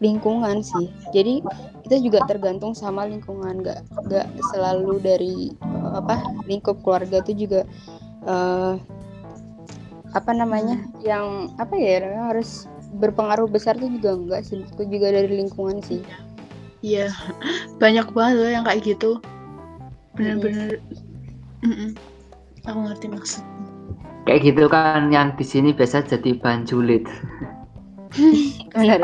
lingkungan 0.00 0.64
sih 0.64 0.88
jadi 1.12 1.44
kita 1.84 1.96
juga 2.00 2.24
tergantung 2.24 2.72
sama 2.72 3.04
lingkungan 3.04 3.60
nggak 3.60 3.84
nggak 4.08 4.26
selalu 4.52 4.96
dari 5.04 5.52
eh, 5.52 5.92
apa 5.92 6.24
lingkup 6.48 6.80
keluarga 6.80 7.20
itu 7.20 7.48
juga 7.48 7.68
eh, 8.24 8.74
apa 10.10 10.30
namanya 10.32 10.80
yang 11.04 11.52
apa 11.60 11.76
ya 11.76 12.00
yang 12.02 12.32
harus 12.32 12.64
berpengaruh 12.96 13.46
besar 13.46 13.76
tuh 13.76 13.92
juga 13.92 14.16
enggak 14.16 14.42
sih 14.42 14.64
itu 14.64 14.82
juga 14.88 15.12
dari 15.12 15.36
lingkungan 15.36 15.78
sih 15.84 16.00
Iya, 16.80 17.12
banyak 17.76 18.08
banget 18.16 18.36
loh 18.40 18.50
yang 18.56 18.64
kayak 18.64 18.80
gitu. 18.96 19.20
Bener-bener. 20.16 20.80
Mm-mm. 21.60 21.92
Aku 22.62 22.78
ngerti 22.80 23.06
maksud. 23.06 23.42
Kayak 24.22 24.40
gitu 24.44 24.64
kan 24.66 25.08
yang 25.08 25.32
di 25.32 25.42
sini 25.42 25.70
biasa 25.70 26.04
jadi 26.04 26.36
bahan 26.36 26.64
julid. 26.64 27.04
Iya 28.70 28.98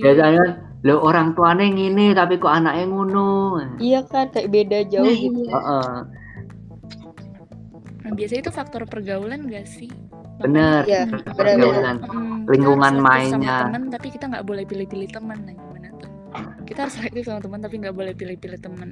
biasanya 0.00 0.44
lo 0.80 1.02
orang 1.02 1.34
tuanya 1.34 1.66
ngini 1.66 2.10
tapi 2.10 2.34
kok 2.36 2.48
anaknya 2.52 2.86
ngono. 2.86 3.58
iya 3.76 4.00
kan 4.02 4.30
kayak 4.30 4.48
beda 4.48 4.78
jauh 4.86 5.02
Nah, 5.02 5.12
gitu 5.12 5.40
iya. 5.40 5.52
Heeh. 5.52 5.88
Nah, 8.00 8.12
biasanya 8.12 8.40
itu 8.40 8.52
faktor 8.52 8.82
pergaulan 8.84 9.44
gak 9.44 9.66
sih? 9.66 9.90
Bener. 10.38 10.82
Iya, 10.84 11.04
Makanya- 11.04 11.36
Pergaulan. 11.36 11.96
Mm, 12.00 12.38
Lingkungan 12.48 12.92
kita 12.92 13.02
harus 13.02 13.20
selektif 13.20 13.34
mainnya. 13.34 13.50
sama 13.52 13.66
teman 13.66 13.82
tapi 13.90 14.06
kita 14.08 14.24
nggak 14.26 14.44
boleh 14.44 14.64
pilih-pilih 14.64 15.08
teman 15.10 15.38
nah 15.38 15.54
gimana 15.54 15.88
tuh 15.92 16.10
kita 16.64 16.78
harus 16.80 16.94
selektif 16.96 17.22
sama 17.26 17.40
teman 17.40 17.58
tapi 17.60 17.74
nggak 17.76 17.92
boleh 17.92 18.12
pilih-pilih 18.12 18.58
teman 18.58 18.88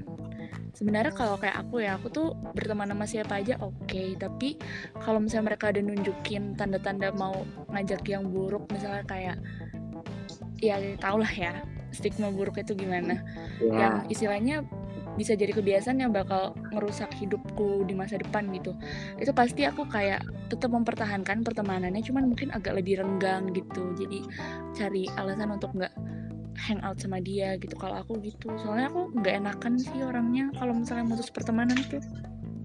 sebenarnya 0.78 1.10
kalau 1.10 1.34
kayak 1.34 1.58
aku 1.58 1.82
ya 1.82 1.98
aku 1.98 2.06
tuh 2.06 2.38
berteman 2.54 2.86
sama 2.94 3.04
siapa 3.10 3.42
aja 3.42 3.58
oke 3.58 4.14
tapi 4.14 4.54
kalau 5.02 5.18
misalnya 5.18 5.50
mereka 5.54 5.74
ada 5.74 5.82
nunjukin 5.82 6.54
tanda-tanda 6.54 7.10
mau 7.18 7.34
ngajak 7.74 8.06
yang 8.06 8.30
buruk 8.30 8.70
misalnya 8.70 9.02
kayak 9.02 9.36
ya 10.62 10.78
tau 11.02 11.18
lah 11.18 11.30
ya 11.34 11.66
stigma 11.90 12.28
buruk 12.28 12.60
itu 12.60 12.76
gimana. 12.76 13.24
Yang 13.60 13.94
Ya. 13.96 14.04
istilahnya 14.12 14.56
bisa 15.18 15.34
jadi 15.34 15.50
kebiasaan 15.50 15.98
yang 15.98 16.14
bakal 16.14 16.54
ngerusak 16.70 17.10
hidupku 17.18 17.82
di 17.90 17.94
masa 17.96 18.22
depan 18.22 18.46
gitu. 18.54 18.76
Itu 19.18 19.34
pasti 19.34 19.66
aku 19.66 19.88
kayak 19.90 20.22
tetap 20.46 20.70
mempertahankan 20.70 21.42
pertemanannya 21.42 22.04
cuman 22.06 22.30
mungkin 22.30 22.54
agak 22.54 22.78
lebih 22.78 23.02
renggang 23.02 23.50
gitu. 23.50 23.98
Jadi 23.98 24.22
cari 24.78 25.10
alasan 25.18 25.58
untuk 25.58 25.74
nggak 25.74 25.90
hangout 26.58 26.98
sama 26.98 27.22
dia 27.22 27.54
gitu 27.56 27.78
kalau 27.78 28.02
aku 28.02 28.18
gitu 28.20 28.50
soalnya 28.58 28.90
aku 28.90 29.14
nggak 29.14 29.34
enakan 29.46 29.78
sih 29.78 30.02
orangnya 30.02 30.50
kalau 30.58 30.74
misalnya 30.74 31.06
mutus 31.06 31.30
pertemanan 31.30 31.78
tuh 31.86 32.02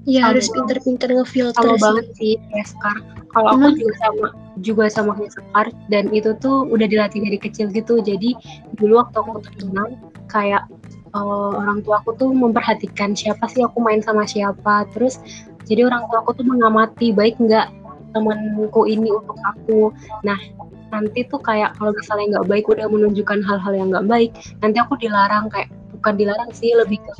Ya 0.04 0.20
harus 0.28 0.52
pinter-pinter 0.52 1.16
ngefilter 1.16 1.64
sama 1.64 1.80
sih. 1.80 1.84
banget 1.88 2.06
sih 2.20 2.34
kayak 2.52 2.68
Sekar. 2.68 2.98
Kalau 3.32 3.50
aku 3.56 3.68
Hmm. 3.72 3.80
juga 3.80 3.96
sama 4.04 4.28
juga 4.60 4.84
sama 4.92 5.12
kayak 5.16 5.32
Sekar 5.32 5.68
dan 5.88 6.12
itu 6.12 6.36
tuh 6.44 6.68
udah 6.68 6.88
dilatih 6.92 7.24
dari 7.24 7.40
kecil 7.40 7.72
gitu. 7.72 8.04
Jadi 8.04 8.36
dulu 8.76 9.00
waktu 9.00 9.16
aku 9.16 9.40
temenan 9.48 9.96
kayak 10.28 10.68
eh, 11.16 11.52
orang 11.56 11.80
tua 11.88 12.04
aku 12.04 12.20
tuh 12.20 12.36
memperhatikan 12.36 13.16
siapa 13.16 13.48
sih 13.48 13.64
aku 13.64 13.80
main 13.80 14.04
sama 14.04 14.28
siapa. 14.28 14.84
Terus 14.92 15.24
jadi 15.64 15.88
orang 15.88 16.04
tua 16.12 16.20
aku 16.20 16.36
tuh 16.36 16.46
mengamati 16.52 17.16
baik 17.16 17.40
nggak 17.40 17.72
temanku 18.12 18.84
ini 18.84 19.08
untuk 19.08 19.40
aku. 19.40 19.96
Nah 20.28 20.36
nanti 20.94 21.26
tuh 21.26 21.42
kayak 21.42 21.74
kalau 21.82 21.90
misalnya 21.98 22.38
nggak 22.38 22.48
baik 22.48 22.66
udah 22.70 22.86
menunjukkan 22.86 23.42
hal-hal 23.42 23.74
yang 23.74 23.90
nggak 23.90 24.06
baik 24.06 24.32
nanti 24.62 24.78
aku 24.78 24.94
dilarang 25.02 25.50
kayak 25.50 25.74
bukan 25.98 26.14
dilarang 26.20 26.52
sih 26.54 26.70
lebih 26.78 27.02
ke 27.02 27.12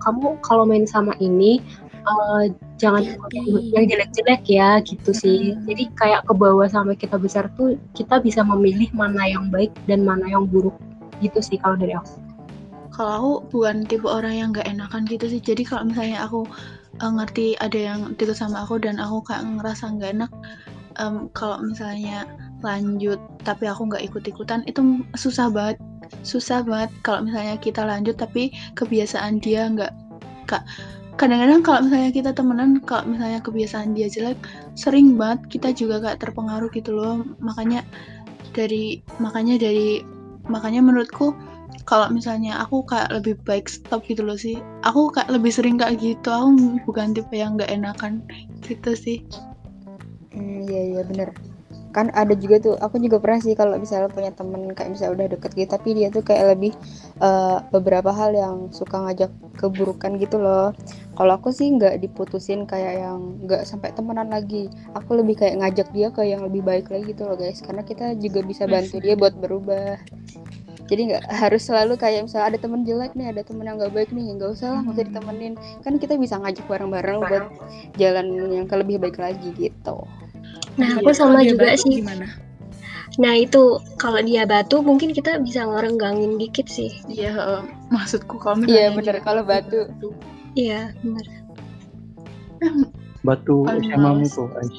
kamu 0.00 0.40
kalau 0.40 0.64
main 0.64 0.88
sama 0.88 1.12
ini 1.20 1.60
eh, 1.92 2.44
jangan 2.78 3.02
Hati-hati. 3.04 3.74
yang 3.74 3.84
jelek-jelek 3.90 4.42
ya 4.46 4.78
gitu 4.86 5.10
sih. 5.10 5.58
Jadi 5.66 5.90
kayak 5.98 6.24
ke 6.24 6.32
bawah 6.32 6.70
sampai 6.70 6.94
kita 6.94 7.18
besar 7.18 7.50
tuh 7.58 7.76
kita 7.92 8.22
bisa 8.22 8.46
memilih 8.46 8.88
mana 8.94 9.26
yang 9.26 9.50
baik 9.50 9.74
dan 9.90 10.06
mana 10.06 10.24
yang 10.30 10.46
buruk 10.46 10.74
gitu 11.18 11.42
sih 11.42 11.58
kalau 11.58 11.74
dari 11.74 11.98
aku. 11.98 12.16
Kalau 12.94 13.12
aku 13.14 13.32
bukan 13.54 13.86
tipe 13.86 14.06
orang 14.06 14.34
yang 14.34 14.48
nggak 14.54 14.66
enakan 14.70 15.02
gitu 15.10 15.26
sih. 15.26 15.42
Jadi 15.42 15.66
kalau 15.66 15.90
misalnya 15.90 16.24
aku 16.24 16.46
eh, 17.02 17.10
ngerti 17.10 17.46
ada 17.58 17.78
yang 17.78 18.00
deket 18.14 18.38
sama 18.38 18.62
aku 18.62 18.78
dan 18.78 19.02
aku 19.02 19.22
kayak 19.26 19.42
ngerasa 19.58 19.84
nggak 19.98 20.10
enak, 20.18 20.32
em, 20.98 21.30
kalau 21.34 21.58
misalnya 21.62 22.26
lanjut 22.60 23.20
tapi 23.46 23.70
aku 23.70 23.88
nggak 23.88 24.04
ikut-ikutan 24.10 24.66
itu 24.66 25.02
susah 25.14 25.48
banget. 25.50 25.78
Susah 26.24 26.64
banget 26.64 26.90
kalau 27.04 27.24
misalnya 27.24 27.56
kita 27.60 27.84
lanjut 27.84 28.16
tapi 28.18 28.50
kebiasaan 28.74 29.38
dia 29.38 29.68
nggak 29.68 29.92
kak 30.48 30.64
kadang-kadang 31.18 31.60
kalau 31.66 31.80
misalnya 31.84 32.10
kita 32.14 32.30
temenan 32.30 32.78
kalau 32.86 33.04
misalnya 33.10 33.42
kebiasaan 33.42 33.92
dia 33.92 34.06
jelek 34.06 34.38
sering 34.78 35.18
banget 35.18 35.58
kita 35.58 35.74
juga 35.74 35.98
kayak 35.98 36.22
terpengaruh 36.22 36.70
gitu 36.72 36.94
loh. 36.94 37.26
Makanya 37.42 37.82
dari 38.54 39.02
makanya 39.18 39.58
dari 39.58 40.02
makanya 40.48 40.80
menurutku 40.80 41.34
kalau 41.84 42.08
misalnya 42.12 42.60
aku 42.60 42.84
kayak 42.84 43.08
lebih 43.12 43.34
baik 43.44 43.66
stop 43.68 44.04
gitu 44.06 44.22
loh 44.24 44.38
sih. 44.38 44.62
Aku 44.86 45.10
kayak 45.10 45.28
lebih 45.32 45.50
sering 45.52 45.76
kayak 45.76 45.98
gitu 46.00 46.28
aku 46.30 46.80
bukan 46.86 47.12
tipe 47.12 47.34
yang 47.34 47.58
nggak 47.58 47.72
enakan 47.72 48.22
gitu 48.64 48.94
sih. 48.94 49.18
Hmm, 50.32 50.62
iya 50.70 50.94
iya 50.94 51.02
bener 51.02 51.34
kan 51.88 52.12
ada 52.12 52.36
juga 52.36 52.60
tuh 52.60 52.74
aku 52.76 53.00
juga 53.00 53.16
pernah 53.18 53.40
sih 53.40 53.56
kalau 53.56 53.80
misalnya 53.80 54.12
punya 54.12 54.30
temen 54.32 54.72
kayak 54.76 54.92
misalnya 54.92 55.14
udah 55.24 55.28
deket 55.36 55.50
gitu 55.56 55.70
tapi 55.72 55.88
dia 55.96 56.08
tuh 56.12 56.20
kayak 56.20 56.56
lebih 56.56 56.72
eh, 57.20 57.58
beberapa 57.72 58.12
hal 58.12 58.36
yang 58.36 58.56
suka 58.70 59.00
ngajak 59.08 59.30
keburukan 59.58 60.16
gitu 60.22 60.38
loh. 60.38 60.70
Kalau 61.18 61.32
aku 61.34 61.50
sih 61.50 61.66
nggak 61.74 61.98
diputusin 61.98 62.62
kayak 62.62 63.02
yang 63.02 63.42
nggak 63.42 63.66
sampai 63.66 63.90
temenan 63.90 64.30
lagi. 64.30 64.70
Aku 64.94 65.18
lebih 65.18 65.42
kayak 65.42 65.58
ngajak 65.58 65.88
dia 65.90 66.08
ke 66.14 66.22
yang 66.22 66.46
lebih 66.46 66.62
baik 66.62 66.86
lagi 66.92 67.10
gitu 67.10 67.26
loh 67.26 67.34
guys. 67.34 67.58
Karena 67.58 67.82
kita 67.82 68.14
juga 68.14 68.40
bisa 68.46 68.70
bantu 68.70 69.02
dia 69.02 69.18
buat 69.18 69.34
berubah. 69.34 69.98
Jadi 70.88 71.12
nggak 71.12 71.24
harus 71.28 71.68
selalu 71.68 72.00
kayak 72.00 72.24
misalnya 72.24 72.56
ada 72.56 72.58
temen 72.64 72.80
jelek 72.80 73.12
nih 73.12 73.28
ada 73.28 73.42
temen 73.44 73.66
yang 73.68 73.76
nggak 73.76 73.92
baik 73.92 74.08
nih 74.08 74.32
nggak 74.40 74.56
usah 74.56 74.72
lah 74.72 74.80
nggak 74.86 74.94
usah 74.94 75.06
ditemenin. 75.10 75.54
Kan 75.84 75.94
kita 76.00 76.14
bisa 76.16 76.40
ngajak 76.40 76.64
bareng-bareng 76.64 77.18
buat 77.28 77.44
jalan 78.00 78.26
yang 78.54 78.66
ke 78.70 78.74
lebih 78.78 78.96
baik 79.02 79.18
lagi 79.20 79.52
gitu 79.58 80.06
Nah, 80.78 80.94
Iya, 80.94 81.02
aku 81.02 81.10
sama 81.10 81.28
kalau 81.28 81.42
dia 81.42 81.50
juga 81.50 81.64
batu 81.66 81.82
sih. 81.82 81.96
gimana 81.98 82.26
Nah, 83.18 83.34
itu 83.34 83.62
kalau 83.98 84.20
dia 84.22 84.46
batu 84.46 84.78
mungkin 84.78 85.10
kita 85.10 85.42
bisa 85.42 85.66
ngerenggangin 85.66 86.38
dikit 86.38 86.70
sih. 86.70 86.94
iya 87.10 87.34
eh, 87.34 87.62
maksudku 87.90 88.38
kalau 88.38 88.62
Iya 88.62 88.94
dia- 88.94 89.18
kalau 89.20 89.42
batu 89.42 89.90
Iya, 90.54 90.94
benar. 91.02 91.26
Batu 93.20 93.66
Paling 93.66 93.90
SMA 93.90 93.98
mu 93.98 94.22
males. 94.22 94.30
tuh, 94.32 94.48
Ais. 94.54 94.74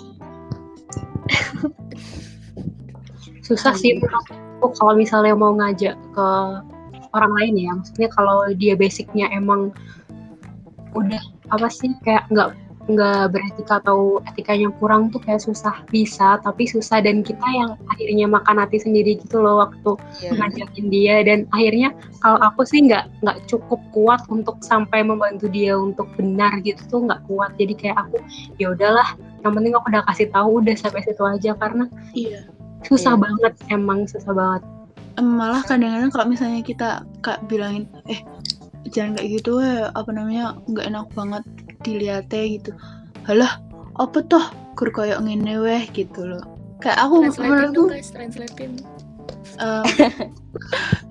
Susah 3.43 3.75
sih 3.75 3.99
menurutku 3.99 4.67
kalau 4.75 4.93
misalnya 4.93 5.35
mau 5.35 5.51
ngajak 5.55 5.95
ke 6.11 6.27
orang 7.11 7.31
lain 7.39 7.53
ya. 7.57 7.71
Maksudnya 7.75 8.09
kalau 8.11 8.47
dia 8.55 8.75
basicnya 8.75 9.27
emang 9.31 9.71
udah 10.91 11.21
apa 11.49 11.67
sih 11.67 11.91
kayak 12.03 12.23
nggak 12.29 12.49
nggak 12.89 13.29
beretika 13.37 13.77
atau 13.85 14.17
etikanya 14.25 14.73
kurang 14.81 15.13
tuh 15.13 15.21
kayak 15.21 15.45
susah 15.45 15.85
bisa 15.93 16.41
tapi 16.41 16.65
susah 16.65 17.05
dan 17.05 17.21
kita 17.21 17.45
yang 17.45 17.77
akhirnya 17.93 18.25
makan 18.25 18.57
hati 18.57 18.81
sendiri 18.81 19.21
gitu 19.21 19.37
loh 19.45 19.61
waktu 19.61 19.93
Iya. 20.25 20.31
ngajakin 20.35 20.85
dia. 20.89 21.15
Dan 21.21 21.39
akhirnya 21.53 21.93
kalau 22.25 22.41
aku 22.41 22.65
sih 22.65 22.81
nggak 22.89 23.05
nggak 23.21 23.37
cukup 23.45 23.77
kuat 23.93 24.25
untuk 24.33 24.57
sampai 24.65 25.05
membantu 25.05 25.45
dia 25.47 25.77
untuk 25.77 26.09
benar 26.17 26.57
gitu 26.65 26.81
tuh 26.89 27.05
nggak 27.05 27.21
kuat. 27.29 27.53
Jadi 27.61 27.73
kayak 27.77 28.09
aku 28.09 28.17
ya 28.57 28.73
udahlah 28.73 29.13
yang 29.45 29.53
penting 29.53 29.73
aku 29.77 29.85
udah 29.93 30.03
kasih 30.09 30.27
tahu 30.33 30.49
udah 30.65 30.75
sampai 30.75 31.05
situ 31.05 31.23
aja. 31.23 31.53
Karena 31.61 31.85
iya. 32.17 32.41
susah 32.89 33.13
Iya. 33.13 33.21
banget 33.21 33.53
emang 33.69 34.09
susah 34.09 34.33
banget. 34.33 34.63
Malah 35.19 35.61
kadang-kadang 35.67 36.09
kalau 36.09 36.25
misalnya 36.31 36.63
kita 36.65 37.03
kak 37.21 37.43
bilangin 37.51 37.85
eh 38.09 38.23
jangan 38.89 39.19
kayak 39.19 39.29
gitu 39.43 39.59
ya 39.59 39.91
apa 39.93 40.09
namanya 40.15 40.55
nggak 40.65 40.87
enak 40.87 41.07
banget 41.13 41.43
dilihatnya 41.83 42.43
gitu. 42.59 42.71
Halah 43.27 43.61
apa 43.99 44.19
toh? 44.25 44.45
Kur 44.75 44.89
koyo 44.95 45.19
ngene 45.19 45.59
weh 45.59 45.83
gitu 45.91 46.23
loh. 46.23 46.43
Kayak 46.79 46.97
aku 47.03 47.15
menurutku 47.27 47.83
guys 47.91 48.11
translatein. 48.15 48.79
Em, 49.59 49.83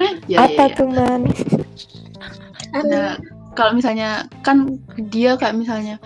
ya, 0.33 0.49
Apa 0.49 0.63
ya, 0.65 0.67
ya. 0.73 0.77
tuh 0.77 0.89
man? 0.89 1.23
Nah, 2.73 3.21
kalau 3.53 3.73
misalnya 3.77 4.25
kan 4.41 4.81
dia 5.13 5.37
kayak 5.37 5.57
misalnya 5.57 6.01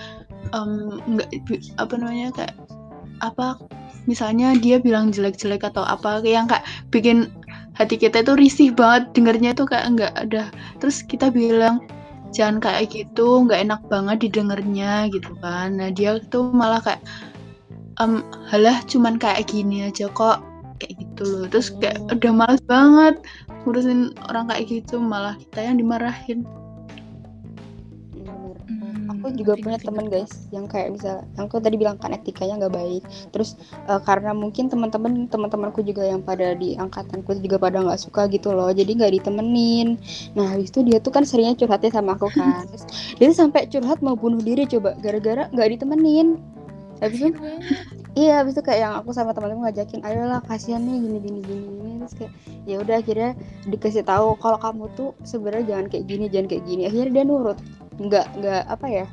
em, 0.51 0.99
nggak 1.07 1.31
apa 1.79 1.95
namanya 1.99 2.29
kayak 2.35 2.55
apa 3.23 3.59
misalnya 4.11 4.59
dia 4.59 4.83
bilang 4.83 5.15
jelek-jelek 5.15 5.63
atau 5.63 5.87
apa 5.87 6.19
yang 6.27 6.51
kayak 6.51 6.67
bikin 6.91 7.31
hati 7.79 7.97
kita 7.97 8.21
itu 8.21 8.35
risih 8.35 8.69
banget 8.75 9.15
dengernya 9.15 9.55
tuh 9.55 9.67
kayak 9.71 9.87
nggak 9.95 10.15
ada. 10.29 10.51
Terus 10.83 11.07
kita 11.07 11.31
bilang 11.31 11.87
jangan 12.33 12.59
kayak 12.59 12.91
gitu 12.91 13.45
nggak 13.45 13.61
enak 13.68 13.80
banget 13.93 14.16
didengarnya 14.28 15.07
gitu 15.12 15.33
kan 15.45 15.76
nah 15.76 15.89
dia 15.93 16.18
tuh 16.33 16.49
malah 16.51 16.80
kayak 16.80 17.05
em 18.01 18.24
halah 18.49 18.80
cuman 18.89 19.20
kayak 19.20 19.47
gini 19.47 19.87
aja 19.87 20.09
kok 20.09 20.41
kayak 20.80 20.99
gitu 20.99 21.22
loh 21.22 21.45
terus 21.47 21.70
kayak 21.78 22.01
Oh. 22.03 22.16
udah 22.16 22.33
males 22.35 22.62
banget 22.66 23.14
ngurusin 23.62 24.11
orang 24.26 24.51
kayak 24.51 24.64
gitu 24.66 24.99
malah 24.99 25.39
kita 25.39 25.70
yang 25.70 25.78
dimarahin. 25.78 26.43
Aku 29.23 29.31
juga 29.39 29.55
punya 29.55 29.79
teman 29.79 30.11
guys 30.11 30.51
yang 30.51 30.66
kayak 30.66 30.99
misal 30.99 31.23
yang 31.39 31.47
aku 31.47 31.62
tadi 31.62 31.79
bilang 31.79 31.95
kan 31.95 32.11
etikanya 32.11 32.66
nggak 32.66 32.75
baik. 32.75 33.03
Terus 33.31 33.55
uh, 33.87 34.03
karena 34.03 34.35
mungkin 34.35 34.66
teman-teman 34.66 35.31
teman-temanku 35.31 35.87
juga 35.87 36.03
yang 36.03 36.27
pada 36.27 36.59
di 36.59 36.75
angkatanku 36.75 37.39
juga 37.39 37.62
pada 37.62 37.79
nggak 37.79 38.03
suka 38.03 38.27
gitu 38.27 38.51
loh 38.51 38.75
jadi 38.75 38.91
nggak 38.99 39.23
ditemenin. 39.23 39.95
Nah 40.35 40.59
habis 40.59 40.75
itu 40.75 40.83
dia 40.83 40.99
tuh 40.99 41.14
kan 41.14 41.23
seringnya 41.23 41.55
curhatnya 41.55 41.95
sama 41.95 42.18
aku 42.18 42.27
kan. 42.35 42.66
Terus, 42.66 42.85
dia 43.23 43.27
tuh 43.31 43.39
sampai 43.39 43.70
curhat 43.70 44.03
mau 44.03 44.18
bunuh 44.18 44.43
diri 44.43 44.66
coba 44.66 44.99
gara-gara 44.99 45.47
nggak 45.55 45.79
ditemenin. 45.79 46.43
Habis 46.99 47.31
itu 47.31 47.39
iya 48.13 48.43
habis 48.45 48.55
itu 48.59 48.63
kayak 48.65 48.81
yang 48.85 48.95
aku 48.99 49.11
sama 49.17 49.33
teman-teman 49.33 49.69
ngajakin 49.71 50.05
ayolah 50.05 50.41
kasihan 50.45 50.85
nih 50.85 51.01
gini 51.01 51.19
gini 51.21 51.41
gini 51.45 51.65
gini 51.65 51.93
terus 52.05 52.15
kayak 52.19 52.33
ya 52.69 52.77
udah 52.83 52.97
akhirnya 53.01 53.31
dikasih 53.67 54.05
tahu 54.05 54.37
kalau 54.39 54.59
kamu 54.61 54.85
tuh 54.95 55.11
sebenarnya 55.25 55.65
jangan 55.77 55.87
kayak 55.89 56.05
gini 56.07 56.25
jangan 56.29 56.47
kayak 56.53 56.65
gini 56.69 56.83
akhirnya 56.89 57.13
dia 57.13 57.25
nurut 57.25 57.59
nggak 57.97 58.27
nggak 58.41 58.63
apa 58.69 58.87
ya 58.89 59.07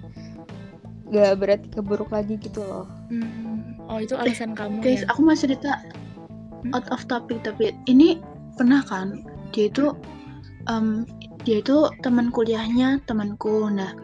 nggak 1.09 1.31
berarti 1.41 1.67
keburuk 1.73 2.09
lagi 2.13 2.35
gitu 2.37 2.61
loh 2.63 2.87
Hmm. 3.09 3.73
Oh 3.89 3.97
itu 3.97 4.13
alasan 4.13 4.53
kamu 4.53 4.85
Guys, 4.85 5.01
ya? 5.01 5.09
aku 5.09 5.25
mau 5.25 5.33
cerita 5.33 5.81
out 6.77 6.85
of 6.93 7.01
topic 7.09 7.41
tapi 7.41 7.73
ini 7.89 8.21
pernah 8.53 8.85
kan 8.85 9.25
dia 9.49 9.65
itu 9.65 9.97
em, 10.69 11.09
dia 11.41 11.57
itu 11.65 11.89
teman 12.05 12.29
kuliahnya 12.29 13.01
temanku. 13.09 13.65
Nah, 13.73 13.97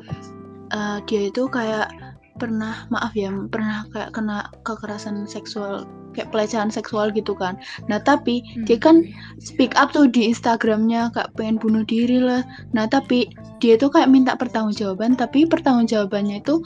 eh, 0.74 0.98
dia 1.06 1.30
itu 1.30 1.46
kayak 1.46 1.93
pernah 2.36 2.84
maaf 2.92 3.16
ya 3.16 3.32
pernah 3.48 3.88
kayak 3.96 4.12
kena 4.12 4.52
kekerasan 4.68 5.24
seksual 5.24 5.88
kayak 6.16 6.32
pelecehan 6.32 6.72
seksual 6.72 7.12
gitu 7.12 7.36
kan. 7.36 7.60
Nah 7.92 8.00
tapi 8.00 8.44
Hmm. 8.44 8.64
dia 8.68 8.80
kan 8.80 9.04
speak 9.40 9.76
up 9.76 9.92
tuh 9.92 10.08
di 10.08 10.32
Instagramnya 10.32 11.12
kayak 11.12 11.32
pengen 11.36 11.60
bunuh 11.60 11.84
diri 11.84 12.20
lah. 12.20 12.44
Nah 12.72 12.88
tapi 12.88 13.32
dia 13.60 13.76
tuh 13.76 13.92
kayak 13.92 14.12
minta 14.12 14.36
pertanggungjawaban 14.36 15.20
tapi 15.20 15.44
pertanggungjawabannya 15.48 16.40
itu 16.44 16.64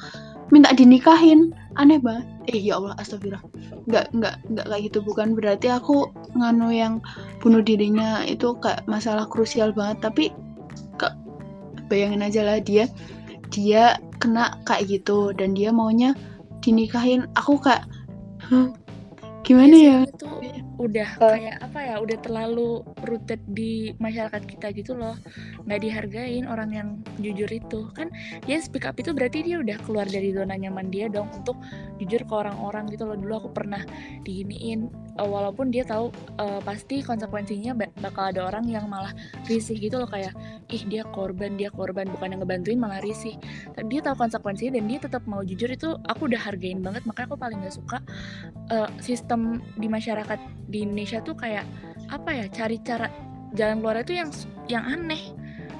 minta 0.53 0.73
dinikahin. 0.73 1.53
Aneh 1.77 2.01
banget. 2.01 2.25
Eh 2.49 2.59
ya 2.61 2.81
Allah 2.81 2.97
astagfirullah. 2.97 3.41
Nggak 3.89 4.05
nggak 4.13 4.35
nggak 4.53 4.65
kayak 4.69 4.81
gitu 4.89 4.99
bukan 5.05 5.37
berarti 5.37 5.67
aku 5.69 6.09
nganu 6.37 6.69
yang 6.73 6.93
bunuh 7.41 7.61
dirinya 7.61 8.25
itu 8.25 8.53
kayak 8.61 8.85
masalah 8.85 9.25
krusial 9.25 9.73
banget 9.73 9.97
tapi 10.01 10.23
kak 10.97 11.13
bayangin 11.89 12.25
aja 12.25 12.41
lah 12.45 12.57
dia 12.61 12.85
dia 13.49 13.97
kena 14.19 14.59
kayak 14.67 14.87
gitu 14.91 15.31
dan 15.33 15.55
dia 15.55 15.71
maunya 15.71 16.13
dinikahin 16.59 17.25
aku 17.39 17.55
kayak 17.59 17.87
"Hah? 18.43 18.67
gimana 19.47 19.73
Iya 19.73 19.87
ya 19.87 19.97
sih, 20.05 20.11
itu 20.13 20.27
udah 20.79 21.09
Eh. 21.19 21.31
kayak 21.35 21.57
apa 21.59 21.79
ya 21.83 21.95
udah 21.99 22.17
terlalu 22.23 22.87
rooted 23.03 23.43
di 23.51 23.91
masyarakat 23.99 24.47
kita 24.47 24.71
gitu 24.71 24.95
loh. 24.95 25.19
Nggak 25.67 25.79
dihargain 25.83 26.47
orang 26.47 26.69
yang 26.71 26.87
jujur 27.19 27.51
itu. 27.51 27.91
Kan 27.91 28.07
dia 28.47 28.63
speak 28.63 28.87
up 28.87 28.95
itu 28.95 29.11
berarti 29.11 29.43
dia 29.43 29.59
udah 29.59 29.75
keluar 29.83 30.07
dari 30.07 30.31
zona 30.31 30.55
nyaman 30.55 30.87
dia 30.87 31.11
dong 31.11 31.27
untuk 31.35 31.59
jujur 31.99 32.23
ke 32.23 32.31
orang-orang 32.33 32.87
gitu 32.95 33.03
loh. 33.03 33.19
Dulu 33.19 33.33
aku 33.43 33.49
pernah 33.51 33.83
diginiin 34.23 34.87
eh, 35.19 35.27
walaupun 35.27 35.67
dia 35.67 35.83
tahu 35.83 36.15
eh, 36.39 36.61
pasti 36.63 37.03
konsekuensinya 37.03 37.75
ba- 37.75 37.93
bakal 37.99 38.31
ada 38.31 38.47
orang 38.47 38.63
yang 38.71 38.87
malah 38.87 39.11
risih 39.51 39.75
gitu 39.75 39.99
loh. 39.99 40.07
Kayak 40.07 40.31
ih 40.71 40.87
dia 40.87 41.03
korban 41.11 41.59
dia 41.59 41.67
korban 41.75 42.07
bukan 42.07 42.31
yang 42.31 42.39
ngebantuin 42.39 42.79
malah 42.79 43.03
risih. 43.03 43.35
Tapi 43.75 43.99
dia 43.99 44.01
tahu 44.07 44.15
konsekuensinya 44.15 44.79
dan 44.79 44.87
dia 44.87 44.99
tetap 45.03 45.27
mau 45.27 45.43
jujur 45.43 45.67
itu 45.67 45.99
aku 46.07 46.31
udah 46.31 46.39
hargain 46.39 46.79
banget. 46.79 47.03
Makanya 47.03 47.27
aku 47.27 47.35
paling 47.35 47.59
gak 47.67 47.75
suka 47.75 47.99
eh, 48.71 48.87
sistem 49.03 49.59
di 49.75 49.91
masyarakat 49.91 50.39
di 50.69 50.85
Indonesia 50.85 51.19
tuh 51.19 51.33
kayak 51.35 51.65
apa 52.09 52.29
ya 52.33 52.45
cari 52.49 52.77
cara 52.85 53.09
jalan 53.57 53.81
keluar 53.81 54.01
itu 54.01 54.13
yang 54.17 54.29
yang 54.69 54.85
aneh. 54.85 55.33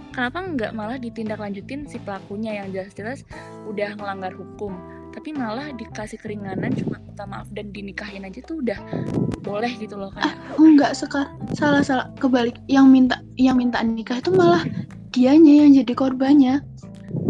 Kenapa 0.10 0.42
nggak 0.42 0.72
malah 0.74 0.98
ditindaklanjutin 0.98 1.86
si 1.86 2.02
pelakunya 2.02 2.60
yang 2.60 2.74
jelas-jelas 2.74 3.24
udah 3.70 3.94
ngelanggar 3.96 4.34
hukum 4.34 4.74
tapi 5.10 5.34
malah 5.34 5.74
dikasih 5.74 6.22
keringanan 6.22 6.70
cuma 6.78 7.02
minta 7.02 7.26
maaf 7.26 7.50
dan 7.54 7.74
dinikahin 7.74 8.24
aja 8.30 8.46
tuh 8.46 8.62
udah 8.62 8.78
boleh 9.42 9.74
gitu 9.82 9.98
loh 9.98 10.14
kayak 10.14 10.38
enggak 10.62 10.92
sekar 10.94 11.26
salah 11.58 11.82
salah 11.82 12.08
kebalik. 12.22 12.58
Yang 12.70 12.86
minta 12.90 13.16
yang 13.38 13.58
minta 13.58 13.82
nikah 13.82 14.22
itu 14.22 14.30
malah 14.34 14.62
dianya 15.14 15.66
yang 15.66 15.72
jadi 15.82 15.94
korbannya. 15.98 16.62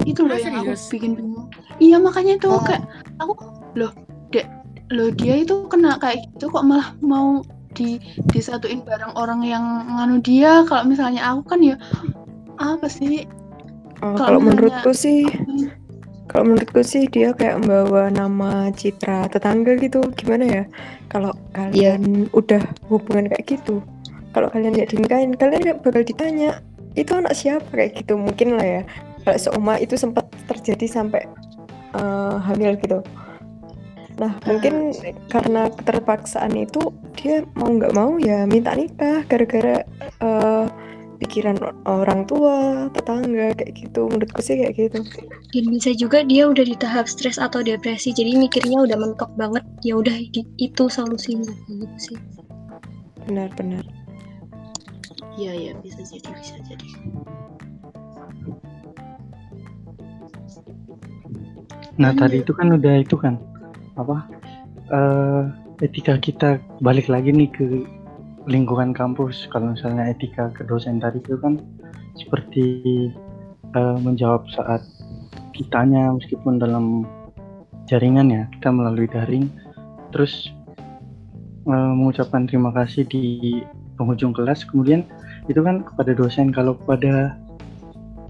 Itu 0.04 0.28
loh 0.28 0.36
Ah, 0.36 0.44
yang 0.44 0.56
aku 0.64 0.76
bikin 0.92 1.12
bingung. 1.16 1.48
Iya 1.80 1.98
makanya 2.04 2.36
itu 2.36 2.48
Oh. 2.52 2.60
kayak 2.64 2.84
aku 3.24 3.34
loh 3.80 3.92
loh 4.90 5.10
dia 5.14 5.46
itu 5.46 5.70
kena 5.70 6.02
kayak 6.02 6.26
gitu 6.34 6.50
kok 6.50 6.66
malah 6.66 6.94
mau 7.00 7.46
di 7.78 8.02
disatuin 8.34 8.82
bareng 8.82 9.14
orang 9.14 9.46
yang 9.46 9.64
nganu 9.86 10.20
dia. 10.26 10.66
Kalau 10.66 10.84
misalnya 10.90 11.22
aku 11.30 11.56
kan 11.56 11.60
ya 11.62 11.76
apa 12.58 12.90
sih? 12.90 13.30
Oh, 14.02 14.16
Kalau 14.16 14.40
menurutku 14.42 14.96
sih 14.96 15.28
kalau 16.30 16.54
menurutku 16.54 16.86
sih 16.86 17.10
dia 17.10 17.34
kayak 17.34 17.66
membawa 17.66 18.10
nama 18.10 18.74
citra 18.74 19.30
tetangga 19.30 19.78
gitu. 19.78 20.02
Gimana 20.18 20.46
ya? 20.46 20.64
Kalau 21.10 21.34
kalian 21.54 22.30
udah 22.34 22.62
hubungan 22.90 23.30
kayak 23.30 23.60
gitu 23.60 23.82
kalau 24.30 24.46
kalian 24.54 24.78
nggak 24.78 24.94
dinikahin 24.94 25.34
kalian 25.34 25.62
nggak 25.66 25.80
bakal 25.82 26.06
ditanya 26.06 26.62
itu 26.94 27.12
anak 27.18 27.34
siapa? 27.34 27.66
kayak 27.74 28.02
gitu 28.02 28.18
mungkin 28.18 28.58
lah 28.58 28.66
ya. 28.66 28.82
Kalau 29.26 29.38
seuma 29.38 29.78
itu 29.78 29.98
sempat 29.98 30.26
terjadi 30.50 30.86
sampai 30.90 31.26
eh, 31.98 32.36
hamil 32.46 32.78
gitu 32.82 33.02
nah 34.20 34.36
mungkin 34.44 34.92
karena 35.32 35.72
keterpaksaan 35.72 36.52
itu 36.60 36.92
dia 37.16 37.48
mau 37.56 37.72
nggak 37.72 37.96
mau 37.96 38.20
ya 38.20 38.44
minta 38.44 38.76
nikah 38.76 39.24
gara-gara 39.32 39.88
eh, 40.20 40.66
pikiran 41.20 41.60
orang 41.84 42.24
tua 42.24 42.88
tetangga 42.96 43.52
kayak 43.60 43.76
gitu. 43.76 44.08
Menurutku 44.08 44.40
sih 44.40 44.56
kayak 44.56 44.74
gitu. 44.80 45.00
Dan 45.52 45.64
bisa 45.68 45.92
juga 45.92 46.24
dia 46.24 46.48
udah 46.48 46.64
di 46.64 46.80
tahap 46.80 47.12
stres 47.12 47.36
atau 47.36 47.60
depresi, 47.60 48.16
jadi 48.16 48.40
mikirnya 48.40 48.88
udah 48.88 48.96
mentok 48.96 49.28
banget. 49.36 49.68
Ya 49.84 50.00
udah 50.00 50.16
itu 50.56 50.84
solusinya. 50.88 51.52
Gitu 51.68 51.98
sih. 52.00 52.20
benar-benar 53.30 53.86
iya 55.40 55.56
iya 55.56 55.72
bisa 55.80 56.04
jadi 56.04 56.30
bisa 56.36 56.56
jadi. 56.68 56.88
Nah 62.00 62.12
tadi 62.16 62.44
itu 62.44 62.52
kan 62.52 62.76
udah 62.76 62.96
itu 63.00 63.16
kan 63.16 63.40
apa 64.00 64.18
eh, 64.90 65.44
etika 65.84 66.16
kita 66.20 66.60
balik 66.80 67.12
lagi 67.12 67.36
nih 67.36 67.50
ke 67.52 67.66
lingkungan 68.50 68.96
kampus. 68.96 69.46
Kalau 69.52 69.76
misalnya 69.76 70.10
etika 70.10 70.50
ke 70.56 70.66
dosen 70.66 70.98
tadi 70.98 71.20
itu 71.20 71.38
kan 71.38 71.60
seperti 72.18 72.66
eh, 73.76 73.98
menjawab 74.02 74.48
saat 74.56 74.82
kitanya 75.54 76.16
meskipun 76.16 76.58
dalam 76.58 77.04
jaringan 77.92 78.32
ya 78.32 78.44
kita 78.58 78.70
melalui 78.72 79.10
daring 79.10 79.52
terus 80.16 80.50
eh, 81.68 81.92
mengucapkan 81.94 82.48
terima 82.48 82.72
kasih 82.72 83.04
di 83.06 83.60
penghujung 84.00 84.32
kelas 84.32 84.64
kemudian 84.64 85.04
itu 85.52 85.60
kan 85.60 85.84
kepada 85.84 86.16
dosen 86.16 86.56
kalau 86.56 86.80
kepada 86.80 87.36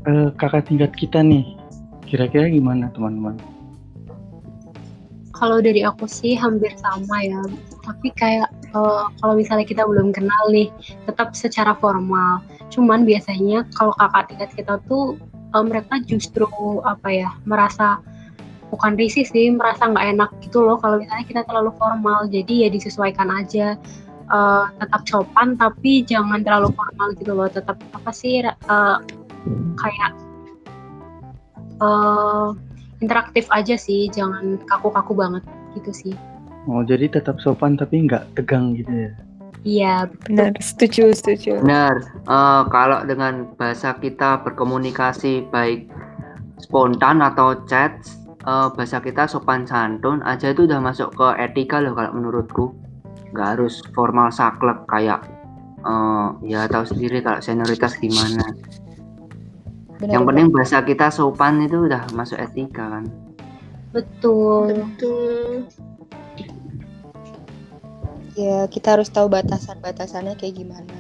eh, 0.10 0.30
kakak 0.36 0.66
tingkat 0.66 0.92
kita 0.98 1.22
nih 1.22 1.46
kira-kira 2.10 2.50
gimana 2.50 2.90
teman-teman? 2.90 3.38
Kalau 5.40 5.64
dari 5.64 5.88
aku 5.88 6.04
sih 6.04 6.36
hampir 6.36 6.76
sama 6.76 7.24
ya. 7.24 7.40
Tapi 7.88 8.12
kayak 8.12 8.52
eh, 8.76 9.04
kalau 9.24 9.34
misalnya 9.40 9.64
kita 9.64 9.88
belum 9.88 10.12
kenal 10.12 10.52
nih, 10.52 10.68
tetap 11.08 11.32
secara 11.32 11.74
formal. 11.80 12.44
Cuman 12.68 13.08
biasanya 13.08 13.64
kalau 13.72 13.96
kakak 13.96 14.36
tingkat 14.36 14.52
kita 14.60 14.76
tuh 14.92 15.16
eh, 15.56 15.64
mereka 15.64 16.04
justru 16.04 16.46
apa 16.84 17.08
ya 17.08 17.30
merasa 17.48 18.04
bukan 18.70 19.00
risih 19.00 19.26
sih, 19.26 19.50
merasa 19.50 19.90
nggak 19.90 20.08
enak 20.14 20.30
gitu 20.46 20.62
loh 20.62 20.78
kalau 20.78 21.00
misalnya 21.00 21.26
kita 21.26 21.42
terlalu 21.48 21.72
formal. 21.80 22.28
Jadi 22.28 22.68
ya 22.68 22.70
disesuaikan 22.70 23.32
aja. 23.32 23.80
Eh, 24.30 24.66
tetap 24.78 25.02
sopan 25.08 25.56
tapi 25.56 26.04
jangan 26.04 26.44
terlalu 26.44 26.76
formal 26.76 27.16
gitu 27.16 27.32
loh. 27.32 27.48
Tetap 27.48 27.80
apa 27.96 28.12
sih 28.12 28.44
eh, 28.44 28.98
kayak 29.80 30.12
interaktif 33.00 33.48
aja 33.52 33.76
sih, 33.80 34.12
jangan 34.12 34.60
kaku-kaku 34.68 35.16
banget 35.16 35.44
gitu 35.76 35.92
sih. 35.92 36.14
Oh 36.68 36.84
jadi 36.84 37.08
tetap 37.08 37.40
sopan 37.40 37.80
tapi 37.80 38.06
nggak 38.06 38.36
tegang 38.36 38.76
gitu 38.76 38.92
ya? 38.92 39.12
Iya, 39.68 39.96
benar 40.24 40.56
setuju 40.64 41.12
setuju 41.12 41.60
Benar, 41.60 42.00
eh, 42.08 42.64
kalau 42.72 43.04
dengan 43.04 43.52
bahasa 43.60 43.92
kita 44.00 44.40
berkomunikasi 44.48 45.52
baik 45.52 45.92
spontan 46.64 47.20
atau 47.20 47.60
chat, 47.68 47.92
eh, 48.48 48.68
bahasa 48.72 49.04
kita 49.04 49.28
sopan 49.28 49.68
santun 49.68 50.24
aja 50.24 50.56
itu 50.56 50.64
udah 50.64 50.80
masuk 50.80 51.12
ke 51.12 51.28
etika 51.44 51.84
loh 51.84 51.92
kalau 51.96 52.12
menurutku. 52.16 52.66
Nggak 53.36 53.60
harus 53.60 53.84
formal 53.92 54.32
saklek 54.32 54.80
kayak 54.88 55.28
eh, 55.84 56.28
ya 56.48 56.68
tahu 56.68 56.88
sendiri 56.88 57.20
kalau 57.20 57.40
senioritas 57.44 58.00
gimana. 58.00 58.44
Benar 60.00 60.12
Yang 60.16 60.24
penting 60.32 60.48
bahasa 60.56 60.78
kita 60.82 61.08
sopan 61.12 61.60
itu 61.68 61.86
udah 61.86 62.08
masuk 62.16 62.40
etika 62.40 62.88
kan. 62.88 63.06
betul. 63.92 64.72
betul 64.72 65.68
ya 68.40 68.64
kita 68.72 68.96
harus 68.96 69.12
tahu 69.12 69.28
batasan-batasannya 69.28 70.40
kayak 70.40 70.64
gimana 70.64 70.96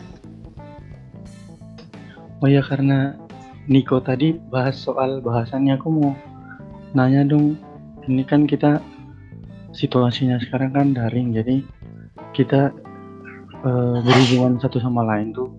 Oh 2.39 2.47
ya 2.47 2.64
karena 2.64 3.20
Niko 3.68 4.00
tadi 4.00 4.36
bahas 4.52 4.80
soal 4.80 5.20
bahasannya 5.20 5.76
aku 5.76 5.88
mau 5.91 6.12
nanya 6.95 7.28
dong 7.28 7.60
ini 8.08 8.24
kan 8.24 8.47
kita 8.47 8.80
situasinya 9.76 10.39
sekarang 10.39 10.72
kan 10.76 10.88
daring 10.95 11.36
jadi 11.36 11.62
kita 12.36 12.72
eh, 13.64 13.97
berhubungan 14.04 14.60
satu 14.60 14.80
sama 14.80 15.04
lain 15.04 15.36
tuh 15.36 15.52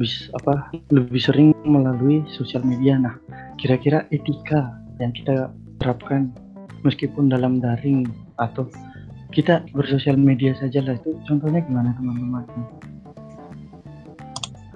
bis 0.00 0.32
apa 0.32 0.72
lebih 0.88 1.20
sering 1.20 1.52
melalui 1.68 2.24
sosial 2.32 2.64
media. 2.64 2.96
Nah 2.96 3.20
kira-kira 3.60 4.08
etika 4.08 4.72
yang 4.96 5.12
kita 5.12 5.52
terapkan 5.76 6.32
meskipun 6.80 7.28
dalam 7.28 7.60
daring 7.60 8.08
atau 8.40 8.64
kita 9.36 9.60
bersosial 9.76 10.16
media 10.16 10.56
saja 10.56 10.80
lah 10.80 10.96
itu 10.96 11.12
contohnya 11.28 11.60
gimana 11.60 11.92
teman-teman? 12.00 12.48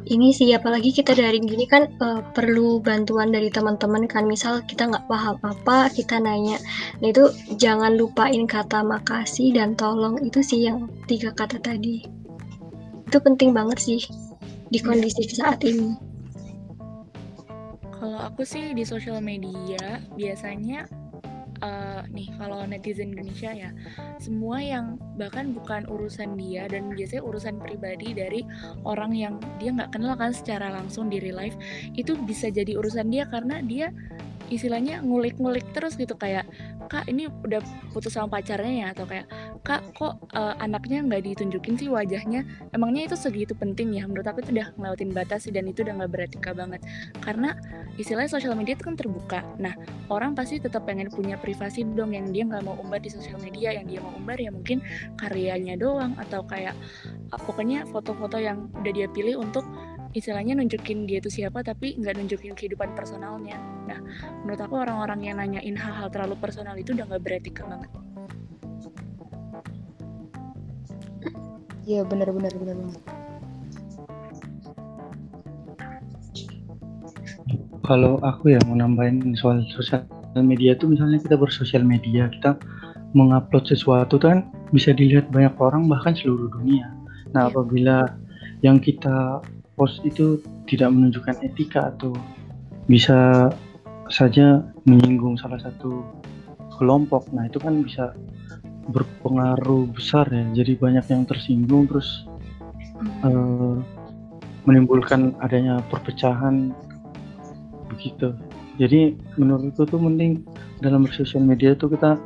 Ini 0.05 0.37
sih 0.37 0.53
apalagi 0.53 0.93
kita 0.93 1.17
daring 1.17 1.49
gini 1.49 1.65
kan 1.65 1.89
eh, 1.89 2.21
perlu 2.37 2.77
bantuan 2.85 3.33
dari 3.33 3.49
teman-teman 3.49 4.05
kan. 4.05 4.29
Misal 4.29 4.61
kita 4.69 4.93
nggak 4.93 5.09
paham 5.09 5.41
apa 5.41 5.89
kita 5.89 6.21
nanya. 6.21 6.61
Nah 7.01 7.09
itu 7.09 7.33
jangan 7.57 7.97
lupain 7.97 8.45
kata 8.45 8.85
makasih 8.85 9.57
dan 9.57 9.73
tolong. 9.73 10.21
Itu 10.21 10.45
sih 10.45 10.69
yang 10.69 10.93
tiga 11.09 11.33
kata 11.33 11.57
tadi. 11.57 12.05
Itu 13.09 13.17
penting 13.25 13.57
banget 13.57 13.81
sih 13.81 14.05
di 14.69 14.79
kondisi 14.81 15.25
saat 15.29 15.61
ini? 15.65 15.97
Kalau 17.95 18.21
aku 18.21 18.45
sih 18.45 18.77
di 18.77 18.85
sosial 18.85 19.21
media 19.25 20.03
biasanya 20.13 20.85
eh, 21.65 22.03
nih 22.13 22.29
kalau 22.37 22.61
netizen 22.69 23.17
Indonesia 23.17 23.51
ya 23.55 23.71
semua 24.21 24.61
yang 24.61 25.01
bahkan 25.17 25.57
bukan 25.57 25.89
urusan 25.89 26.37
dia 26.37 26.69
dan 26.69 26.93
biasanya 26.93 27.25
urusan 27.25 27.57
pribadi 27.63 28.13
dari 28.13 28.45
orang 28.85 29.17
yang 29.17 29.35
dia 29.57 29.73
nggak 29.73 29.97
kenal 29.97 30.13
kan 30.21 30.37
secara 30.37 30.69
langsung 30.69 31.09
di 31.09 31.17
real 31.23 31.41
life 31.41 31.57
itu 31.97 32.13
bisa 32.29 32.53
jadi 32.53 32.77
urusan 32.77 33.09
dia 33.09 33.25
karena 33.31 33.65
dia 33.65 33.89
istilahnya 34.57 35.03
ngulik-ngulik 35.03 35.65
terus 35.75 35.99
gitu 35.99 36.15
kayak 36.15 36.47
kak 36.89 37.09
ini 37.09 37.27
udah 37.29 37.61
putus 37.91 38.15
sama 38.15 38.39
pacarnya 38.39 38.73
ya? 38.73 38.87
Atau 38.95 39.05
kayak 39.09 39.27
kak 39.67 39.83
kok 39.97 40.21
eh, 40.33 40.55
anaknya 40.63 41.05
nggak 41.05 41.23
ditunjukin 41.35 41.75
sih 41.79 41.89
wajahnya? 41.91 42.47
Emangnya 42.71 43.11
itu 43.11 43.17
segitu 43.19 43.53
penting 43.57 43.97
ya? 43.97 44.07
Menurut 44.07 44.27
aku 44.27 44.45
itu 44.45 44.55
udah 44.55 44.69
ngelewatin 44.79 45.11
batas 45.13 45.47
dan 45.51 45.65
itu 45.67 45.83
udah 45.85 45.95
nggak 46.03 46.11
beretika 46.11 46.51
banget. 46.55 46.81
Karena 47.21 47.57
istilahnya 47.99 48.31
sosial 48.31 48.55
media 48.59 48.75
itu 48.79 48.85
kan 48.87 48.97
terbuka. 48.99 49.41
Nah 49.59 49.75
orang 50.09 50.35
pasti 50.35 50.59
tetap 50.59 50.85
pengen 50.85 51.11
punya 51.11 51.39
privasi 51.39 51.87
dong 51.95 52.13
yang 52.13 52.31
dia 52.31 52.45
nggak 52.45 52.63
mau 52.65 52.77
umbar 52.81 53.01
di 53.01 53.11
sosial 53.11 53.39
media 53.41 53.75
yang 53.75 53.87
dia 53.87 54.01
mau 54.01 54.13
umbar 54.15 54.37
ya 54.37 54.51
mungkin 54.51 54.81
karyanya 55.19 55.79
doang 55.79 56.13
atau 56.19 56.43
kayak 56.45 56.77
uh, 57.33 57.41
pokoknya 57.41 57.87
foto-foto 57.89 58.37
yang 58.37 58.69
udah 58.77 58.93
dia 58.93 59.09
pilih 59.11 59.41
untuk 59.41 59.65
istilahnya 60.15 60.55
nunjukin 60.55 61.05
dia 61.11 61.19
itu 61.19 61.29
siapa 61.29 61.61
tapi 61.67 61.99
nggak 61.99 62.15
nunjukin 62.17 62.55
kehidupan 62.55 62.95
personalnya 62.95 63.59
nah 63.85 63.99
menurut 64.47 64.61
aku 64.63 64.75
orang-orang 64.79 65.21
yang 65.27 65.37
nanyain 65.43 65.75
hal-hal 65.77 66.09
terlalu 66.09 66.39
personal 66.39 66.79
itu 66.79 66.95
udah 66.95 67.05
nggak 67.11 67.23
beretika 67.23 67.63
banget 67.67 67.91
Iya 71.85 72.01
benar-benar 72.09 72.49
benar 72.57 72.77
banget. 72.81 73.03
kalau 77.85 78.17
aku 78.25 78.57
ya 78.57 78.61
mau 78.65 78.77
nambahin 78.81 79.37
soal 79.37 79.61
sosial 79.69 80.09
media 80.41 80.73
tuh 80.75 80.89
misalnya 80.97 81.21
kita 81.21 81.37
bersosial 81.37 81.85
media 81.85 82.33
kita 82.33 82.57
mengupload 83.13 83.69
sesuatu 83.69 84.17
tuh 84.17 84.25
kan 84.33 84.39
bisa 84.73 84.91
dilihat 84.97 85.29
banyak 85.31 85.53
orang 85.61 85.87
bahkan 85.87 86.17
seluruh 86.17 86.49
dunia 86.51 86.89
nah 87.37 87.47
Iya. 87.47 87.53
apabila 87.53 87.97
yang 88.65 88.81
kita 88.81 89.45
post 89.75 90.03
itu 90.07 90.39
tidak 90.71 90.95
menunjukkan 90.95 91.43
etika 91.43 91.95
atau 91.95 92.15
bisa 92.87 93.51
saja 94.13 94.63
menyinggung 94.85 95.41
salah 95.41 95.59
satu 95.59 96.05
kelompok. 96.79 97.27
Nah 97.33 97.49
itu 97.49 97.59
kan 97.59 97.83
bisa 97.83 98.13
berpengaruh 98.91 99.89
besar 99.91 100.29
ya. 100.29 100.45
Jadi 100.53 100.77
banyak 100.77 101.07
yang 101.09 101.25
tersinggung 101.25 101.89
terus 101.89 102.29
eh, 103.25 103.77
menimbulkan 104.65 105.37
adanya 105.41 105.81
perpecahan 105.89 106.73
begitu. 107.89 108.37
Jadi 108.77 109.15
menurutku 109.39 109.87
tuh 109.87 110.01
mending 110.03 110.43
dalam 110.83 111.07
bersosial 111.07 111.47
media 111.47 111.79
tuh 111.79 111.95
kita 111.95 112.19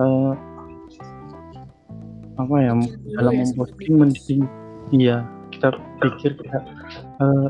eh, 0.00 0.32
apa 2.36 2.56
ya 2.60 2.72
Dulu 2.76 3.16
dalam 3.16 3.32
ya, 3.32 3.44
memposting 3.48 3.94
mending 3.96 4.40
iya 4.92 5.24
kita 5.56 5.72
pikir 6.04 6.36
kita 6.36 6.58
eh, 7.24 7.48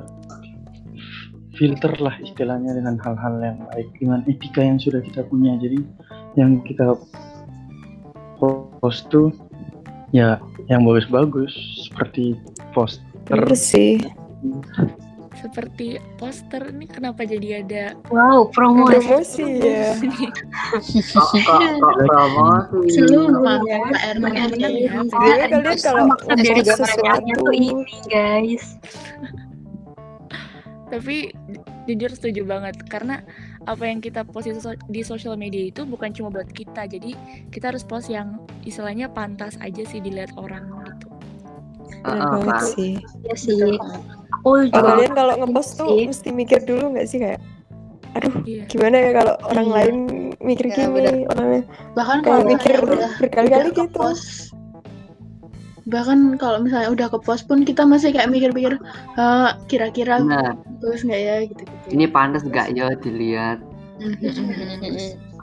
filter 1.56 1.92
lah 1.98 2.14
istilahnya 2.20 2.76
dengan 2.76 3.00
hal-hal 3.00 3.34
yang 3.40 3.58
baik 3.72 3.88
dengan 3.98 4.20
etika 4.28 4.60
yang 4.62 4.78
sudah 4.78 5.00
kita 5.02 5.24
punya. 5.26 5.56
Jadi 5.58 5.80
yang 6.36 6.60
kita 6.62 6.94
post 8.38 9.08
tuh 9.08 9.32
ya 10.12 10.38
yang 10.68 10.84
bagus-bagus 10.84 11.52
seperti 11.88 12.36
poster. 12.76 13.02
Bener 13.26 13.56
sih. 13.56 13.98
Seperti 15.46 16.02
poster 16.18 16.74
ini 16.74 16.90
kenapa 16.90 17.22
jadi 17.22 17.62
ada 17.62 17.84
Wow, 18.10 18.50
promo 18.50 18.90
Promosi 18.90 19.46
ya. 19.62 19.94
Promosi? 22.10 22.90
Selalu 22.90 23.38
ya, 23.66 23.78
PR 23.86 24.14
teman-teman 24.18 24.70
ya. 24.74 24.90
Jadi 25.06 25.08
kalian 25.46 25.50
kalau 25.78 26.02
dari 26.34 26.62
sesuatu 26.66 27.30
tuh 27.38 27.54
ini 27.54 27.70
guys 28.10 28.64
tapi 30.86 31.34
ju- 31.50 31.66
jujur 31.90 32.10
setuju 32.14 32.42
banget 32.46 32.78
karena 32.86 33.18
apa 33.66 33.82
yang 33.90 33.98
kita 33.98 34.22
post 34.22 34.46
di, 34.46 34.54
so- 34.54 34.78
di 34.86 35.02
sosial 35.02 35.34
media 35.34 35.66
itu 35.66 35.82
bukan 35.82 36.14
cuma 36.14 36.30
buat 36.30 36.46
kita 36.46 36.86
jadi 36.86 37.18
kita 37.50 37.74
harus 37.74 37.82
post 37.82 38.06
yang 38.06 38.38
istilahnya 38.62 39.10
pantas 39.10 39.58
aja 39.58 39.82
sih 39.82 39.98
dilihat 39.98 40.30
orang 40.38 40.70
gitu 40.86 41.10
banget 42.06 42.46
Pak. 42.46 42.62
sih. 42.70 42.94
ya 43.26 43.34
sih 43.34 43.58
aku 44.46 44.54
Oh, 44.54 44.62
juga 44.62 44.80
kalian 44.94 45.12
kalau 45.12 45.34
ngepost 45.42 45.70
tuh 45.74 45.90
sih. 45.90 46.06
mesti 46.06 46.28
mikir 46.30 46.60
dulu 46.62 46.94
nggak 46.94 47.06
sih 47.10 47.18
kayak 47.18 47.40
aduh 48.14 48.32
iya 48.46 48.62
gimana 48.64 48.96
ya 48.96 49.10
kalau 49.12 49.34
orang 49.44 49.66
Iya. 49.66 49.74
lain 49.76 49.96
mikir 50.40 50.66
Ya, 50.66 50.74
gini 50.78 50.88
bener. 50.94 51.14
orangnya 51.28 51.62
bahkan 51.92 52.18
kalau 52.22 52.42
mikir 52.46 52.76
berkali-kali 53.18 53.68
gitu 53.74 53.82
ke-post, 53.84 54.54
bahkan 55.84 56.18
kalau 56.36 56.58
misalnya 56.62 56.88
udah 56.88 57.06
ke 57.10 57.18
post 57.20 57.44
pun 57.44 57.60
kita 57.60 57.82
masih 57.84 58.10
kayak 58.10 58.30
mikir-mikir 58.30 58.78
"Ah, 59.14 59.58
kira-kira 59.66 60.18
Nah, 60.18 60.54
bagus 60.78 61.02
nggak 61.02 61.20
ya 61.20 61.36
gitu 61.44 61.62
gitu 61.62 61.86
ini 61.92 62.04
pantas 62.06 62.42
nggak 62.42 62.72
ya 62.72 62.88
dilihat? 62.96 63.58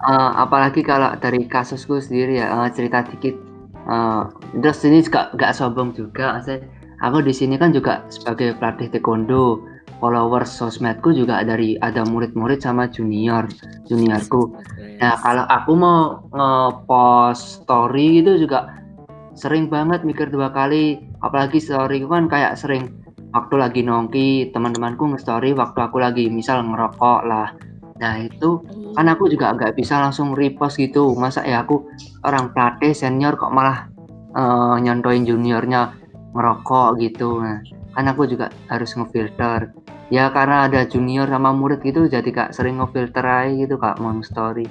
Eh, 0.04 0.30
apalagi 0.36 0.84
kalau 0.84 1.16
dari 1.16 1.48
kasusku 1.48 1.98
sendiri 1.98 2.38
ya 2.38 2.48
eh, 2.64 2.70
cerita 2.74 3.02
dikit. 3.02 3.36
Eh, 3.84 4.22
terus 4.60 4.84
ini 4.84 5.00
juga 5.00 5.32
nggak 5.32 5.52
sombong 5.56 5.96
juga. 5.96 6.38
Saya, 6.42 6.60
aku 7.04 7.20
di 7.20 7.36
sini 7.36 7.60
kan 7.60 7.76
juga 7.76 8.08
sebagai 8.08 8.56
pelatih 8.58 8.88
taekwondo. 8.90 9.68
Followers 10.04 10.52
sosmedku 10.52 11.16
juga 11.16 11.40
dari 11.48 11.80
ada 11.80 12.04
murid-murid 12.04 12.60
sama 12.60 12.92
junior, 12.92 13.48
juniorku. 13.88 14.52
Nah, 15.00 15.16
kalau 15.24 15.48
aku 15.48 15.72
mau 15.80 16.28
nge-post 16.28 17.64
story 17.64 18.20
gitu 18.20 18.44
juga 18.44 18.84
sering 19.32 19.72
banget 19.72 20.04
mikir 20.04 20.28
dua 20.28 20.52
kali. 20.52 21.00
Apalagi 21.24 21.64
story 21.64 22.04
kan 22.04 22.28
kayak 22.28 22.60
sering 22.60 22.92
waktu 23.32 23.56
lagi 23.56 23.80
nongki, 23.80 24.52
teman-temanku 24.52 25.08
nge-story 25.08 25.56
waktu 25.56 25.80
aku 25.80 26.04
lagi 26.04 26.28
misal 26.28 26.68
ngerokok 26.68 27.22
lah. 27.24 27.56
Nah, 28.04 28.28
itu 28.28 28.60
kan 29.00 29.08
aku 29.08 29.32
juga 29.32 29.56
nggak 29.56 29.80
bisa 29.80 30.04
langsung 30.04 30.36
repost 30.36 30.84
gitu. 30.84 31.16
Masa 31.16 31.48
ya 31.48 31.64
aku 31.64 31.80
orang 32.28 32.52
pelatih 32.52 32.92
senior 32.92 33.40
kok 33.40 33.56
malah 33.56 33.88
eh, 34.36 34.76
nyontoin 34.84 35.24
juniornya 35.24 36.03
ngerokok 36.34 36.90
gitu. 37.00 37.40
Nah, 37.40 37.62
kan 37.94 38.06
aku 38.10 38.26
juga 38.26 38.50
harus 38.68 38.94
ngefilter. 38.98 39.70
Ya 40.12 40.30
karena 40.30 40.70
ada 40.70 40.86
junior 40.86 41.26
sama 41.26 41.56
murid 41.56 41.82
gitu 41.82 42.06
jadi 42.06 42.28
kak 42.30 42.54
sering 42.54 42.78
ngefilter 42.78 43.26
aja 43.26 43.50
gitu 43.50 43.82
kak 43.82 43.98
mau 43.98 44.14
story 44.22 44.68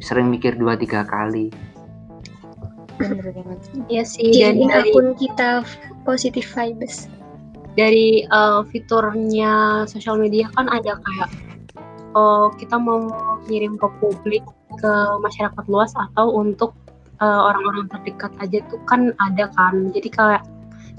sering 0.00 0.28
mikir 0.28 0.56
dua 0.56 0.76
tiga 0.76 1.04
kali 1.06 1.52
Bener 2.96 3.28
banget. 3.28 3.60
ya 3.92 4.02
sih 4.04 4.32
dan 4.32 4.56
jadiin 4.56 4.68
dari 4.72 4.90
akun 4.92 5.08
kita 5.20 5.64
positive 6.08 6.48
vibes 6.48 7.12
dari 7.76 8.24
eh, 8.24 8.60
fiturnya 8.72 9.84
sosial 9.84 10.16
media 10.16 10.48
kan 10.56 10.68
ada 10.72 10.96
kayak 10.96 11.28
oh 12.16 12.48
kita 12.56 12.80
mau 12.80 13.12
ngirim 13.44 13.76
ke 13.76 13.88
publik 14.00 14.44
ke 14.80 14.92
masyarakat 15.20 15.64
luas 15.68 15.92
atau 15.92 16.32
untuk 16.32 16.72
eh, 17.20 17.40
orang-orang 17.40 17.84
terdekat 17.92 18.32
aja 18.40 18.64
tuh 18.72 18.80
kan 18.88 19.12
ada 19.20 19.52
kan 19.52 19.92
jadi 19.92 20.08
kayak 20.08 20.42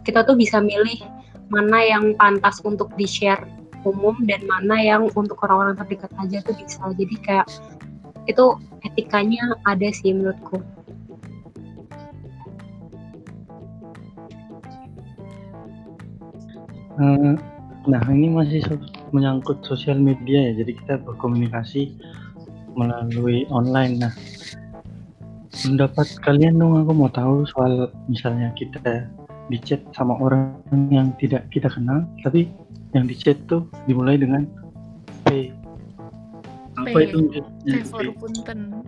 kita 0.08 0.24
tuh 0.24 0.40
bisa 0.40 0.64
milih 0.64 1.04
mana 1.52 1.84
yang 1.84 2.16
pantas 2.16 2.64
untuk 2.64 2.88
di 2.96 3.04
share 3.04 3.44
umum 3.84 4.16
dan 4.24 4.40
mana 4.48 4.80
yang 4.80 5.12
untuk 5.12 5.36
orang-orang 5.44 5.76
terdekat 5.84 6.12
aja 6.16 6.40
tuh 6.48 6.56
bisa. 6.56 6.80
Jadi 6.96 7.16
kayak 7.20 7.48
itu 8.28 8.56
etikanya 8.88 9.44
ada 9.68 9.88
sih 9.92 10.16
menurutku. 10.16 10.64
Eh, 16.98 17.36
nah 17.88 18.02
ini 18.08 18.28
masih 18.32 18.64
menyangkut 19.12 19.60
sosial 19.68 20.00
media 20.00 20.52
ya. 20.52 20.64
Jadi 20.64 20.72
kita 20.84 21.04
berkomunikasi 21.04 21.96
melalui 22.80 23.44
online. 23.52 24.08
Nah, 24.08 24.14
pendapat 25.52 26.08
kalian 26.24 26.60
dong 26.60 26.80
aku 26.80 26.92
mau 26.96 27.12
tahu 27.12 27.44
soal 27.48 27.92
misalnya 28.12 28.52
kita 28.58 29.08
di 29.48 29.58
chat 29.64 29.80
sama 29.96 30.16
orang 30.20 30.60
yang 30.92 31.12
tidak 31.18 31.48
kita 31.50 31.72
kenal, 31.72 32.04
tapi 32.22 32.52
yang 32.92 33.08
di 33.08 33.16
chat 33.16 33.40
tuh 33.48 33.64
dimulai 33.88 34.20
dengan 34.20 34.44
P. 35.28 35.52
Apa 36.78 36.88
P. 36.92 36.98
itu? 37.08 37.18
P 37.64 37.84
for 37.88 38.04
punten. 38.16 38.84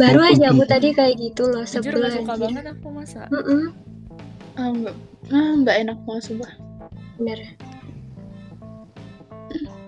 Baru 0.00 0.24
Oh, 0.24 0.28
aja 0.28 0.48
aku 0.48 0.64
tadi 0.64 0.96
kayak 0.96 1.20
gitu 1.20 1.52
loh 1.52 1.68
Jujur 1.68 1.92
sebel 1.92 2.00
gak 2.00 2.12
suka 2.16 2.34
banget 2.40 2.64
aku 2.64 2.86
masa. 2.88 3.28
Mm-mm, 3.28 3.76
Ah, 4.56 4.68
nggak 4.68 4.96
ah, 5.32 5.52
nggak 5.64 5.76
enak 5.84 5.96
banget 6.04 6.22
sumpah 6.28 6.52
bener. 7.16 7.40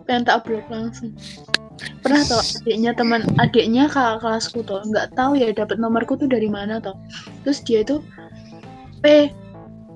pengen 0.04 0.24
tak 0.28 0.44
upload 0.44 0.64
langsung 0.68 1.12
pernah 2.04 2.20
tau 2.28 2.40
adiknya 2.40 2.92
teman 2.92 3.24
adiknya 3.40 3.88
kakak 3.88 4.20
kelasku 4.20 4.60
tuh 4.60 4.84
nggak 4.84 5.12
tahu 5.16 5.36
ya 5.36 5.52
dapat 5.56 5.80
nomorku 5.80 6.16
tuh 6.16 6.28
dari 6.28 6.48
mana 6.52 6.76
tuh 6.80 6.92
terus 7.44 7.64
dia 7.64 7.80
itu 7.80 8.04
eh 9.04 9.32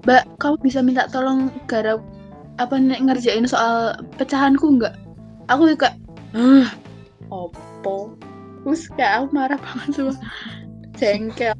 mbak 0.05 0.23
kamu 0.39 0.57
bisa 0.63 0.79
minta 0.85 1.09
tolong 1.11 1.51
garap 1.67 2.03
apa 2.59 2.75
nek 2.75 3.03
ngerjain 3.07 3.47
soal 3.47 3.95
pecahanku 4.19 4.79
nggak 4.79 4.95
aku 5.47 5.75
kayak 5.79 5.95
ah 6.35 6.69
opo 7.31 8.13
terus 8.67 8.91
kayak 8.99 9.23
aku 9.23 9.27
marah 9.33 9.61
banget 9.61 9.91
tuh 9.95 10.15
jengkel 10.99 11.55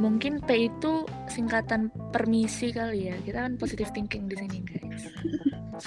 Mungkin 0.00 0.42
P 0.42 0.66
itu 0.66 1.06
singkatan 1.30 1.92
permisi 2.10 2.74
kali 2.74 3.12
ya. 3.12 3.16
Kita 3.22 3.46
kan 3.46 3.54
positive 3.54 3.92
thinking 3.94 4.26
di 4.26 4.34
sini, 4.34 4.58
guys. 4.66 5.04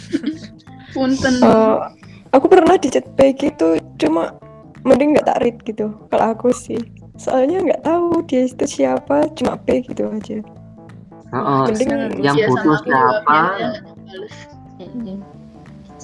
punten 0.96 1.44
Eh, 1.44 1.78
aku 2.32 2.46
pernah 2.48 2.80
di 2.80 2.88
chat 2.88 3.04
P 3.20 3.36
gitu, 3.36 3.76
cuma 4.00 4.40
mending 4.88 5.20
nggak 5.20 5.28
tak 5.28 5.40
read 5.44 5.58
gitu. 5.68 5.92
Kalau 6.08 6.26
aku 6.32 6.56
sih, 6.56 6.80
soalnya 7.16 7.58
nggak 7.64 7.82
tahu 7.84 8.22
dia 8.28 8.48
itu 8.48 8.66
siapa, 8.66 9.28
cuma 9.36 9.56
P 9.60 9.84
gitu 9.88 10.08
aja. 10.08 10.40
Heeh, 11.36 11.62
Mending 11.68 12.22
yang 12.24 12.38
butuh 12.38 12.80
juga 12.80 12.80
siapa? 12.86 13.40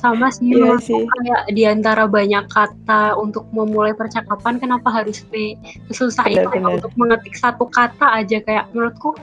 sama 0.02 0.34
sih 0.34 0.58
Iya 0.58 0.82
sih. 0.82 0.98
kayak 0.98 1.54
di 1.54 1.64
antara 1.70 2.10
banyak 2.10 2.50
kata 2.50 3.14
untuk 3.22 3.46
memulai 3.54 3.94
percakapan 3.94 4.58
kenapa 4.58 4.90
harus 4.90 5.22
P 5.30 5.54
sesusah 5.94 6.26
itu 6.26 6.42
kayak 6.50 6.58
Benar-benar. 6.58 6.78
untuk 6.82 6.94
mengetik 6.98 7.38
satu 7.38 7.70
kata 7.70 8.26
aja 8.26 8.42
kayak 8.42 8.66
menurutku 8.74 9.14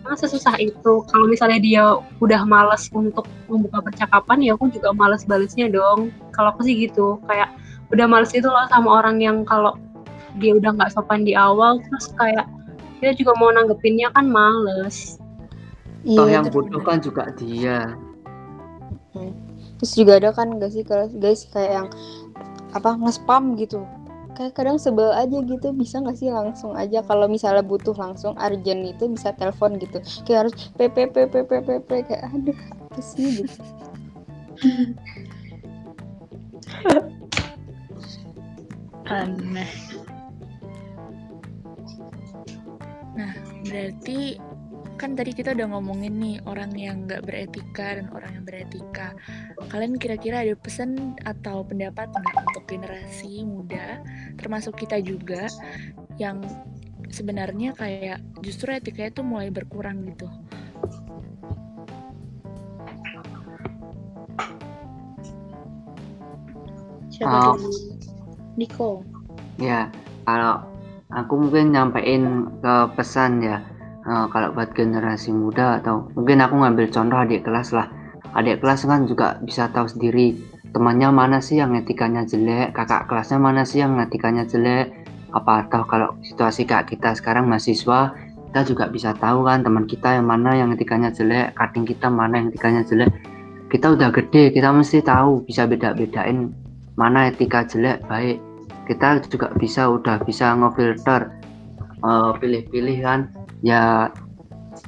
emang 0.00 0.16
sesusah 0.16 0.56
itu 0.56 1.04
kalau 1.04 1.28
misalnya 1.28 1.60
dia 1.60 1.84
udah 2.24 2.48
males 2.48 2.88
untuk 2.96 3.28
membuka 3.44 3.84
percakapan 3.84 4.40
ya 4.40 4.56
aku 4.56 4.72
juga 4.72 4.96
males 4.96 5.28
balesnya 5.28 5.68
dong 5.68 6.08
kalau 6.32 6.56
aku 6.56 6.64
sih 6.64 6.88
gitu 6.88 7.20
kayak 7.28 7.52
udah 7.92 8.08
males 8.08 8.32
itu 8.32 8.48
loh 8.48 8.64
sama 8.72 9.04
orang 9.04 9.20
yang 9.20 9.44
kalau 9.44 9.76
dia 10.38 10.54
udah 10.54 10.70
nggak 10.76 10.92
sopan 10.94 11.26
di 11.26 11.34
awal 11.34 11.82
terus 11.82 12.06
kayak 12.14 12.46
kita 13.02 13.24
juga 13.24 13.32
mau 13.40 13.50
nanggepinnya 13.50 14.12
kan 14.14 14.28
males 14.28 15.18
Toh 16.00 16.24
Iya, 16.24 16.40
yang 16.40 16.48
butuh 16.48 16.80
kan 16.80 16.96
juga 17.04 17.28
dia. 17.36 17.92
Terus 19.76 19.92
juga 19.96 20.16
ada 20.16 20.32
kan 20.32 20.56
gak 20.56 20.72
sih 20.72 20.84
kalau 20.84 21.12
guys 21.20 21.44
kayak 21.52 21.72
yang 21.76 21.88
apa 22.72 22.96
nge-spam 22.96 23.52
gitu. 23.60 23.84
Kayak 24.32 24.56
kadang 24.56 24.80
sebel 24.80 25.12
aja 25.12 25.44
gitu, 25.44 25.76
bisa 25.76 26.00
gak 26.00 26.16
sih 26.16 26.32
langsung 26.32 26.72
aja 26.72 27.04
kalau 27.04 27.28
misalnya 27.28 27.60
butuh 27.60 27.92
langsung 27.92 28.32
urgent 28.40 28.96
itu 28.96 29.04
bisa 29.12 29.36
telepon 29.36 29.76
gitu. 29.76 30.00
Kayak 30.24 30.48
harus 30.48 30.54
pp 30.72 31.12
pp 31.12 31.36
pp 31.36 31.68
pp 31.84 31.90
kayak 32.08 32.32
aduh 32.32 32.56
apa 32.56 33.00
sih 33.04 33.44
gitu. 33.44 33.60
aneh 39.10 39.66
Berarti 43.70 44.34
kan 44.98 45.16
tadi 45.16 45.32
kita 45.32 45.56
udah 45.56 45.72
ngomongin 45.72 46.18
nih 46.20 46.36
orang 46.44 46.76
yang 46.76 47.08
nggak 47.08 47.24
beretika 47.24 47.96
dan 47.96 48.12
orang 48.12 48.36
yang 48.36 48.44
beretika. 48.44 49.16
Kalian 49.72 49.96
kira-kira 49.96 50.44
ada 50.44 50.52
pesan 50.58 51.16
atau 51.24 51.64
pendapat 51.64 52.10
nggak 52.10 52.36
untuk 52.50 52.64
generasi 52.68 53.46
muda, 53.46 54.02
termasuk 54.36 54.76
kita 54.76 55.00
juga, 55.00 55.48
yang 56.20 56.42
sebenarnya 57.08 57.72
kayak 57.78 58.20
justru 58.44 58.76
etikanya 58.76 59.14
tuh 59.16 59.24
mulai 59.24 59.48
berkurang 59.48 60.04
gitu. 60.04 60.28
siapa 67.20 67.52
dulu 67.52 67.68
Niko 68.56 69.04
Ya, 69.60 69.92
kalau 70.24 70.64
aku 71.10 71.32
mungkin 71.46 71.74
nyampein 71.74 72.46
ke 72.62 72.74
pesan 72.94 73.42
ya, 73.42 73.58
eh, 74.06 74.26
kalau 74.30 74.54
buat 74.54 74.70
generasi 74.74 75.34
muda 75.34 75.82
atau 75.82 76.10
mungkin 76.14 76.42
aku 76.42 76.54
ngambil 76.62 76.86
contoh 76.90 77.18
adik 77.18 77.46
kelas 77.46 77.74
lah. 77.74 77.90
Adik 78.34 78.62
kelas 78.62 78.86
kan 78.86 79.10
juga 79.10 79.42
bisa 79.42 79.66
tahu 79.74 79.90
sendiri 79.90 80.38
temannya 80.70 81.10
mana 81.10 81.38
sih 81.42 81.58
yang 81.58 81.74
etikanya 81.74 82.22
jelek, 82.22 82.70
kakak 82.70 83.10
kelasnya 83.10 83.42
mana 83.42 83.66
sih 83.66 83.82
yang 83.82 83.98
etikanya 83.98 84.46
jelek. 84.46 84.94
Apa 85.30 85.66
atau 85.66 85.86
kalau 85.86 86.18
situasi 86.26 86.66
kayak 86.66 86.90
kita 86.90 87.14
sekarang 87.14 87.46
mahasiswa, 87.46 88.14
kita 88.50 88.60
juga 88.66 88.90
bisa 88.90 89.14
tahu 89.14 89.46
kan 89.46 89.62
teman 89.62 89.86
kita 89.86 90.18
yang 90.18 90.26
mana 90.26 90.58
yang 90.58 90.74
etikanya 90.74 91.10
jelek, 91.14 91.54
cutting 91.54 91.86
kita 91.86 92.10
mana 92.10 92.42
yang 92.42 92.50
etikanya 92.50 92.82
jelek. 92.82 93.10
Kita 93.70 93.94
udah 93.94 94.10
gede, 94.10 94.50
kita 94.50 94.74
mesti 94.74 94.98
tahu 95.02 95.46
bisa 95.46 95.70
beda-bedain 95.70 96.50
mana 96.98 97.30
etika 97.30 97.62
jelek 97.62 98.02
baik 98.10 98.49
kita 98.90 99.22
juga 99.30 99.54
bisa 99.54 99.86
udah 99.86 100.18
bisa 100.26 100.50
ngefilter 100.58 101.30
eh, 102.02 102.30
pilih-pilih 102.42 102.98
kan 103.06 103.30
ya 103.62 104.10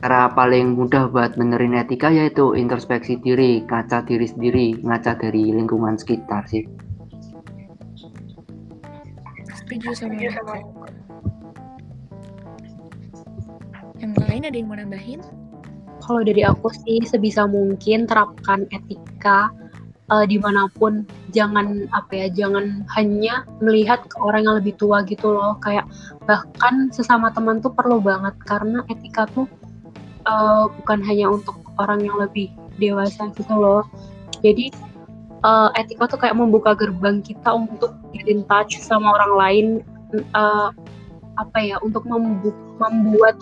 cara 0.03 0.27
paling 0.35 0.75
mudah 0.75 1.07
buat 1.07 1.39
benerin 1.39 1.79
etika 1.79 2.11
yaitu 2.11 2.59
introspeksi 2.59 3.23
diri 3.23 3.63
ngaca 3.71 4.03
diri 4.03 4.27
sendiri 4.27 4.67
ngaca 4.83 5.15
dari 5.23 5.55
lingkungan 5.55 5.95
sekitar 5.95 6.43
sih 6.51 6.67
Setuju 9.73 9.97
sama. 9.97 10.21
Yang 13.97 14.13
lain 14.21 14.43
ada 14.45 14.53
yang 14.53 14.69
mau 14.69 14.77
nambahin? 14.77 15.21
Kalau 16.05 16.21
dari 16.21 16.45
aku 16.45 16.69
sih 16.85 17.01
sebisa 17.09 17.49
mungkin 17.49 18.05
terapkan 18.05 18.69
etika 18.69 19.49
eh, 20.13 20.25
di 20.29 20.37
mana 20.37 20.69
pun 20.77 21.09
jangan 21.33 21.89
apa 21.97 22.13
ya 22.13 22.27
jangan 22.29 22.85
hanya 22.93 23.49
melihat 23.65 24.05
ke 24.05 24.17
orang 24.21 24.45
yang 24.45 24.57
lebih 24.61 24.77
tua 24.77 25.01
gitu 25.09 25.33
loh. 25.33 25.57
Kayak 25.65 25.89
bahkan 26.29 26.93
sesama 26.93 27.33
teman 27.33 27.65
tuh 27.65 27.73
perlu 27.73 27.99
banget 27.99 28.37
karena 28.45 28.85
etika 28.93 29.25
tuh 29.33 29.49
eh, 30.29 30.65
bukan 30.81 31.01
hanya 31.03 31.33
untuk 31.33 31.57
orang 31.81 32.05
yang 32.05 32.21
lebih 32.21 32.53
dewasa 32.77 33.33
gitu 33.33 33.55
loh. 33.57 33.89
Jadi 34.45 34.69
eh, 35.43 35.69
etika 35.81 36.05
tuh 36.13 36.19
kayak 36.21 36.37
membuka 36.37 36.77
gerbang 36.77 37.25
kita 37.25 37.49
untuk 37.57 37.97
get 38.13 38.29
in 38.29 38.45
touch 38.45 38.77
sama 38.79 39.17
orang 39.17 39.33
lain 39.35 39.67
eh, 40.13 40.69
apa 41.41 41.59
ya 41.65 41.81
untuk 41.81 42.05
membu- 42.05 42.57
membuat 42.77 43.41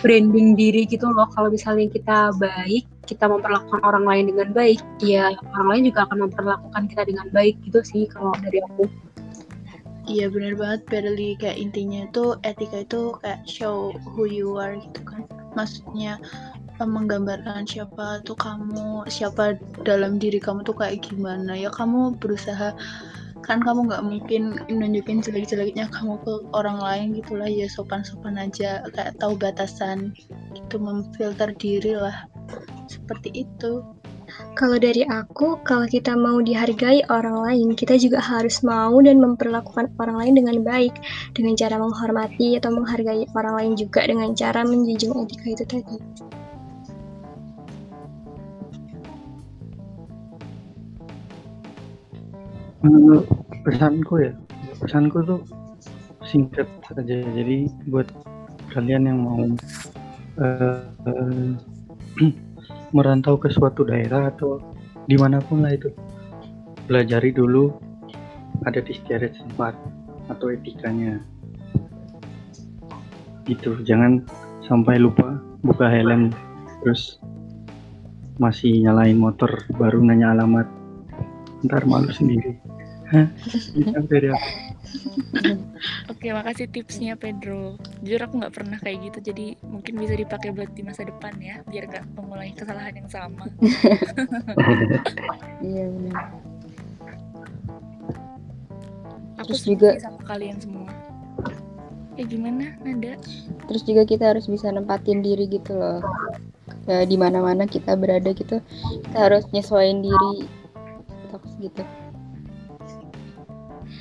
branding 0.00 0.56
diri 0.56 0.88
gitu 0.88 1.08
loh. 1.08 1.28
Kalau 1.32 1.52
misalnya 1.52 1.88
kita 1.92 2.34
baik 2.36 2.84
kita 3.10 3.26
memperlakukan 3.26 3.82
orang 3.82 4.04
lain 4.06 4.24
dengan 4.30 4.48
baik 4.54 4.78
ya 5.02 5.34
orang 5.58 5.68
lain 5.74 5.82
juga 5.90 6.06
akan 6.06 6.18
memperlakukan 6.30 6.82
kita 6.94 7.02
dengan 7.10 7.26
baik 7.34 7.58
gitu 7.66 7.80
sih 7.82 8.04
kalau 8.06 8.30
dari 8.38 8.62
aku. 8.70 8.86
Iya 10.10 10.26
benar 10.26 10.54
banget 10.58 10.80
Berli 10.90 11.38
kayak 11.38 11.58
intinya 11.58 12.06
itu 12.06 12.34
etika 12.42 12.82
itu 12.82 13.14
kayak 13.22 13.46
show 13.46 13.94
who 14.14 14.26
you 14.26 14.58
are 14.58 14.74
gitu 14.74 15.00
kan. 15.06 15.22
Maksudnya 15.54 16.18
eh, 16.78 16.88
menggambarkan 16.88 17.66
siapa 17.66 18.22
tuh 18.26 18.34
kamu 18.34 19.06
siapa 19.06 19.58
dalam 19.86 20.18
diri 20.18 20.42
kamu 20.42 20.66
tuh 20.66 20.74
kayak 20.74 21.02
gimana. 21.06 21.54
Ya 21.54 21.70
kamu 21.70 22.18
berusaha 22.18 22.74
kan 23.40 23.58
kamu 23.64 23.88
nggak 23.88 24.04
mungkin 24.04 24.42
nunjukin 24.68 25.24
jelek-jeleknya 25.24 25.88
kamu 25.88 26.20
ke 26.22 26.32
orang 26.52 26.78
lain 26.78 27.16
gitulah 27.16 27.48
ya 27.48 27.66
sopan-sopan 27.66 28.36
aja 28.36 28.84
kayak 28.92 29.16
tahu 29.16 29.34
batasan 29.36 30.12
itu 30.52 30.76
memfilter 30.76 31.50
diri 31.56 31.96
lah 31.96 32.28
seperti 32.86 33.46
itu 33.48 33.82
Kalau 34.54 34.78
dari 34.78 35.02
aku, 35.10 35.58
kalau 35.66 35.90
kita 35.90 36.14
mau 36.14 36.38
dihargai 36.38 37.02
orang 37.10 37.50
lain, 37.50 37.68
kita 37.74 37.98
juga 37.98 38.22
harus 38.22 38.62
mau 38.62 38.94
dan 39.02 39.18
memperlakukan 39.18 39.90
orang 39.98 40.16
lain 40.22 40.34
dengan 40.38 40.56
baik, 40.62 40.94
dengan 41.34 41.58
cara 41.58 41.76
menghormati 41.82 42.54
atau 42.54 42.70
menghargai 42.70 43.26
orang 43.34 43.54
lain 43.58 43.72
juga 43.74 44.06
dengan 44.06 44.30
cara 44.38 44.62
menjunjung 44.62 45.26
etika 45.26 45.46
itu 45.50 45.64
tadi. 45.66 45.98
Eh, 52.80 53.20
pesanku 53.60 54.24
ya 54.24 54.32
pesanku 54.80 55.20
tuh 55.20 55.44
singkat 56.24 56.64
saja. 56.88 57.20
Jadi 57.20 57.68
buat 57.92 58.08
kalian 58.72 59.04
yang 59.04 59.18
mau 59.20 59.44
eh, 60.40 61.52
merantau 62.96 63.36
ke 63.36 63.52
suatu 63.52 63.84
daerah 63.84 64.32
atau 64.32 64.64
di 65.04 65.20
mana 65.20 65.44
pun 65.44 65.60
lah 65.60 65.76
itu 65.76 65.92
pelajari 66.88 67.36
dulu 67.36 67.68
ada 68.64 68.80
discourage 68.80 69.36
smart 69.52 69.76
atau 70.32 70.48
etikanya. 70.48 71.20
Itu 73.44 73.76
jangan 73.84 74.24
sampai 74.64 74.96
lupa 74.96 75.36
buka 75.60 75.84
helm 75.84 76.32
terus 76.80 77.20
masih 78.40 78.88
nyalain 78.88 79.20
motor 79.20 79.52
baru 79.76 80.00
nanya 80.00 80.32
alamat 80.32 80.79
ntar 81.64 81.84
malu 81.84 82.08
sendiri 82.10 82.56
dari 84.06 84.30
aku. 84.30 84.48
Oke, 86.06 86.30
makasih 86.30 86.70
tipsnya 86.70 87.18
Pedro. 87.18 87.74
Jujur 88.06 88.22
aku 88.22 88.38
nggak 88.38 88.54
pernah 88.54 88.78
kayak 88.78 89.10
gitu, 89.10 89.34
jadi 89.34 89.46
mungkin 89.66 89.98
bisa 89.98 90.14
dipakai 90.14 90.54
buat 90.54 90.70
di 90.70 90.86
masa 90.86 91.02
depan 91.02 91.34
ya, 91.42 91.58
biar 91.66 91.90
gak 91.90 92.06
mengulangi 92.14 92.54
kesalahan 92.54 92.94
yang 92.94 93.10
sama. 93.10 93.50
Iya 95.60 95.84
benar. 95.90 96.24
Aku 99.42 99.52
Terus 99.52 99.62
juga- 99.66 99.96
sama 99.98 100.20
kalian 100.22 100.56
semua. 100.62 100.88
Ya 102.14 102.24
gimana, 102.28 102.76
Nada? 102.84 103.16
Terus 103.66 103.82
juga 103.82 104.02
kita 104.04 104.24
harus 104.36 104.46
bisa 104.46 104.68
nempatin 104.70 105.18
diri 105.18 105.48
gitu 105.48 105.74
loh. 105.74 105.98
Ya 106.86 107.02
di 107.02 107.16
mana-mana 107.18 107.66
kita 107.66 107.96
berada 107.96 108.30
gitu, 108.30 108.62
kita 109.08 109.18
harus 109.18 109.44
nyesuaiin 109.50 110.04
diri. 110.04 110.46
Gitu. 111.60 111.82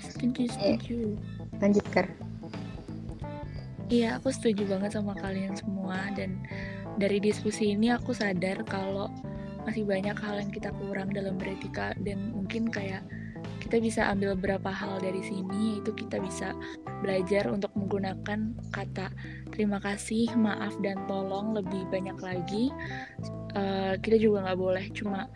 Setuju, 0.07 0.43
setuju. 0.47 0.97
Lanjut 1.59 1.85
Kar. 1.91 2.07
Iya, 3.89 4.21
aku 4.21 4.29
setuju 4.29 4.69
banget 4.69 4.95
sama 4.95 5.17
kalian 5.17 5.57
semua 5.57 6.13
dan 6.13 6.39
dari 7.01 7.17
diskusi 7.17 7.73
ini 7.73 7.89
aku 7.89 8.13
sadar 8.13 8.61
kalau 8.69 9.09
masih 9.65 9.81
banyak 9.81 10.13
hal 10.13 10.39
yang 10.39 10.51
kita 10.53 10.69
kurang 10.77 11.09
dalam 11.09 11.35
beretika 11.41 11.97
dan 12.05 12.31
mungkin 12.31 12.69
kayak 12.69 13.01
kita 13.59 13.81
bisa 13.81 14.01
ambil 14.09 14.37
beberapa 14.37 14.71
hal 14.71 15.01
dari 15.01 15.21
sini 15.25 15.77
yaitu 15.77 15.91
kita 15.93 16.21
bisa 16.21 16.53
belajar 17.01 17.49
untuk 17.49 17.73
menggunakan 17.75 18.55
kata 18.73 19.09
terima 19.59 19.83
kasih, 19.83 20.31
maaf 20.39 20.71
dan 20.79 20.95
tolong 21.03 21.51
lebih 21.51 21.83
banyak 21.91 22.15
lagi. 22.23 22.71
Eh, 23.59 23.99
kita 23.99 24.15
juga 24.15 24.47
nggak 24.47 24.55
boleh 24.55 24.85
cuma 24.95 25.27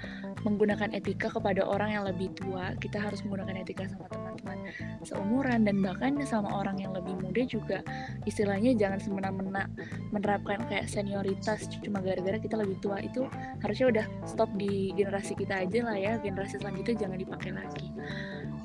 menggunakan 0.48 0.96
etika 0.96 1.28
kepada 1.28 1.68
orang 1.68 1.92
yang 1.92 2.08
lebih 2.08 2.32
tua. 2.32 2.72
Kita 2.80 3.04
harus 3.04 3.20
menggunakan 3.28 3.68
etika 3.68 3.84
sama 3.92 4.08
teman-teman 4.08 4.64
seumuran 5.04 5.68
dan 5.68 5.84
bahkan 5.84 6.16
sama 6.24 6.48
orang 6.56 6.80
yang 6.80 6.96
lebih 6.96 7.20
muda 7.20 7.44
juga 7.44 7.80
istilahnya 8.24 8.76
jangan 8.80 9.00
semena-mena 9.00 9.68
menerapkan 10.16 10.64
kayak 10.72 10.88
senioritas 10.88 11.68
cuma 11.84 12.00
gara-gara 12.00 12.40
kita 12.40 12.56
lebih 12.60 12.80
tua 12.80 13.04
itu 13.04 13.28
harusnya 13.60 13.88
udah 13.92 14.06
stop 14.24 14.50
di 14.56 14.96
generasi 14.96 15.36
kita 15.36 15.68
aja 15.68 15.80
lah 15.84 15.98
ya 16.00 16.14
generasi 16.20 16.60
selanjutnya 16.60 17.08
jangan 17.08 17.18
dipakai 17.20 17.52
lagi 17.52 17.88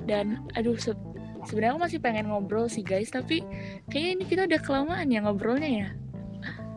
dan 0.06 0.46
aduh 0.54 0.78
sebenarnya 1.48 1.72
aku 1.74 1.82
masih 1.88 1.98
pengen 2.04 2.28
ngobrol 2.28 2.68
sih 2.68 2.84
guys 2.84 3.08
tapi 3.08 3.40
kayaknya 3.88 4.10
ini 4.20 4.24
kita 4.28 4.42
udah 4.44 4.60
kelamaan 4.60 5.08
ya 5.08 5.24
ngobrolnya 5.24 5.70
ya 5.72 5.88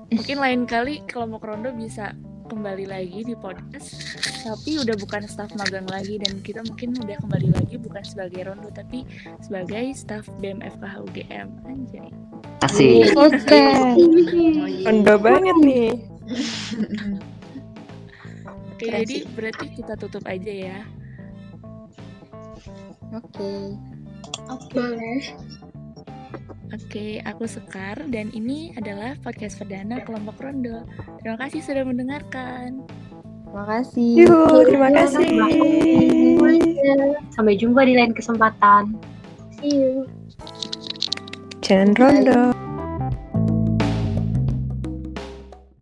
mungkin 0.07 0.38
lain 0.47 0.61
kali 0.63 1.03
kelompok 1.11 1.43
rondo 1.43 1.76
bisa 1.76 2.15
kembali 2.47 2.88
lagi 2.88 3.28
di 3.28 3.36
podcast 3.36 4.15
tapi 4.47 4.80
udah 4.80 4.95
bukan 4.95 5.28
staff 5.28 5.51
magang 5.59 5.88
lagi 5.91 6.19
dan 6.19 6.39
kita 6.39 6.63
mungkin 6.63 6.95
udah 6.99 7.19
kembali 7.19 7.49
lagi 7.51 7.76
bukan 7.80 8.03
sebagai 8.03 8.47
rondo 8.47 8.72
tapi 8.72 9.03
sebagai 9.43 9.91
staff 9.91 10.28
BMFKH 10.39 10.95
UGM 11.03 11.47
anjay 11.67 12.11
Asik. 12.61 13.17
Oke. 13.17 13.61
Rondo 14.86 15.15
banget 15.17 15.57
nih. 15.65 15.89
Oke, 18.78 18.86
jadi 18.86 19.26
berarti 19.34 19.65
kita 19.74 19.97
tutup 19.97 20.22
aja 20.30 20.53
ya. 20.53 20.80
Oke. 23.17 23.74
Boleh. 24.72 25.22
Oke, 26.72 27.19
aku 27.28 27.43
Sekar 27.43 27.99
dan 28.07 28.32
ini 28.32 28.72
adalah 28.80 29.19
podcast 29.19 29.59
perdana 29.59 29.99
kelompok 30.07 30.39
Rondo. 30.39 30.88
Terima 31.19 31.36
kasih 31.36 31.59
sudah 31.59 31.84
mendengarkan. 31.84 32.88
Makasih. 33.51 34.24
Yuh, 34.24 34.63
terima 34.63 34.88
kasih. 34.95 35.28
Sampai 37.36 37.59
jumpa 37.59 37.84
di 37.84 37.99
lain 37.99 38.15
kesempatan. 38.15 38.95
See 39.59 39.84
you. 39.84 40.07
Jangan 41.59 41.91
rondo. 41.99 42.61